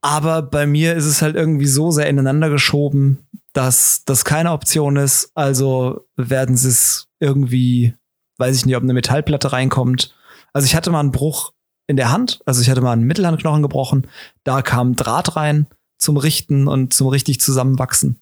Aber 0.00 0.42
bei 0.42 0.66
mir 0.66 0.94
ist 0.94 1.04
es 1.04 1.22
halt 1.22 1.36
irgendwie 1.36 1.66
so 1.66 1.90
sehr 1.90 2.08
ineinander 2.08 2.48
geschoben, 2.50 3.26
dass 3.52 4.04
das 4.04 4.24
keine 4.24 4.52
Option 4.52 4.96
ist. 4.96 5.30
Also 5.34 6.06
werden 6.16 6.56
sie 6.56 6.68
es 6.68 7.08
irgendwie, 7.20 7.94
weiß 8.38 8.56
ich 8.56 8.66
nicht, 8.66 8.76
ob 8.76 8.82
eine 8.82 8.92
Metallplatte 8.92 9.52
reinkommt. 9.52 10.14
Also 10.52 10.66
ich 10.66 10.76
hatte 10.76 10.90
mal 10.90 11.00
einen 11.00 11.12
Bruch 11.12 11.52
in 11.86 11.96
der 11.96 12.10
Hand, 12.10 12.40
also 12.46 12.60
ich 12.60 12.70
hatte 12.70 12.80
mal 12.80 12.92
einen 12.92 13.04
Mittelhandknochen 13.04 13.62
gebrochen. 13.62 14.06
Da 14.44 14.62
kam 14.62 14.96
Draht 14.96 15.36
rein 15.36 15.66
zum 15.98 16.16
Richten 16.16 16.68
und 16.68 16.92
zum 16.92 17.08
richtig 17.08 17.40
zusammenwachsen. 17.40 18.18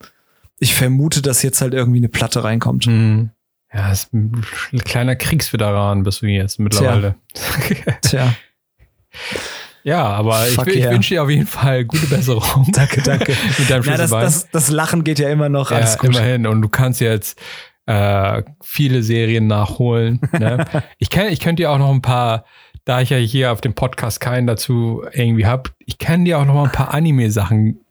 Ich 0.59 0.75
vermute, 0.75 1.21
dass 1.21 1.43
jetzt 1.43 1.61
halt 1.61 1.73
irgendwie 1.73 1.99
eine 1.99 2.09
Platte 2.09 2.43
reinkommt. 2.43 2.87
Mhm. 2.87 3.31
Ja, 3.75 3.91
ist 3.91 4.13
ein 4.13 4.41
kleiner 4.85 5.17
Kriegsveteran 5.17 6.03
bist 6.03 6.21
du 6.21 6.27
jetzt 6.27 6.59
mittlerweile. 6.59 7.15
Tja. 7.33 7.93
Tja. 8.01 8.35
Ja, 9.83 10.05
aber 10.05 10.33
Fuck 10.45 10.67
ich, 10.67 10.77
yeah. 10.77 10.85
ich 10.85 10.93
wünsche 10.93 11.13
dir 11.13 11.23
auf 11.23 11.29
jeden 11.29 11.45
Fall 11.45 11.83
gute 11.83 12.07
Besserung. 12.07 12.65
danke, 12.71 13.01
danke. 13.01 13.35
Mit 13.59 13.69
deinem 13.69 13.83
ja, 13.83 13.97
das, 13.97 14.09
das, 14.09 14.49
das, 14.49 14.71
Lachen 14.71 15.03
geht 15.03 15.19
ja 15.19 15.29
immer 15.29 15.49
noch. 15.49 15.71
Ja, 15.71 15.77
alles 15.77 15.97
gut. 15.97 16.11
immerhin. 16.11 16.47
Und 16.47 16.61
du 16.61 16.69
kannst 16.69 17.01
jetzt 17.01 17.39
äh, 17.85 18.43
viele 18.63 19.03
Serien 19.03 19.47
nachholen. 19.47 20.21
Ne? 20.31 20.65
ich, 20.97 21.09
kenn, 21.09 21.31
ich 21.31 21.41
könnte 21.41 21.63
dir 21.63 21.71
auch 21.71 21.77
noch 21.77 21.91
ein 21.91 22.01
paar, 22.01 22.45
da 22.85 23.01
ich 23.01 23.09
ja 23.09 23.17
hier 23.17 23.51
auf 23.51 23.59
dem 23.59 23.75
Podcast 23.75 24.21
keinen 24.21 24.47
dazu 24.47 25.03
irgendwie 25.11 25.45
habe, 25.45 25.71
ich 25.85 25.97
kann 25.97 26.23
dir 26.23 26.39
auch 26.39 26.45
noch 26.45 26.55
mal 26.55 26.63
ein 26.63 26.71
paar 26.71 26.93
Anime-Sachen 26.93 27.84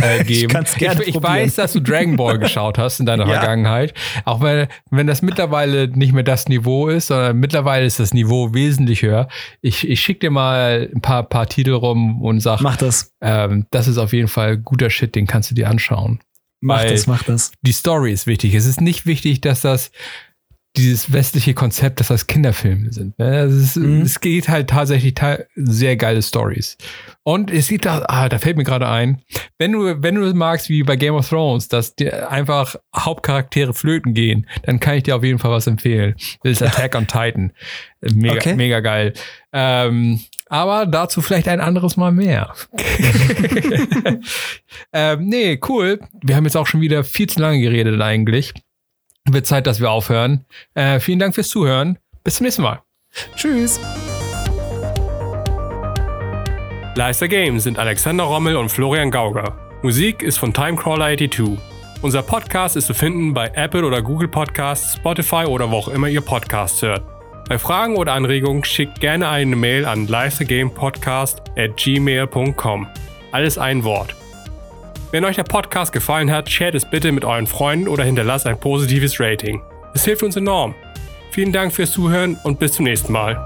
äh, 0.00 0.24
geben. 0.24 0.64
Ich, 0.64 0.82
ich, 0.82 1.08
ich 1.08 1.22
weiß, 1.22 1.56
dass 1.56 1.72
du 1.72 1.80
Dragon 1.80 2.16
Ball 2.16 2.38
geschaut 2.38 2.78
hast 2.78 3.00
in 3.00 3.06
deiner 3.06 3.26
ja. 3.26 3.34
Vergangenheit. 3.34 3.94
Auch 4.24 4.40
wenn, 4.40 4.68
wenn 4.90 5.06
das 5.06 5.22
mittlerweile 5.22 5.88
nicht 5.88 6.12
mehr 6.12 6.22
das 6.22 6.48
Niveau 6.48 6.88
ist, 6.88 7.08
sondern 7.08 7.38
mittlerweile 7.38 7.86
ist 7.86 8.00
das 8.00 8.14
Niveau 8.14 8.54
wesentlich 8.54 9.02
höher. 9.02 9.28
Ich, 9.60 9.88
ich 9.88 10.00
schicke 10.00 10.20
dir 10.20 10.30
mal 10.30 10.90
ein 10.94 11.00
paar, 11.00 11.22
paar 11.22 11.48
Titel 11.48 11.72
rum 11.72 12.22
und 12.22 12.40
sag, 12.40 12.60
mach 12.60 12.76
das. 12.76 13.12
Ähm, 13.20 13.66
das 13.70 13.88
ist 13.88 13.98
auf 13.98 14.12
jeden 14.12 14.28
Fall 14.28 14.58
guter 14.58 14.90
Shit, 14.90 15.14
den 15.14 15.26
kannst 15.26 15.50
du 15.50 15.54
dir 15.54 15.68
anschauen. 15.68 16.20
Mach 16.60 16.80
Weil 16.80 16.90
das, 16.90 17.06
mach 17.06 17.22
das. 17.22 17.52
Die 17.62 17.72
Story 17.72 18.12
ist 18.12 18.26
wichtig. 18.26 18.54
Es 18.54 18.66
ist 18.66 18.80
nicht 18.80 19.06
wichtig, 19.06 19.40
dass 19.40 19.60
das 19.60 19.90
dieses 20.78 21.12
westliche 21.12 21.54
Konzept, 21.54 22.00
dass 22.00 22.08
das 22.08 22.26
Kinderfilme 22.26 22.92
sind. 22.92 23.18
Ne? 23.18 23.42
Ist, 23.42 23.76
mhm. 23.76 24.02
Es 24.02 24.20
geht 24.20 24.48
halt 24.48 24.70
tatsächlich 24.70 25.14
sehr 25.56 25.96
geile 25.96 26.22
Stories. 26.22 26.76
Und 27.24 27.50
es 27.50 27.66
sieht 27.66 27.84
da, 27.84 28.04
ah, 28.08 28.28
da 28.28 28.38
fällt 28.38 28.56
mir 28.56 28.64
gerade 28.64 28.88
ein, 28.88 29.20
wenn 29.58 29.72
du, 29.72 30.02
wenn 30.02 30.14
du 30.14 30.32
magst, 30.34 30.70
wie 30.70 30.82
bei 30.82 30.96
Game 30.96 31.14
of 31.14 31.28
Thrones, 31.28 31.68
dass 31.68 31.94
dir 31.94 32.30
einfach 32.30 32.76
Hauptcharaktere 32.96 33.74
flöten 33.74 34.14
gehen, 34.14 34.46
dann 34.62 34.80
kann 34.80 34.94
ich 34.94 35.02
dir 35.02 35.16
auf 35.16 35.24
jeden 35.24 35.38
Fall 35.38 35.50
was 35.50 35.66
empfehlen. 35.66 36.14
Das 36.42 36.52
ist 36.52 36.62
Attack 36.62 36.94
on 36.94 37.06
Titan. 37.06 37.52
Mega, 38.00 38.36
okay. 38.36 38.54
mega 38.54 38.78
geil. 38.78 39.12
Ähm, 39.52 40.20
aber 40.46 40.86
dazu 40.86 41.20
vielleicht 41.20 41.48
ein 41.48 41.60
anderes 41.60 41.96
Mal 41.96 42.12
mehr. 42.12 42.54
ähm, 44.92 45.24
nee, 45.24 45.58
cool. 45.68 45.98
Wir 46.22 46.36
haben 46.36 46.44
jetzt 46.44 46.56
auch 46.56 46.68
schon 46.68 46.80
wieder 46.80 47.02
viel 47.02 47.28
zu 47.28 47.40
lange 47.40 47.60
geredet 47.60 48.00
eigentlich. 48.00 48.54
Wird 49.30 49.46
Zeit, 49.46 49.66
dass 49.66 49.80
wir 49.80 49.90
aufhören. 49.90 50.44
Äh, 50.74 51.00
vielen 51.00 51.18
Dank 51.18 51.34
fürs 51.34 51.48
Zuhören. 51.48 51.98
Bis 52.24 52.36
zum 52.36 52.44
nächsten 52.44 52.62
Mal. 52.62 52.82
Tschüss. 53.36 53.80
Leister 56.94 57.28
Games 57.28 57.62
sind 57.62 57.78
Alexander 57.78 58.24
Rommel 58.24 58.56
und 58.56 58.70
Florian 58.70 59.10
Gauger. 59.10 59.56
Musik 59.82 60.22
ist 60.22 60.38
von 60.38 60.52
Timecrawler82. 60.52 61.56
Unser 62.02 62.22
Podcast 62.22 62.76
ist 62.76 62.86
zu 62.86 62.94
finden 62.94 63.34
bei 63.34 63.50
Apple 63.54 63.84
oder 63.84 64.02
Google 64.02 64.28
Podcasts, 64.28 64.94
Spotify 64.94 65.44
oder 65.46 65.70
wo 65.70 65.76
auch 65.76 65.88
immer 65.88 66.08
ihr 66.08 66.20
Podcasts 66.20 66.82
hört. 66.82 67.04
Bei 67.48 67.58
Fragen 67.58 67.96
oder 67.96 68.12
Anregungen 68.14 68.64
schickt 68.64 69.00
gerne 69.00 69.28
eine 69.28 69.56
Mail 69.56 69.84
an 69.84 70.06
leistergamepodcast 70.06 71.42
at 71.56 71.76
gmail.com. 71.76 72.86
Alles 73.32 73.58
ein 73.58 73.84
Wort. 73.84 74.14
Wenn 75.10 75.24
euch 75.24 75.36
der 75.36 75.44
Podcast 75.44 75.92
gefallen 75.92 76.30
hat, 76.30 76.50
shared 76.50 76.74
es 76.74 76.84
bitte 76.84 77.12
mit 77.12 77.24
euren 77.24 77.46
Freunden 77.46 77.88
oder 77.88 78.04
hinterlasst 78.04 78.46
ein 78.46 78.60
positives 78.60 79.18
Rating. 79.18 79.62
Es 79.94 80.04
hilft 80.04 80.22
uns 80.22 80.36
enorm. 80.36 80.74
Vielen 81.30 81.52
Dank 81.52 81.72
fürs 81.72 81.92
Zuhören 81.92 82.38
und 82.44 82.58
bis 82.58 82.72
zum 82.72 82.84
nächsten 82.84 83.12
Mal. 83.12 83.42